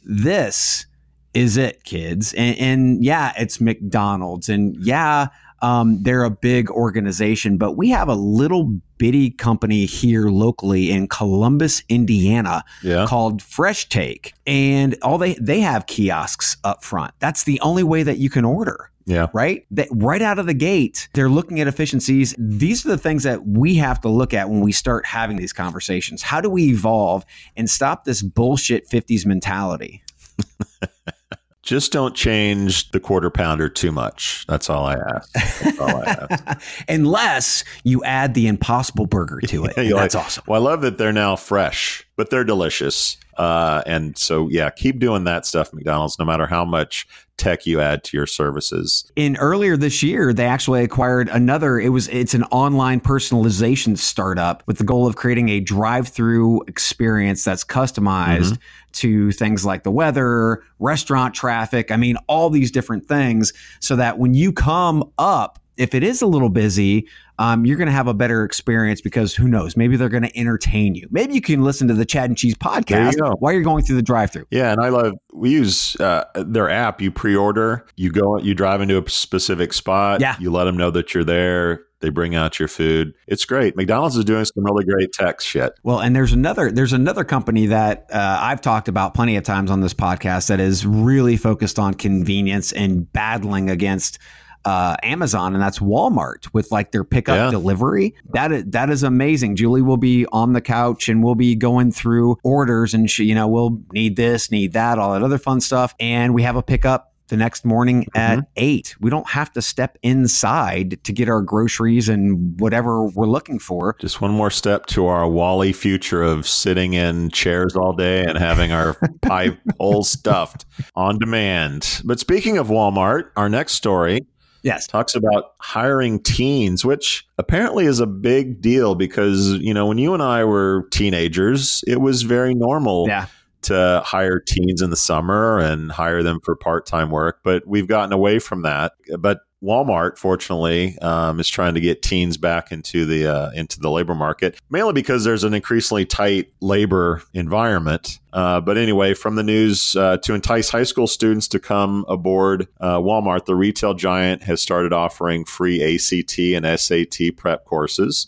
This 0.05 0.87
is 1.35 1.57
it, 1.57 1.83
kids. 1.83 2.33
And, 2.35 2.59
and 2.59 3.05
yeah, 3.05 3.33
it's 3.37 3.61
McDonald's. 3.61 4.49
And 4.49 4.77
yeah, 4.79 5.27
um, 5.65 6.03
they're 6.03 6.25
a 6.25 6.31
big 6.31 6.71
organization, 6.71 7.57
but 7.57 7.73
we 7.73 7.89
have 7.91 8.09
a 8.09 8.15
little 8.15 8.65
bitty 8.99 9.31
company 9.31 9.87
here 9.87 10.29
locally 10.29 10.91
in 10.91 11.09
Columbus, 11.09 11.83
Indiana 11.89 12.63
Yeah. 12.83 13.07
called 13.07 13.41
Fresh 13.43 13.89
Take, 13.89 14.35
and 14.47 14.97
all 15.03 15.19
they 15.19 15.35
they 15.35 15.61
have 15.61 15.87
kiosks 15.87 16.57
up 16.65 16.85
front. 16.85 17.15
That's 17.19 17.45
the 17.45 17.59
only 17.61 17.83
way 17.83 18.03
that 18.03 18.19
you 18.19 18.29
can 18.31 18.45
order. 18.45 18.91
Yeah. 19.07 19.27
Right? 19.35 19.67
That 19.71 19.89
right 19.91 20.23
out 20.23 20.39
of 20.39 20.47
the 20.47 20.55
gate, 20.55 21.09
they're 21.13 21.29
looking 21.29 21.61
at 21.61 21.67
efficiencies. 21.67 22.35
These 22.39 22.87
are 22.87 22.89
the 22.91 22.97
things 22.99 23.23
that 23.25 23.47
we 23.47 23.75
have 23.77 24.01
to 24.03 24.09
look 24.09 24.33
at 24.33 24.49
when 24.49 24.61
we 24.61 24.73
start 24.73 25.05
having 25.07 25.37
these 25.37 25.53
conversations. 25.53 26.23
How 26.23 26.41
do 26.41 26.49
we 26.49 26.71
evolve 26.71 27.25
and 27.57 27.69
stop 27.69 28.05
this 28.05 28.23
bullshit 28.23 28.89
50s 28.89 29.27
mentality? 29.27 30.03
Just 31.65 31.93
don't 31.93 32.15
change 32.15 32.91
the 32.91 33.01
quarter 33.01 33.31
pounder 33.31 33.69
too 33.69 33.91
much. 33.91 34.45
That's 34.47 34.69
all 34.69 34.85
I 34.85 34.95
ask. 34.95 35.33
That's 35.33 35.79
all 35.79 35.97
I 35.97 36.27
ask. 36.31 36.85
Unless 36.89 37.65
you 37.85 38.05
add 38.05 38.35
the 38.35 38.47
impossible 38.47 39.07
burger 39.07 39.41
to 39.49 39.65
it. 39.65 39.77
You're 39.85 39.99
that's 39.99 40.15
like, 40.15 40.25
awesome. 40.25 40.45
Well, 40.47 40.61
I 40.61 40.71
love 40.71 40.83
that 40.83 40.99
they're 40.99 41.13
now 41.13 41.37
fresh. 41.37 42.07
but 42.17 42.31
they're 42.31 42.45
delicious. 42.45 43.17
Uh, 43.37 43.83
and 43.87 44.17
so, 44.17 44.49
yeah, 44.49 44.71
keep 44.71 44.99
doing 44.99 45.25
that 45.25 45.47
stuff, 45.47 45.73
McDonald's, 45.73 46.19
no 46.19 46.25
matter 46.25 46.47
how 46.47 46.65
much 46.65 47.07
tech 47.37 47.67
you 47.67 47.81
add 47.81 48.05
to 48.05 48.17
your 48.17 48.27
services. 48.27 49.11
In 49.17 49.37
earlier 49.37 49.77
this 49.77 50.03
year, 50.03 50.33
they 50.33 50.47
actually 50.47 50.85
acquired 50.85 51.29
another. 51.29 51.79
It 51.79 51.89
was 51.91 52.09
it's 52.09 52.35
an 52.35 52.45
online 52.45 53.01
personalization 53.01 53.99
startup 53.99 54.63
with 54.67 54.79
the 54.79 54.85
goal 54.85 55.07
of 55.07 55.17
creating 55.17 55.49
a 55.49 55.61
drive-through 55.61 56.63
experience 56.63 57.45
that's 57.45 57.65
customized 57.65 58.53
mm-hmm. 58.53 58.93
to 58.93 59.33
things 59.33 59.65
like 59.65 59.83
the 59.83 59.91
weather, 59.91 60.63
restaurant 60.79 61.35
traffic. 61.35 61.91
I 61.91 61.97
mean, 61.97 62.17
all 62.29 62.51
these 62.51 62.71
different 62.71 63.07
things, 63.07 63.53
so 63.81 63.97
that 63.97 64.19
when 64.19 64.35
you 64.35 64.53
come 64.53 65.11
up 65.19 65.59
if 65.77 65.95
it 65.95 66.05
is 66.05 66.23
a 66.23 66.27
little 66.27 66.49
busy, 66.49 67.09
um, 67.39 67.65
you're 67.65 67.77
going 67.77 67.87
to 67.87 67.93
have 67.93 68.07
a 68.07 68.15
better 68.15 68.45
experience 68.45 69.01
because 69.01 69.35
who 69.35 69.49
knows? 69.49 69.77
Maybe 69.77 69.97
they're 69.97 70.09
going 70.09 70.23
to 70.23 70.39
entertain 70.39 70.95
you. 70.95 71.09
Maybe 71.11 71.35
you 71.35 71.41
can 71.41 71.63
listen 71.63 71.89
to 71.89 71.95
the 71.95 72.05
Chad 72.05 72.31
and 72.31 72.39
Cheese 72.39 72.55
podcast 72.55 73.17
you 73.17 73.35
while 73.39 73.53
you're 73.53 73.63
going 73.63 73.85
through 73.85 73.97
the 73.97 74.03
drive-through. 74.03 74.47
Yeah, 74.51 74.73
and 74.73 74.81
I 74.81 74.89
love 74.89 75.15
we 75.33 75.51
use 75.51 75.97
uh, 75.97 76.25
their 76.35 76.71
app. 76.71 77.01
You 77.01 77.11
pre-order, 77.11 77.87
you 77.97 78.11
go, 78.11 78.39
you 78.39 78.55
drive 78.55 78.81
into 78.81 79.03
a 79.03 79.11
specific 79.11 79.73
spot. 79.73 80.21
Yeah, 80.21 80.37
you 80.39 80.51
let 80.51 80.65
them 80.65 80.77
know 80.77 80.91
that 80.91 81.15
you're 81.15 81.25
there. 81.25 81.85
They 82.01 82.11
bring 82.11 82.35
out 82.35 82.59
your 82.59 82.69
food. 82.69 83.15
It's 83.27 83.47
great. 83.47 83.77
McDonald's 83.77 84.15
is 84.15 84.27
doing 84.27 84.45
some 84.45 84.63
really 84.63 84.85
great 84.85 85.11
tech 85.13 85.41
shit. 85.41 85.73
Well, 85.85 86.01
and 86.01 86.15
there's 86.15 86.35
another 86.35 86.71
there's 86.71 86.93
another 86.93 87.25
company 87.25 87.67
that 87.67 88.07
uh, 88.13 88.39
I've 88.43 88.61
talked 88.61 88.89
about 88.89 89.15
plenty 89.15 89.37
of 89.37 89.45
times 89.45 89.71
on 89.71 89.81
this 89.81 89.95
podcast 89.95 90.49
that 90.49 90.61
is 90.61 90.87
really 90.87 91.39
focused 91.39 91.79
on 91.79 91.95
convenience 91.95 92.73
and 92.73 93.11
battling 93.11 93.71
against 93.71 94.19
uh, 94.65 94.97
Amazon, 95.03 95.55
and 95.55 95.63
that's 95.63 95.79
Walmart 95.79 96.53
with 96.53 96.71
like 96.71 96.93
their 96.93 97.05
pickup 97.05 97.37
yeah. 97.37 97.51
delivery. 97.51 98.15
That 98.33 98.53
is, 98.53 98.65
that 98.69 98.91
is 98.91 99.03
amazing. 99.03 99.57
Julie 99.57 99.83
will 99.83 99.97
be 99.97 100.27
on 100.33 100.53
the 100.53 100.61
couch 100.61 101.09
and 101.09 101.23
we'll 101.23 101.35
be 101.35 101.55
going 101.55 101.93
through 101.93 102.39
orders, 102.43 102.95
and 102.95 103.11
she, 103.11 103.25
you 103.25 103.35
know, 103.35 103.49
we'll 103.49 103.81
need 103.93 104.17
this, 104.17 104.51
need 104.51 104.73
that, 104.73 104.99
all 104.99 105.13
that 105.13 105.23
other 105.23 105.39
fun 105.39 105.61
stuff, 105.61 105.95
and 106.01 106.35
we 106.35 106.43
have 106.43 106.57
a 106.57 106.63
pickup 106.63 107.15
the 107.29 107.37
next 107.37 107.65
morning 107.65 108.05
mm-hmm. 108.05 108.19
at 108.19 108.47
eight. 108.57 108.95
We 109.01 109.11
don't 109.11 109.29
have 109.29 109.53
to 109.55 109.63
step 109.63 109.99
inside 110.03 111.03
to 111.05 111.13
get 111.13 111.29
our 111.29 111.43
groceries 111.43 112.09
and 112.09 112.59
whatever 112.61 113.07
we're 113.07 113.27
looking 113.27 113.59
for. 113.59 113.97
Just 114.01 114.21
one 114.21 114.31
more 114.31 114.51
step 114.51 114.87
to 114.87 115.07
our 115.07 115.29
WALL-E 115.29 115.73
future 115.73 116.23
of 116.23 116.47
sitting 116.47 116.93
in 116.93 117.31
chairs 117.31 117.75
all 117.77 117.93
day 117.93 118.25
and 118.25 118.39
having 118.39 118.73
our 118.73 118.95
pie 119.23 119.59
holes 119.79 120.11
stuffed 120.11 120.65
on 120.95 121.19
demand. 121.19 122.03
But 122.05 122.21
speaking 122.21 122.59
of 122.59 122.69
Walmart, 122.69 123.31
our 123.37 123.49
next 123.49 123.73
story 123.73 124.27
Yes. 124.65 124.87
Talks 124.87 125.15
about 125.15 125.53
hiring 125.59 126.21
teens, 126.21 126.85
which 126.85 127.27
apparently 127.39 127.85
is 127.85 128.01
a 128.01 128.07
big 128.07 128.63
deal 128.63 128.95
because, 128.95 129.53
you 129.59 129.75
know, 129.75 129.87
when 129.87 129.99
you 129.99 130.15
and 130.15 130.23
I 130.23 130.45
were 130.45 130.89
teenagers, 130.91 131.85
it 131.87 132.01
was 132.01 132.23
very 132.23 132.55
normal 132.55 133.05
yeah. 133.07 133.27
to 133.63 134.03
hire 134.05 134.41
teens 134.41 134.81
in 134.81 134.89
the 134.89 134.97
summer 134.97 135.59
and 135.59 135.93
hire 135.93 136.23
them 136.23 136.41
for 136.41 136.57
part 136.57 136.87
time 136.87 137.11
work. 137.11 137.41
But 137.45 137.67
we've 137.67 137.87
gotten 137.87 138.13
away 138.15 138.39
from 138.39 138.63
that. 138.63 138.95
But 139.19 139.41
Walmart, 139.65 140.19
fortunately, 140.19 140.99
um, 140.99 141.41
is 141.41 141.49
trying 141.49 141.75
to 141.75 141.81
get 141.81 142.03
teens 142.03 142.37
back 142.37 142.71
into 142.71 143.07
the 143.07 143.27
uh, 143.27 143.51
into 143.53 143.81
the 143.81 143.91
labor 143.91 144.15
market, 144.15 144.61
mainly 144.69 144.93
because 144.93 145.25
there's 145.25 145.43
an 145.43 145.55
increasingly 145.55 146.05
tight 146.05 146.53
labor 146.61 147.23
environment. 147.33 148.19
Uh, 148.33 148.61
but 148.61 148.77
anyway, 148.77 149.15
from 149.15 149.37
the 149.37 149.43
news 149.43 149.97
uh, 149.97 150.19
to 150.19 150.35
entice 150.35 150.69
high 150.69 150.83
school 150.83 151.07
students 151.07 151.49
to 151.49 151.59
come 151.59 152.05
aboard 152.09 152.69
uh, 152.81 152.99
Walmart, 152.99 153.47
the 153.47 153.55
retail 153.55 153.95
giant 153.95 154.43
has 154.43 154.61
started 154.61 154.93
offering 154.93 155.45
free 155.45 155.83
ACT 155.83 156.39
and 156.39 156.79
SAT 156.79 157.37
prep 157.37 157.65
courses. 157.65 158.27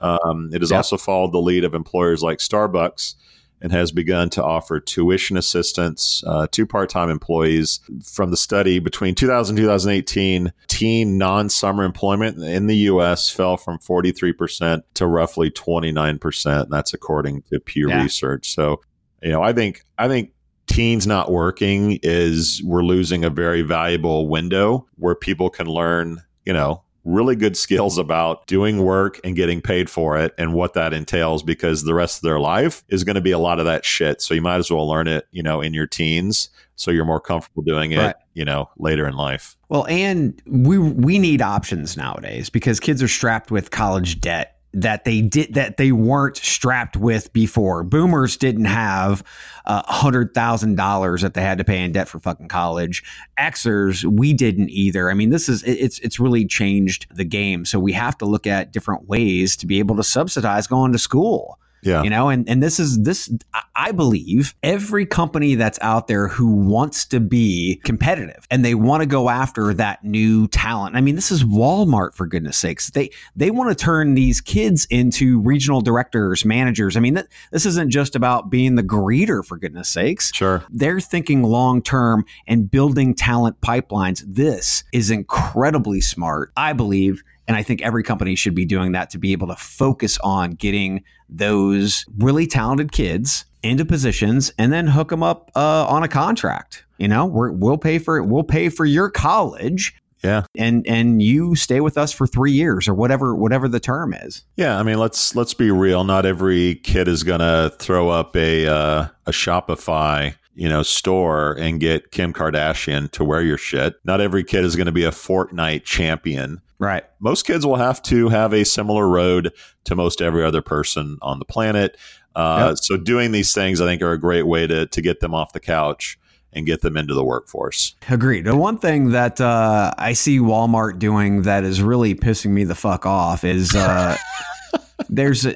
Um, 0.00 0.50
it 0.52 0.62
has 0.62 0.72
yep. 0.72 0.78
also 0.78 0.96
followed 0.96 1.32
the 1.32 1.38
lead 1.38 1.62
of 1.62 1.74
employers 1.74 2.24
like 2.24 2.38
Starbucks 2.38 3.14
and 3.62 3.70
has 3.70 3.92
begun 3.92 4.28
to 4.28 4.44
offer 4.44 4.80
tuition 4.80 5.36
assistance 5.36 6.22
uh, 6.26 6.48
to 6.50 6.66
part 6.66 6.90
time 6.90 7.08
employees. 7.08 7.80
From 8.04 8.30
the 8.30 8.36
study, 8.36 8.80
between 8.80 9.14
2000 9.14 9.56
and 9.56 9.64
2018, 9.64 10.52
teen 10.66 11.16
non 11.16 11.48
summer 11.48 11.84
employment 11.84 12.38
in 12.38 12.66
the 12.66 12.76
U.S. 12.76 13.30
fell 13.30 13.56
from 13.56 13.78
43% 13.78 14.82
to 14.94 15.06
roughly 15.06 15.50
29%. 15.50 16.62
And 16.62 16.72
that's 16.72 16.92
according 16.92 17.42
to 17.42 17.60
Pew 17.60 17.88
yeah. 17.88 18.02
Research. 18.02 18.52
So, 18.52 18.82
you 19.22 19.30
know, 19.30 19.42
I 19.42 19.52
think, 19.52 19.84
I 19.96 20.08
think 20.08 20.32
teens 20.66 21.06
not 21.06 21.30
working 21.30 22.00
is 22.02 22.60
we're 22.64 22.82
losing 22.82 23.24
a 23.24 23.30
very 23.30 23.62
valuable 23.62 24.28
window 24.28 24.86
where 24.96 25.14
people 25.14 25.50
can 25.50 25.68
learn, 25.68 26.20
you 26.44 26.52
know, 26.52 26.82
really 27.04 27.36
good 27.36 27.56
skills 27.56 27.98
about 27.98 28.46
doing 28.46 28.82
work 28.82 29.20
and 29.24 29.34
getting 29.34 29.60
paid 29.60 29.90
for 29.90 30.16
it 30.16 30.34
and 30.38 30.54
what 30.54 30.74
that 30.74 30.92
entails 30.92 31.42
because 31.42 31.82
the 31.82 31.94
rest 31.94 32.18
of 32.18 32.22
their 32.22 32.38
life 32.38 32.84
is 32.88 33.04
going 33.04 33.16
to 33.16 33.20
be 33.20 33.32
a 33.32 33.38
lot 33.38 33.58
of 33.58 33.64
that 33.64 33.84
shit. 33.84 34.22
So 34.22 34.34
you 34.34 34.42
might 34.42 34.56
as 34.56 34.70
well 34.70 34.88
learn 34.88 35.08
it, 35.08 35.26
you 35.30 35.42
know, 35.42 35.60
in 35.60 35.74
your 35.74 35.86
teens 35.86 36.50
so 36.76 36.90
you're 36.90 37.04
more 37.04 37.20
comfortable 37.20 37.62
doing 37.62 37.92
it, 37.92 37.98
right. 37.98 38.16
you 38.34 38.44
know, 38.44 38.68
later 38.76 39.06
in 39.06 39.14
life. 39.14 39.56
Well, 39.68 39.86
and 39.86 40.40
we 40.46 40.78
we 40.78 41.18
need 41.18 41.42
options 41.42 41.96
nowadays 41.96 42.50
because 42.50 42.80
kids 42.80 43.02
are 43.02 43.08
strapped 43.08 43.50
with 43.50 43.70
college 43.70 44.20
debt 44.20 44.58
that 44.74 45.04
they 45.04 45.20
did 45.20 45.54
that 45.54 45.76
they 45.76 45.92
weren't 45.92 46.36
strapped 46.36 46.96
with 46.96 47.32
before. 47.32 47.84
Boomers 47.84 48.36
didn't 48.36 48.64
have 48.64 49.22
uh, 49.66 49.82
hundred 49.84 50.34
thousand 50.34 50.76
dollars 50.76 51.22
that 51.22 51.34
they 51.34 51.42
had 51.42 51.58
to 51.58 51.64
pay 51.64 51.82
in 51.82 51.92
debt 51.92 52.08
for 52.08 52.18
fucking 52.18 52.48
college. 52.48 53.02
Xers, 53.38 54.04
we 54.04 54.32
didn't 54.32 54.70
either. 54.70 55.10
I 55.10 55.14
mean, 55.14 55.30
this 55.30 55.48
is 55.48 55.62
it's 55.64 55.98
it's 56.00 56.18
really 56.18 56.46
changed 56.46 57.06
the 57.14 57.24
game. 57.24 57.64
So 57.64 57.78
we 57.78 57.92
have 57.92 58.16
to 58.18 58.24
look 58.24 58.46
at 58.46 58.72
different 58.72 59.08
ways 59.08 59.56
to 59.56 59.66
be 59.66 59.78
able 59.78 59.96
to 59.96 60.04
subsidize 60.04 60.66
going 60.66 60.92
to 60.92 60.98
school. 60.98 61.58
Yeah. 61.82 62.02
You 62.02 62.10
know, 62.10 62.28
and, 62.28 62.48
and 62.48 62.62
this 62.62 62.78
is 62.78 63.02
this, 63.02 63.32
I 63.74 63.90
believe 63.90 64.54
every 64.62 65.04
company 65.04 65.56
that's 65.56 65.78
out 65.82 66.06
there 66.06 66.28
who 66.28 66.54
wants 66.54 67.04
to 67.06 67.18
be 67.18 67.80
competitive 67.84 68.46
and 68.50 68.64
they 68.64 68.74
want 68.74 69.02
to 69.02 69.06
go 69.06 69.28
after 69.28 69.74
that 69.74 70.04
new 70.04 70.46
talent. 70.48 70.94
I 70.94 71.00
mean, 71.00 71.16
this 71.16 71.32
is 71.32 71.42
Walmart 71.42 72.14
for 72.14 72.26
goodness 72.26 72.56
sakes. 72.56 72.90
They, 72.90 73.10
they 73.34 73.50
want 73.50 73.76
to 73.76 73.84
turn 73.84 74.14
these 74.14 74.40
kids 74.40 74.86
into 74.90 75.40
regional 75.40 75.80
directors, 75.80 76.44
managers. 76.44 76.96
I 76.96 77.00
mean, 77.00 77.16
th- 77.16 77.26
this 77.50 77.66
isn't 77.66 77.90
just 77.90 78.14
about 78.14 78.48
being 78.48 78.76
the 78.76 78.84
greeter 78.84 79.44
for 79.44 79.58
goodness 79.58 79.88
sakes. 79.88 80.32
Sure. 80.32 80.62
They're 80.70 81.00
thinking 81.00 81.42
long 81.42 81.82
term 81.82 82.24
and 82.46 82.70
building 82.70 83.14
talent 83.14 83.60
pipelines. 83.60 84.22
This 84.26 84.84
is 84.92 85.10
incredibly 85.10 86.00
smart, 86.00 86.52
I 86.56 86.74
believe. 86.74 87.24
And 87.48 87.56
I 87.56 87.62
think 87.62 87.82
every 87.82 88.02
company 88.02 88.34
should 88.36 88.54
be 88.54 88.64
doing 88.64 88.92
that 88.92 89.10
to 89.10 89.18
be 89.18 89.32
able 89.32 89.48
to 89.48 89.56
focus 89.56 90.18
on 90.22 90.52
getting 90.52 91.02
those 91.28 92.04
really 92.18 92.46
talented 92.46 92.92
kids 92.92 93.44
into 93.62 93.84
positions 93.84 94.52
and 94.58 94.72
then 94.72 94.86
hook 94.86 95.08
them 95.08 95.22
up 95.22 95.50
uh, 95.56 95.86
on 95.86 96.02
a 96.02 96.08
contract. 96.08 96.84
You 96.98 97.08
know, 97.08 97.26
we 97.26 97.50
will 97.50 97.78
pay 97.78 97.98
for 97.98 98.18
it, 98.18 98.26
we'll 98.26 98.44
pay 98.44 98.68
for 98.68 98.84
your 98.84 99.10
college. 99.10 99.94
Yeah. 100.22 100.44
And 100.56 100.86
and 100.86 101.20
you 101.20 101.56
stay 101.56 101.80
with 101.80 101.98
us 101.98 102.12
for 102.12 102.28
3 102.28 102.52
years 102.52 102.86
or 102.86 102.94
whatever 102.94 103.34
whatever 103.34 103.66
the 103.66 103.80
term 103.80 104.14
is. 104.14 104.44
Yeah, 104.56 104.78
I 104.78 104.84
mean, 104.84 104.98
let's 104.98 105.34
let's 105.34 105.52
be 105.52 105.72
real. 105.72 106.04
Not 106.04 106.24
every 106.24 106.76
kid 106.76 107.08
is 107.08 107.24
going 107.24 107.40
to 107.40 107.74
throw 107.80 108.08
up 108.08 108.36
a 108.36 108.68
uh, 108.68 109.08
a 109.26 109.32
Shopify 109.32 110.36
you 110.54 110.68
know, 110.68 110.82
store 110.82 111.56
and 111.58 111.80
get 111.80 112.10
Kim 112.10 112.32
Kardashian 112.32 113.10
to 113.12 113.24
wear 113.24 113.42
your 113.42 113.58
shit. 113.58 113.94
Not 114.04 114.20
every 114.20 114.44
kid 114.44 114.64
is 114.64 114.76
going 114.76 114.86
to 114.86 114.92
be 114.92 115.04
a 115.04 115.10
Fortnite 115.10 115.84
champion. 115.84 116.60
Right. 116.78 117.04
Most 117.20 117.46
kids 117.46 117.64
will 117.64 117.76
have 117.76 118.02
to 118.02 118.28
have 118.28 118.52
a 118.52 118.64
similar 118.64 119.08
road 119.08 119.52
to 119.84 119.94
most 119.94 120.20
every 120.20 120.44
other 120.44 120.62
person 120.62 121.18
on 121.22 121.38
the 121.38 121.44
planet. 121.44 121.96
Uh, 122.34 122.68
yep. 122.70 122.78
So 122.78 122.96
doing 122.96 123.32
these 123.32 123.54
things, 123.54 123.80
I 123.80 123.86
think, 123.86 124.02
are 124.02 124.12
a 124.12 124.18
great 124.18 124.46
way 124.46 124.66
to 124.66 124.86
to 124.86 125.02
get 125.02 125.20
them 125.20 125.34
off 125.34 125.52
the 125.52 125.60
couch 125.60 126.18
and 126.52 126.66
get 126.66 126.82
them 126.82 126.96
into 126.96 127.14
the 127.14 127.24
workforce. 127.24 127.94
Agreed. 128.10 128.44
The 128.44 128.56
one 128.56 128.78
thing 128.78 129.10
that 129.10 129.40
uh, 129.40 129.92
I 129.96 130.12
see 130.12 130.38
Walmart 130.38 130.98
doing 130.98 131.42
that 131.42 131.64
is 131.64 131.80
really 131.80 132.14
pissing 132.14 132.50
me 132.50 132.64
the 132.64 132.74
fuck 132.74 133.06
off 133.06 133.44
is 133.44 133.74
uh, 133.74 134.16
there's 135.08 135.46
a, 135.46 135.54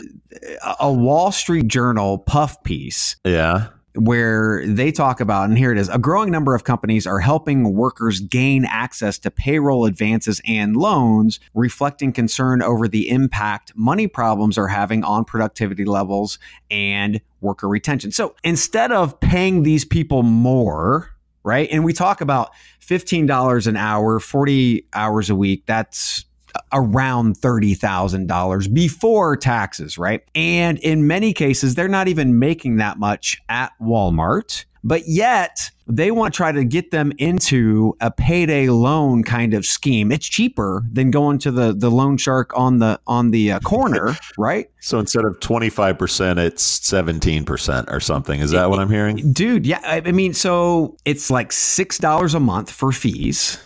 a 0.80 0.92
Wall 0.92 1.32
Street 1.32 1.68
Journal 1.68 2.18
puff 2.18 2.62
piece. 2.62 3.16
Yeah 3.24 3.68
where 3.96 4.66
they 4.66 4.92
talk 4.92 5.20
about, 5.20 5.48
and 5.48 5.56
here 5.56 5.72
it 5.72 5.78
is 5.78 5.88
a 5.88 5.98
growing 5.98 6.30
number 6.30 6.54
of 6.54 6.64
companies 6.64 7.06
are 7.06 7.18
helping 7.18 7.74
workers 7.74 8.20
gain 8.20 8.64
access 8.64 9.18
to 9.20 9.30
payroll 9.30 9.86
advances 9.86 10.40
and 10.46 10.76
loans, 10.76 11.40
reflecting 11.54 12.12
concern 12.12 12.62
over 12.62 12.86
the 12.86 13.08
impact 13.08 13.72
money 13.74 14.06
problems 14.06 14.58
are 14.58 14.68
having 14.68 15.02
on 15.02 15.24
productivity 15.24 15.84
levels 15.84 16.38
and 16.70 17.20
worker 17.40 17.68
retention. 17.68 18.12
So 18.12 18.34
instead 18.44 18.92
of 18.92 19.18
paying 19.20 19.62
these 19.62 19.84
people 19.84 20.22
more, 20.22 21.10
right? 21.42 21.68
And 21.72 21.84
we 21.84 21.92
talk 21.94 22.20
about 22.20 22.50
$15 22.82 23.66
an 23.66 23.76
hour, 23.76 24.20
40 24.20 24.88
hours 24.92 25.30
a 25.30 25.34
week, 25.34 25.64
that's 25.66 26.25
around 26.72 27.36
$30,000 27.36 28.74
before 28.74 29.36
taxes, 29.36 29.98
right? 29.98 30.22
And 30.34 30.78
in 30.78 31.06
many 31.06 31.32
cases, 31.32 31.74
they're 31.74 31.88
not 31.88 32.08
even 32.08 32.38
making 32.38 32.76
that 32.76 32.98
much 32.98 33.40
at 33.48 33.72
Walmart. 33.80 34.64
But 34.86 35.08
yet, 35.08 35.72
they 35.88 36.12
want 36.12 36.32
to 36.32 36.36
try 36.36 36.52
to 36.52 36.64
get 36.64 36.92
them 36.92 37.12
into 37.18 37.96
a 38.00 38.08
payday 38.08 38.68
loan 38.68 39.24
kind 39.24 39.52
of 39.52 39.66
scheme. 39.66 40.12
It's 40.12 40.28
cheaper 40.28 40.84
than 40.92 41.10
going 41.10 41.38
to 41.40 41.50
the 41.50 41.72
the 41.72 41.90
loan 41.90 42.16
shark 42.18 42.56
on 42.56 42.78
the 42.78 43.00
on 43.04 43.32
the 43.32 43.52
uh, 43.52 43.58
corner, 43.60 44.16
right? 44.38 44.70
So 44.80 45.00
instead 45.00 45.24
of 45.24 45.40
25%, 45.40 46.38
it's 46.38 46.78
17% 46.78 47.90
or 47.90 47.98
something. 47.98 48.40
Is 48.40 48.52
that 48.52 48.70
what 48.70 48.78
I'm 48.78 48.90
hearing? 48.90 49.32
Dude, 49.32 49.66
yeah, 49.66 49.80
I 49.82 50.02
I 50.04 50.12
mean, 50.12 50.34
so 50.34 50.96
it's 51.04 51.32
like 51.32 51.50
six 51.50 51.98
dollars 51.98 52.34
a 52.34 52.40
month 52.40 52.70
for 52.70 52.92
fees, 52.92 53.58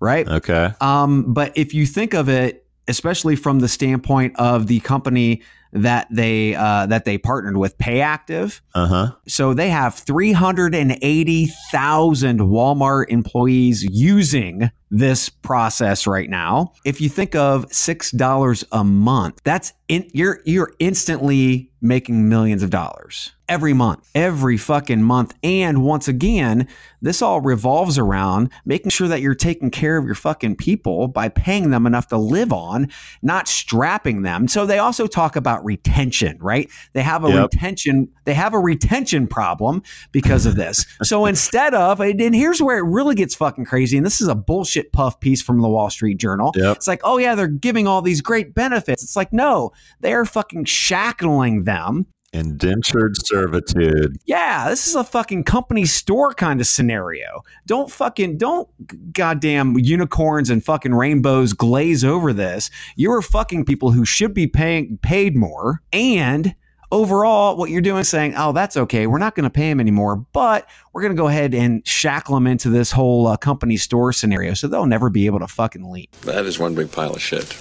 right? 0.00 0.26
Okay. 0.28 0.70
Um, 0.80 1.32
but 1.32 1.52
if 1.56 1.72
you 1.74 1.86
think 1.86 2.14
of 2.14 2.28
it, 2.28 2.66
especially 2.88 3.36
from 3.36 3.60
the 3.60 3.68
standpoint 3.68 4.34
of 4.36 4.66
the 4.66 4.80
company 4.80 5.42
that 5.72 6.06
they 6.10 6.54
uh, 6.54 6.86
that 6.86 7.04
they 7.04 7.18
partnered 7.18 7.58
with, 7.58 7.76
PayActiv, 7.76 8.60
Uh 8.74 8.86
huh. 8.86 9.12
so 9.26 9.52
they 9.52 9.68
have 9.68 9.94
380,000 9.94 12.38
Walmart 12.40 13.04
employees 13.08 13.84
using 13.84 14.70
this 14.90 15.28
process 15.28 16.06
right 16.06 16.30
now. 16.30 16.72
If 16.84 17.00
you 17.00 17.08
think 17.10 17.34
of 17.34 17.66
$6 17.66 18.64
a 18.72 18.84
month, 18.84 19.40
that's 19.44 19.72
in, 19.88 20.08
you're 20.14 20.40
you're 20.46 20.72
instantly 20.78 21.70
making 21.82 22.28
millions 22.28 22.62
of 22.62 22.70
dollars 22.70 23.32
every 23.48 23.72
month, 23.72 24.08
every 24.14 24.56
fucking 24.56 25.02
month. 25.02 25.34
And 25.42 25.82
once 25.82 26.08
again, 26.08 26.68
this 27.00 27.22
all 27.22 27.40
revolves 27.40 27.98
around 27.98 28.50
making 28.64 28.90
sure 28.90 29.08
that 29.08 29.20
you're 29.20 29.34
taking 29.34 29.70
care 29.70 29.96
of 29.96 30.04
your 30.04 30.14
fucking 30.14 30.56
people 30.56 31.08
by 31.08 31.28
paying 31.28 31.70
them 31.70 31.86
enough 31.86 32.08
to 32.08 32.18
live 32.18 32.52
on, 32.52 32.88
not 33.22 33.48
strapping 33.48 34.22
them. 34.22 34.48
So 34.48 34.66
they 34.66 34.78
also 34.78 35.06
talk 35.06 35.36
about 35.36 35.64
retention, 35.64 36.38
right? 36.40 36.68
They 36.92 37.02
have 37.02 37.24
a 37.24 37.28
Yep. 37.28 37.52
retention, 37.52 38.08
they 38.24 38.34
have 38.34 38.54
a 38.54 38.58
retention 38.58 39.26
problem 39.26 39.82
because 40.12 40.46
of 40.46 40.56
this. 40.56 40.84
so 41.02 41.26
instead 41.26 41.74
of, 41.74 42.00
and 42.00 42.34
here's 42.34 42.60
where 42.60 42.78
it 42.78 42.82
really 42.88 43.14
gets 43.14 43.34
fucking 43.34 43.64
crazy, 43.64 43.96
and 43.96 44.04
this 44.04 44.20
is 44.20 44.28
a 44.28 44.34
bullshit 44.34 44.92
puff 44.92 45.20
piece 45.20 45.40
from 45.42 45.60
the 45.60 45.68
Wall 45.68 45.90
Street 45.90 46.18
Journal. 46.18 46.52
Yep. 46.56 46.76
It's 46.76 46.88
like, 46.88 47.00
oh 47.04 47.18
yeah, 47.18 47.34
they're 47.34 47.46
giving 47.46 47.86
all 47.86 48.02
these 48.02 48.20
great 48.20 48.54
benefits. 48.54 49.02
It's 49.02 49.16
like, 49.16 49.32
no, 49.32 49.72
they're 50.00 50.24
fucking 50.24 50.64
shackling 50.64 51.64
them 51.64 52.06
Indentured 52.32 53.14
servitude. 53.26 54.18
yeah, 54.26 54.68
this 54.68 54.86
is 54.86 54.94
a 54.94 55.02
fucking 55.02 55.44
company 55.44 55.86
store 55.86 56.34
kind 56.34 56.60
of 56.60 56.66
scenario. 56.66 57.42
Don't 57.66 57.90
fucking 57.90 58.36
don't 58.36 58.68
goddamn 59.14 59.78
unicorns 59.78 60.50
and 60.50 60.62
fucking 60.62 60.94
rainbows 60.94 61.54
glaze 61.54 62.04
over 62.04 62.34
this. 62.34 62.70
You're 62.96 63.22
fucking 63.22 63.64
people 63.64 63.92
who 63.92 64.04
should 64.04 64.34
be 64.34 64.46
paying 64.46 64.98
paid 64.98 65.36
more 65.36 65.82
and 65.92 66.54
overall 66.90 67.56
what 67.56 67.70
you're 67.70 67.80
doing 67.80 68.00
is 68.00 68.08
saying, 68.08 68.34
"Oh, 68.36 68.52
that's 68.52 68.76
okay. 68.76 69.06
We're 69.06 69.18
not 69.18 69.34
going 69.34 69.44
to 69.44 69.50
pay 69.50 69.68
them 69.68 69.80
anymore, 69.80 70.16
but 70.16 70.68
we're 70.92 71.02
going 71.02 71.14
to 71.14 71.20
go 71.20 71.28
ahead 71.28 71.54
and 71.54 71.86
shackle 71.86 72.34
them 72.34 72.46
into 72.46 72.70
this 72.70 72.90
whole 72.90 73.26
uh, 73.26 73.36
company 73.36 73.76
store 73.76 74.12
scenario 74.12 74.54
so 74.54 74.68
they'll 74.68 74.86
never 74.86 75.10
be 75.10 75.26
able 75.26 75.38
to 75.40 75.48
fucking 75.48 75.90
leave." 75.90 76.08
That 76.22 76.46
is 76.46 76.58
one 76.58 76.74
big 76.74 76.92
pile 76.92 77.14
of 77.14 77.22
shit. 77.22 77.58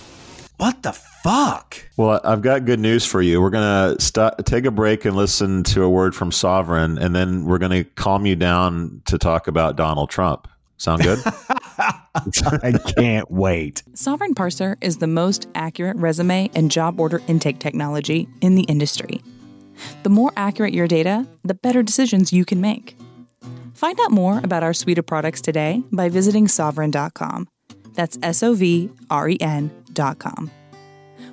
What 0.58 0.82
the 0.82 0.92
fuck? 0.92 1.78
Well, 1.98 2.20
I've 2.24 2.42
got 2.42 2.66
good 2.66 2.80
news 2.80 3.06
for 3.06 3.22
you. 3.22 3.40
We're 3.40 3.52
going 3.52 3.96
to 3.96 4.02
st- 4.02 4.46
take 4.46 4.66
a 4.66 4.72
break 4.72 5.06
and 5.06 5.16
listen 5.16 5.64
to 5.66 5.84
a 5.84 5.90
word 5.90 6.16
from 6.16 6.32
Sovren, 6.32 7.00
and 7.00 7.16
then 7.16 7.46
we're 7.46 7.60
going 7.60 7.72
to 7.72 7.84
calm 7.84 8.26
you 8.26 8.36
down 8.36 9.04
to 9.06 9.20
talk 9.20 9.48
about 9.48 9.76
Donald 9.76 10.10
Trump. 10.10 10.48
Sound 10.78 11.04
good? 11.04 11.20
I 12.16 12.80
can't 12.98 13.30
wait. 13.30 13.84
Sovren 13.94 14.34
Parser 14.34 14.78
is 14.82 14.98
the 14.98 15.08
most 15.08 15.48
accurate 15.54 15.98
resume 15.98 16.50
and 16.56 16.72
job 16.72 17.00
order 17.00 17.22
intake 17.28 17.60
technology 17.60 18.28
in 18.42 18.56
the 18.56 18.64
industry. 18.64 19.22
The 20.02 20.10
more 20.10 20.32
accurate 20.38 20.74
your 20.74 20.88
data, 20.88 21.28
the 21.44 21.54
better 21.54 21.84
decisions 21.84 22.34
you 22.34 22.46
can 22.46 22.62
make. 22.62 22.98
Find 23.76 24.00
out 24.00 24.12
more 24.12 24.40
about 24.44 24.64
our 24.64 24.74
suite 24.74 24.98
of 24.98 25.06
products 25.06 25.40
today 25.40 25.84
by 25.92 26.10
visiting 26.10 26.48
sovren.com. 26.48 27.48
That's 27.94 28.18
S 28.24 28.42
O 28.42 28.56
V 28.56 28.90
R 29.10 29.30
E 29.30 29.38
N.com. 29.98 30.52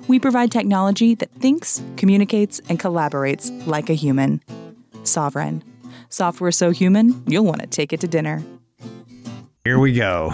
We 0.07 0.19
provide 0.19 0.51
technology 0.51 1.15
that 1.15 1.31
thinks, 1.33 1.81
communicates, 1.97 2.61
and 2.69 2.79
collaborates 2.79 3.65
like 3.65 3.89
a 3.89 3.93
human. 3.93 4.41
Sovren. 5.03 5.61
Software 6.09 6.51
so 6.51 6.71
human, 6.71 7.23
you'll 7.27 7.45
want 7.45 7.61
to 7.61 7.67
take 7.67 7.91
it 7.91 8.01
to 8.01 8.07
dinner. 8.07 8.43
Here 9.63 9.79
we 9.79 9.93
go. 9.93 10.31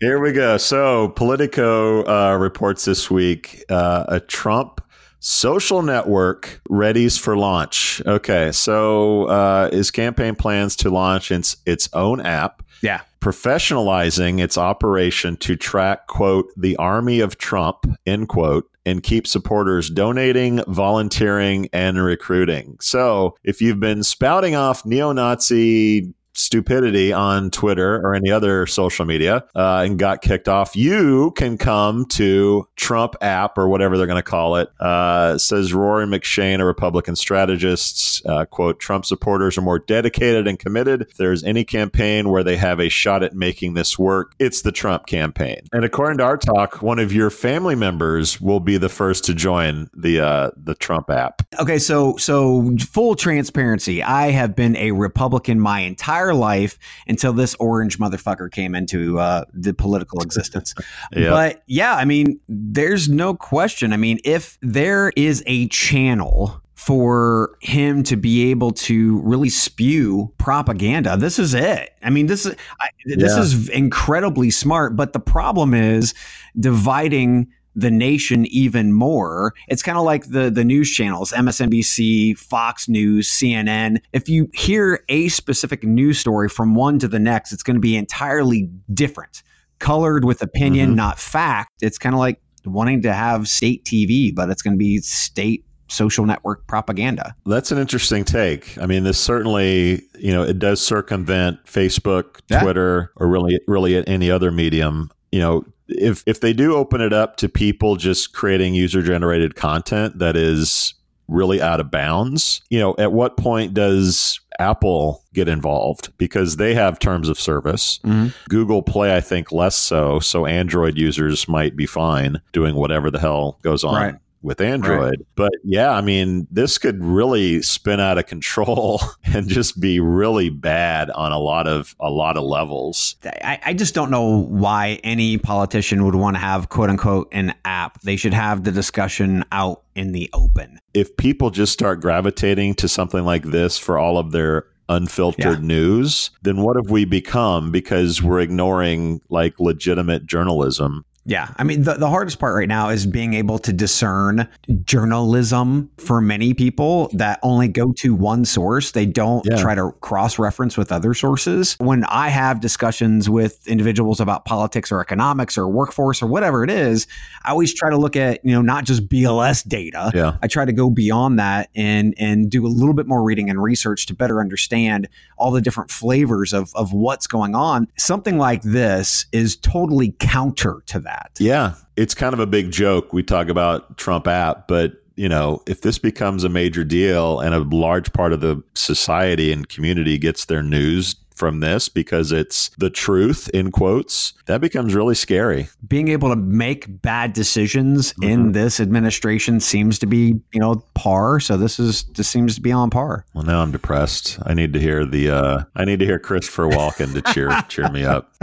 Here 0.00 0.20
we 0.20 0.32
go. 0.32 0.58
So, 0.58 1.08
Politico 1.08 2.04
uh, 2.04 2.36
reports 2.36 2.84
this 2.84 3.10
week 3.10 3.64
uh, 3.70 4.04
a 4.08 4.20
Trump 4.20 4.82
social 5.20 5.82
network 5.82 6.60
readies 6.70 7.18
for 7.18 7.36
launch. 7.36 8.02
Okay, 8.06 8.52
so 8.52 9.24
uh, 9.26 9.70
his 9.70 9.90
campaign 9.90 10.34
plans 10.36 10.76
to 10.76 10.90
launch 10.90 11.30
its 11.30 11.56
its 11.66 11.88
own 11.92 12.20
app, 12.20 12.62
Yeah. 12.82 13.00
professionalizing 13.20 14.40
its 14.40 14.56
operation 14.58 15.36
to 15.38 15.56
track 15.56 16.06
quote 16.06 16.46
the 16.56 16.76
army 16.76 17.20
of 17.20 17.38
Trump 17.38 17.86
end 18.06 18.28
quote 18.28 18.68
and 18.84 19.02
keep 19.02 19.26
supporters 19.26 19.90
donating, 19.90 20.62
volunteering, 20.68 21.68
and 21.72 22.00
recruiting. 22.02 22.76
So, 22.80 23.34
if 23.42 23.60
you've 23.60 23.80
been 23.80 24.04
spouting 24.04 24.54
off 24.54 24.86
neo-Nazi 24.86 26.12
stupidity 26.36 27.12
on 27.12 27.50
Twitter 27.50 27.96
or 27.96 28.14
any 28.14 28.30
other 28.30 28.66
social 28.66 29.04
media 29.04 29.44
uh, 29.54 29.82
and 29.84 29.98
got 29.98 30.22
kicked 30.22 30.48
off, 30.48 30.76
you 30.76 31.32
can 31.32 31.58
come 31.58 32.06
to 32.06 32.68
Trump 32.76 33.16
app 33.20 33.58
or 33.58 33.68
whatever 33.68 33.96
they're 33.96 34.06
going 34.06 34.16
to 34.16 34.22
call 34.22 34.56
it. 34.56 34.68
Uh, 34.80 35.38
says 35.38 35.72
Rory 35.72 36.06
McShane, 36.06 36.60
a 36.60 36.64
Republican 36.64 37.16
strategist, 37.16 38.24
uh, 38.26 38.44
quote, 38.44 38.78
Trump 38.80 39.04
supporters 39.04 39.58
are 39.58 39.62
more 39.62 39.78
dedicated 39.78 40.46
and 40.46 40.58
committed. 40.58 41.02
If 41.02 41.16
there's 41.16 41.42
any 41.44 41.64
campaign 41.64 42.28
where 42.28 42.44
they 42.44 42.56
have 42.56 42.80
a 42.80 42.88
shot 42.88 43.22
at 43.22 43.34
making 43.34 43.74
this 43.74 43.98
work, 43.98 44.34
it's 44.38 44.62
the 44.62 44.72
Trump 44.72 45.06
campaign. 45.06 45.60
And 45.72 45.84
according 45.84 46.18
to 46.18 46.24
our 46.24 46.36
talk, 46.36 46.82
one 46.82 46.98
of 46.98 47.12
your 47.12 47.30
family 47.30 47.74
members 47.74 48.40
will 48.40 48.60
be 48.60 48.76
the 48.76 48.88
first 48.88 49.24
to 49.24 49.34
join 49.34 49.88
the 49.94 50.20
uh, 50.20 50.50
the 50.56 50.74
Trump 50.74 51.10
app. 51.10 51.42
Okay, 51.60 51.78
so 51.78 52.16
so 52.16 52.76
full 52.78 53.14
transparency. 53.14 54.02
I 54.02 54.30
have 54.30 54.54
been 54.54 54.76
a 54.76 54.92
Republican 54.92 55.60
my 55.60 55.80
entire 55.80 56.25
life 56.34 56.78
until 57.06 57.32
this 57.32 57.54
orange 57.60 57.98
motherfucker 57.98 58.50
came 58.50 58.74
into 58.74 59.18
uh, 59.18 59.44
the 59.52 59.72
political 59.74 60.20
existence. 60.22 60.74
Yeah. 61.14 61.30
But 61.30 61.62
yeah, 61.66 61.94
I 61.94 62.04
mean, 62.04 62.40
there's 62.48 63.08
no 63.08 63.34
question. 63.34 63.92
I 63.92 63.96
mean, 63.96 64.18
if 64.24 64.58
there 64.62 65.12
is 65.16 65.42
a 65.46 65.68
channel 65.68 66.60
for 66.74 67.56
him 67.62 68.02
to 68.04 68.16
be 68.16 68.50
able 68.50 68.70
to 68.70 69.20
really 69.22 69.48
spew 69.48 70.32
propaganda, 70.38 71.16
this 71.16 71.38
is 71.38 71.54
it. 71.54 71.90
I 72.02 72.10
mean, 72.10 72.26
this 72.26 72.46
is 72.46 72.54
I, 72.80 72.88
this 73.06 73.32
Yeah. 73.34 73.40
is 73.40 73.68
incredibly 73.70 74.50
smart. 74.50 74.94
But 74.94 75.12
the 75.12 75.18
problem 75.20 75.74
is 75.74 76.14
dividing 76.58 77.48
the 77.78 77.90
nation 77.90 78.46
even 78.46 78.92
more. 78.92 79.52
It's 79.68 79.82
kind 79.82 79.98
of 79.98 80.04
like 80.04 80.30
the 80.30 80.50
the 80.50 80.64
news 80.64 80.90
channels, 80.90 81.30
MSNBC, 81.32 82.36
Fox 82.38 82.88
News, 82.88 83.28
CNN. 83.28 83.98
If 84.12 84.28
you 84.28 84.48
hear 84.54 85.04
a 85.08 85.28
specific 85.28 85.84
news 85.84 86.18
story 86.18 86.48
from 86.48 86.74
one 86.74 86.98
to 87.00 87.08
the 87.08 87.18
next, 87.18 87.52
it's 87.52 87.62
going 87.62 87.76
to 87.76 87.80
be 87.80 87.94
entirely 87.96 88.70
different, 88.94 89.42
colored 89.78 90.24
with 90.24 90.42
opinion, 90.42 90.92
Mhm. 90.92 90.96
not 90.96 91.18
fact. 91.18 91.70
It's 91.82 91.98
kind 91.98 92.14
of 92.14 92.18
like 92.18 92.40
wanting 92.64 93.02
to 93.02 93.12
have 93.12 93.46
state 93.46 93.84
TV, 93.84 94.32
but 94.34 94.48
it's 94.50 94.62
going 94.62 94.74
to 94.74 94.78
be 94.78 94.98
state 94.98 95.64
social 95.88 96.26
network 96.26 96.66
propaganda. 96.66 97.32
That's 97.44 97.70
an 97.70 97.78
interesting 97.78 98.24
take. 98.24 98.76
I 98.78 98.86
mean, 98.86 99.04
this 99.04 99.18
certainly, 99.18 100.02
you 100.18 100.32
know, 100.32 100.42
it 100.42 100.58
does 100.58 100.80
circumvent 100.80 101.58
Facebook, 101.66 102.40
Yeah. 102.50 102.60
Twitter, 102.62 103.12
or 103.16 103.28
really, 103.28 103.60
really 103.68 104.04
any 104.08 104.28
other 104.30 104.50
medium. 104.50 105.10
You 105.30 105.38
know, 105.40 105.64
if 105.88 106.22
if 106.26 106.40
they 106.40 106.52
do 106.52 106.74
open 106.74 107.00
it 107.00 107.12
up 107.12 107.36
to 107.38 107.48
people 107.48 107.96
just 107.96 108.32
creating 108.32 108.74
user 108.74 109.02
generated 109.02 109.54
content 109.56 110.18
that 110.18 110.36
is 110.36 110.94
really 111.28 111.60
out 111.60 111.80
of 111.80 111.90
bounds, 111.90 112.60
you 112.70 112.78
know, 112.78 112.94
at 112.98 113.10
what 113.12 113.36
point 113.36 113.74
does 113.74 114.38
Apple 114.60 115.24
get 115.34 115.48
involved 115.48 116.12
because 116.18 116.56
they 116.56 116.72
have 116.74 116.98
terms 117.00 117.28
of 117.28 117.38
service. 117.38 117.98
Mhm. 118.04 118.32
Google 118.48 118.80
Play, 118.82 119.14
I 119.14 119.20
think, 119.20 119.50
less 119.50 119.76
so. 119.76 120.20
So 120.20 120.46
Android 120.46 120.96
users 120.96 121.48
might 121.48 121.74
be 121.76 121.84
fine 121.84 122.40
doing 122.52 122.76
whatever 122.76 123.10
the 123.10 123.18
hell 123.18 123.58
goes 123.62 123.82
on 123.82 123.94
Right. 123.96 124.14
With 124.42 124.60
Android. 124.60 125.24
But 125.34 125.52
yeah, 125.64 125.90
I 125.90 126.00
mean, 126.00 126.46
this 126.50 126.78
could 126.78 127.02
really 127.02 127.62
spin 127.62 128.00
out 128.00 128.18
of 128.18 128.26
control 128.26 129.00
and 129.24 129.48
just 129.48 129.80
be 129.80 130.00
really 130.00 130.50
bad 130.50 131.10
on 131.10 131.32
a 131.32 131.38
lot 131.38 131.66
of 131.66 131.94
a 132.00 132.10
lot 132.10 132.36
of 132.36 132.44
levels. 132.44 133.16
I, 133.24 133.60
I 133.64 133.74
just 133.74 133.94
don't 133.94 134.10
know 134.10 134.42
why 134.42 135.00
any 135.02 135.38
politician 135.38 136.04
would 136.04 136.14
want 136.14 136.36
to 136.36 136.40
have 136.40 136.68
quote 136.68 136.90
unquote 136.90 137.28
an 137.32 137.54
app. 137.64 138.00
They 138.02 138.16
should 138.16 138.34
have 138.34 138.64
the 138.64 138.72
discussion 138.72 139.44
out 139.52 139.82
in 139.94 140.12
the 140.12 140.30
open. 140.32 140.78
If 140.94 141.16
people 141.16 141.50
just 141.50 141.72
start 141.72 142.00
gravitating 142.00 142.74
to 142.76 142.88
something 142.88 143.24
like 143.24 143.44
this 143.44 143.78
for 143.78 143.98
all 143.98 144.18
of 144.18 144.32
their 144.32 144.66
unfiltered 144.88 145.64
news, 145.64 146.30
then 146.42 146.62
what 146.62 146.76
have 146.76 146.90
we 146.90 147.04
become 147.04 147.72
because 147.72 148.22
we're 148.22 148.40
ignoring 148.40 149.20
like 149.28 149.58
legitimate 149.58 150.26
journalism 150.26 151.04
Yeah. 151.26 151.48
I 151.56 151.64
mean, 151.64 151.82
the, 151.82 151.94
the 151.94 152.08
hardest 152.08 152.38
part 152.38 152.54
right 152.54 152.68
now 152.68 152.88
is 152.88 153.04
being 153.04 153.34
able 153.34 153.58
to 153.60 153.72
discern 153.72 154.48
journalism 154.84 155.90
for 155.98 156.20
many 156.20 156.54
people 156.54 157.10
that 157.12 157.38
only 157.42 157.68
go 157.68 157.92
to 157.94 158.14
one 158.14 158.44
source. 158.44 158.92
They 158.92 159.06
don't 159.06 159.44
Yeah. 159.48 159.56
try 159.60 159.74
to 159.74 159.92
cross 160.00 160.38
reference 160.38 160.76
with 160.76 160.90
other 160.92 161.14
sources. 161.14 161.76
When 161.78 162.04
I 162.04 162.28
have 162.28 162.60
discussions 162.60 163.28
with 163.28 163.66
individuals 163.66 164.20
about 164.20 164.44
politics 164.44 164.90
or 164.92 165.00
economics 165.00 165.58
or 165.58 165.68
workforce 165.68 166.22
or 166.22 166.26
whatever 166.28 166.62
it 166.64 166.70
is, 166.70 167.06
I 167.44 167.50
always 167.50 167.74
try 167.74 167.90
to 167.90 167.96
look 167.96 168.16
at, 168.16 168.44
you 168.44 168.52
know, 168.52 168.62
not 168.62 168.84
just 168.84 169.08
BLS 169.08 169.62
data. 169.66 170.10
Yeah. 170.14 170.36
I 170.42 170.46
try 170.46 170.64
to 170.64 170.72
go 170.72 170.90
beyond 170.90 171.38
that 171.38 171.70
and 171.74 172.14
and 172.18 172.50
do 172.50 172.66
a 172.66 172.68
little 172.68 172.94
bit 172.94 173.06
more 173.06 173.22
reading 173.22 173.50
and 173.50 173.62
research 173.62 174.06
to 174.06 174.14
better 174.14 174.40
understand 174.40 175.08
all 175.38 175.50
the 175.50 175.60
different 175.60 175.90
flavors 175.90 176.52
of, 176.52 176.70
of 176.74 176.92
what's 176.92 177.26
going 177.26 177.54
on. 177.54 177.88
Something 177.98 178.38
like 178.38 178.62
this 178.62 179.26
is 179.32 179.56
totally 179.56 180.14
counter 180.18 180.82
to 180.86 181.00
that. 181.00 181.15
Yeah, 181.38 181.74
it's 181.96 182.14
kind 182.14 182.34
of 182.34 182.40
a 182.40 182.46
big 182.46 182.70
joke. 182.70 183.12
We 183.12 183.22
talk 183.22 183.48
about 183.48 183.96
Trump 183.96 184.26
app, 184.26 184.68
but 184.68 185.02
you 185.16 185.28
know, 185.28 185.62
if 185.66 185.80
this 185.80 185.98
becomes 185.98 186.44
a 186.44 186.48
major 186.48 186.84
deal 186.84 187.40
and 187.40 187.54
a 187.54 187.60
large 187.60 188.12
part 188.12 188.32
of 188.32 188.40
the 188.40 188.62
society 188.74 189.50
and 189.50 189.68
community 189.68 190.18
gets 190.18 190.44
their 190.44 190.62
news 190.62 191.16
from 191.36 191.60
this 191.60 191.88
because 191.88 192.32
it's 192.32 192.70
the 192.78 192.90
truth 192.90 193.48
in 193.50 193.70
quotes, 193.70 194.32
that 194.46 194.60
becomes 194.60 194.94
really 194.94 195.14
scary. 195.14 195.68
Being 195.86 196.08
able 196.08 196.30
to 196.30 196.36
make 196.36 197.02
bad 197.02 197.32
decisions 197.32 198.14
in 198.22 198.52
this 198.52 198.80
administration 198.80 199.60
seems 199.60 199.98
to 200.00 200.06
be, 200.06 200.40
you 200.52 200.60
know, 200.60 200.84
par. 200.94 201.38
So 201.40 201.56
this 201.56 201.78
is 201.78 202.04
this 202.14 202.28
seems 202.28 202.54
to 202.56 202.60
be 202.60 202.72
on 202.72 202.90
par. 202.90 203.24
Well, 203.34 203.44
now 203.44 203.62
I'm 203.62 203.70
depressed. 203.70 204.38
I 204.44 204.54
need 204.54 204.72
to 204.72 204.80
hear 204.80 205.04
the 205.04 205.30
uh 205.30 205.64
I 205.74 205.84
need 205.84 205.98
to 206.00 206.06
hear 206.06 206.18
Christopher 206.18 206.66
Walken 206.66 207.12
to 207.12 207.32
cheer 207.32 207.50
cheer 207.68 207.90
me 207.90 208.04
up. 208.04 208.34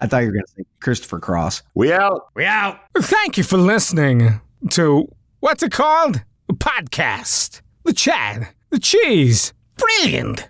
I 0.00 0.06
thought 0.06 0.18
you 0.18 0.26
were 0.26 0.32
going 0.32 0.44
to 0.46 0.52
say 0.58 0.64
Christopher 0.80 1.18
Cross. 1.18 1.62
We 1.74 1.92
out. 1.92 2.28
We 2.34 2.44
out. 2.44 2.80
Thank 2.96 3.36
you 3.36 3.44
for 3.44 3.56
listening 3.56 4.40
to 4.70 5.12
what's 5.40 5.62
it 5.62 5.72
called? 5.72 6.22
A 6.48 6.52
podcast. 6.52 7.62
The 7.84 7.92
Chad. 7.92 8.48
The 8.70 8.78
cheese. 8.78 9.52
Brilliant. 9.76 10.49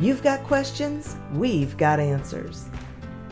You've 0.00 0.22
got 0.22 0.42
questions, 0.44 1.16
we've 1.32 1.76
got 1.76 2.00
answers. 2.00 2.70